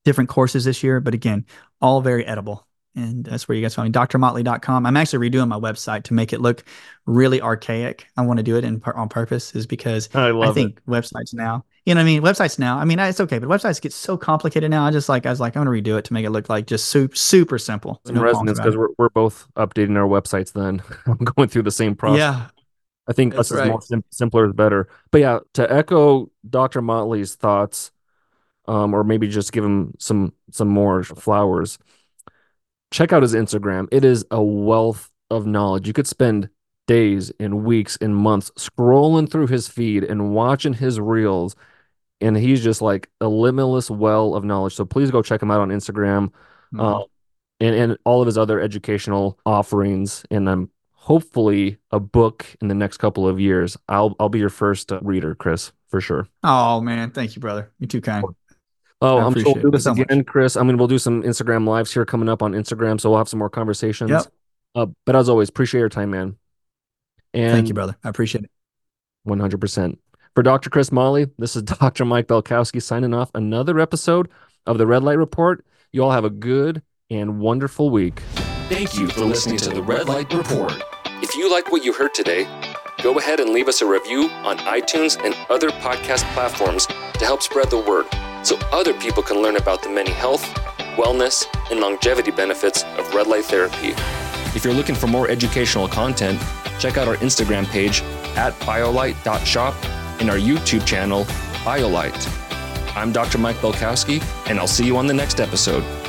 different 0.05 0.31
courses 0.31 0.65
this 0.65 0.83
year. 0.83 1.01
But 1.01 1.13
again, 1.13 1.45
all 1.83 2.01
very 2.01 2.25
edible 2.25 2.67
and 2.95 3.25
that's 3.25 3.49
where 3.49 3.57
you 3.57 3.63
guys 3.63 3.75
find 3.75 3.89
me 3.89 3.93
drmotley.com 3.93 4.87
i'm 4.87 4.97
actually 4.97 5.31
redoing 5.31 5.49
my 5.49 5.59
website 5.59 6.03
to 6.05 6.15
make 6.15 6.33
it 6.33 6.41
look 6.41 6.65
really 7.05 7.41
archaic. 7.41 8.07
I 8.17 8.23
want 8.23 8.37
to 8.37 8.45
do 8.45 8.57
it 8.57 8.63
in, 8.63 8.81
on 8.95 9.09
purpose 9.09 9.55
is 9.55 9.67
because 9.67 10.09
i, 10.15 10.31
I 10.31 10.53
think 10.53 10.77
it. 10.77 10.91
websites 10.91 11.35
now 11.35 11.65
you 11.85 11.95
know 11.95 11.99
what 11.99 12.03
i 12.03 12.07
mean? 12.07 12.23
Websites 12.23 12.59
now 12.59 12.79
i 12.79 12.85
mean 12.85 12.99
it's 12.99 13.21
okay 13.21 13.39
but 13.39 13.49
websites 13.49 13.81
get 13.81 13.93
so 13.93 14.17
complicated 14.17 14.71
now 14.71 14.85
i 14.85 14.91
just 14.91 15.09
like 15.09 15.27
i 15.27 15.31
was 15.31 15.41
like 15.41 15.57
i'm 15.57 15.65
going 15.65 15.83
to 15.83 15.91
redo 15.91 15.99
it 15.99 16.05
to 16.05 16.13
make 16.13 16.25
it 16.25 16.31
look 16.31 16.49
like 16.49 16.67
just 16.67 16.87
super 16.89 17.17
super 17.17 17.59
simple. 17.59 18.01
In 18.07 18.15
no 18.15 18.23
resonance 18.23 18.59
because 18.59 18.77
we're, 18.77 18.89
we're 18.99 19.09
both 19.11 19.47
updating 19.57 19.97
our 19.97 20.09
websites 20.09 20.53
then. 20.53 20.83
I'm 21.07 21.17
going 21.17 21.49
through 21.49 21.63
the 21.63 21.71
same 21.71 21.97
process. 21.97 22.19
Yeah. 22.19 22.49
I 23.09 23.13
think 23.13 23.35
that's 23.35 23.51
right. 23.51 23.69
more 23.69 23.83
sim- 23.83 24.05
simpler 24.11 24.47
is 24.47 24.53
better. 24.53 24.89
But 25.11 25.23
yeah 25.23 25.39
to 25.55 25.73
echo 25.73 26.31
dr 26.49 26.81
motley's 26.81 27.35
thoughts 27.35 27.91
um, 28.69 28.95
or 28.95 29.03
maybe 29.03 29.29
just 29.29 29.53
give 29.53 29.65
him 29.65 29.95
some 29.99 30.33
some 30.51 30.69
more 30.69 31.03
flowers 31.03 31.79
check 32.93 33.13
out 33.13 33.23
his 33.23 33.35
Instagram. 33.35 33.89
It 33.91 34.05
is 34.05 34.25
a 34.31 34.43
wealth 34.43 35.11
of 35.31 35.47
knowledge. 35.47 35.87
You 35.87 35.93
could 35.93 36.07
spend 36.07 36.49
days 36.87 37.33
and 37.41 37.65
weeks 37.65 37.97
and 38.01 38.15
months 38.15 38.51
scrolling 38.57 39.31
through 39.31 39.47
his 39.49 39.67
feed 39.67 40.05
and 40.05 40.35
watching 40.35 40.75
his 40.75 41.01
reels. 41.01 41.57
And 42.21 42.37
he's 42.37 42.63
just 42.63 42.83
like 42.83 43.11
a 43.21 43.27
limitless 43.27 43.91
well 43.91 44.35
of 44.35 44.45
knowledge. 44.45 44.75
So 44.75 44.85
please 44.85 45.11
go 45.11 45.23
check 45.23 45.43
him 45.43 45.51
out 45.51 45.61
on 45.61 45.71
Instagram 45.71 46.29
mm-hmm. 46.73 46.81
uh, 46.81 47.03
and, 47.59 47.75
and 47.75 47.99
all 48.05 48.21
of 48.21 48.27
his 48.27 48.39
other 48.39 48.61
educational 48.61 49.39
offerings. 49.45 50.25
And 50.31 50.49
I'm 50.49 50.71
hopefully 50.93 51.79
a 51.91 51.99
book 51.99 52.47
in 52.61 52.69
the 52.69 52.75
next 52.75 52.99
couple 52.99 53.27
of 53.27 53.41
years. 53.41 53.77
I'll, 53.89 54.15
I'll 54.21 54.29
be 54.29 54.39
your 54.39 54.51
first 54.51 54.93
reader, 55.01 55.35
Chris, 55.35 55.73
for 55.89 56.01
sure. 56.01 56.29
Oh, 56.45 56.81
man. 56.81 57.11
Thank 57.11 57.35
you, 57.35 57.41
brother. 57.41 57.73
You're 57.81 57.89
too 57.89 58.01
kind. 58.01 58.25
Oh, 59.03 59.19
I'm 59.19 59.35
sure 59.35 59.55
we'll 59.55 59.63
do 59.63 59.71
this 59.73 59.87
again, 59.87 60.19
much. 60.19 60.27
Chris. 60.27 60.57
I 60.57 60.63
mean, 60.63 60.77
we'll 60.77 60.87
do 60.87 60.99
some 60.99 61.23
Instagram 61.25 61.67
lives 61.67 61.93
here 61.93 62.05
coming 62.05 62.29
up 62.29 62.41
on 62.41 62.53
Instagram, 62.53 63.01
so 63.01 63.11
we'll 63.11 63.19
have 63.19 63.29
some 63.29 63.39
more 63.39 63.51
conversations. 63.51 64.11
Yep. 64.11 64.27
Uh, 64.77 64.87
but 65.05 65.17
as 65.17 65.29
always, 65.29 65.49
appreciate 65.49 65.81
your 65.81 65.89
time, 65.89 66.11
man. 66.11 66.37
And 67.35 67.53
thank 67.53 67.69
you, 67.69 67.75
brother. 67.75 67.97
I 68.05 68.09
appreciate 68.09 68.45
it. 68.45 68.51
100%. 69.27 69.99
For 70.35 70.43
Dr. 70.43 70.71
Chris 70.71 70.93
Motley, 70.93 71.27
this 71.37 71.57
is 71.57 71.63
Dr. 71.65 72.05
Mike 72.05 72.29
Belkowski 72.29 72.81
signing 72.81 73.13
off 73.13 73.31
another 73.35 73.81
episode 73.81 74.29
of 74.67 74.79
the 74.79 74.87
Red 74.87 75.03
Light 75.03 75.19
Report. 75.19 75.65
You 75.91 76.05
all 76.05 76.13
have 76.13 76.25
a 76.25 76.31
good 76.31 76.83
and 77.11 77.41
wonderful 77.41 77.91
week. 77.91 78.21
Thank 78.69 78.97
you 78.97 79.09
for 79.09 79.25
listening 79.25 79.59
to 79.59 79.71
the 79.71 79.83
Red 79.83 80.09
Light 80.09 80.33
Report. 80.33 80.73
If 81.23 81.35
you 81.35 81.51
like 81.51 81.73
what 81.73 81.85
you 81.85 81.93
heard 81.93 82.15
today, 82.15 82.45
go 83.03 83.19
ahead 83.19 83.41
and 83.41 83.51
leave 83.51 83.69
us 83.69 83.83
a 83.83 83.87
review 83.87 84.31
on 84.45 84.59
iTunes 84.59 85.23
and 85.23 85.35
other 85.51 85.71
podcast 85.71 86.23
platforms 86.35 86.87
to 86.87 87.25
help 87.25 87.43
spread 87.43 87.69
the 87.69 87.81
word 87.81 88.07
so 88.43 88.59
other 88.73 88.95
people 88.95 89.23
can 89.23 89.41
learn 89.43 89.57
about 89.57 89.83
the 89.83 89.89
many 89.89 90.11
health, 90.11 90.43
wellness, 90.97 91.47
and 91.71 91.81
longevity 91.81 92.31
benefits 92.31 92.85
of 92.99 93.15
red 93.15 93.27
light 93.27 93.45
therapy. 93.45 93.95
If 94.55 94.65
you're 94.65 94.75
looking 94.75 94.95
for 94.95 95.07
more 95.07 95.29
educational 95.29 95.89
content, 95.89 96.41
check 96.79 96.97
out 96.97 97.09
our 97.09 97.17
Instagram 97.17 97.67
page 97.67 98.03
at 98.37 98.53
biolight.shop 98.61 99.75
and 100.21 100.31
our 100.31 100.37
YouTube 100.37 100.87
channel, 100.87 101.25
BioLight. 101.65 102.43
I'm 102.95 103.13
Dr. 103.13 103.39
Mike 103.39 103.57
Belkowski, 103.57 104.23
and 104.49 104.59
I'll 104.59 104.67
see 104.67 104.85
you 104.85 104.97
on 104.97 105.07
the 105.07 105.15
next 105.15 105.41
episode. 105.41 106.02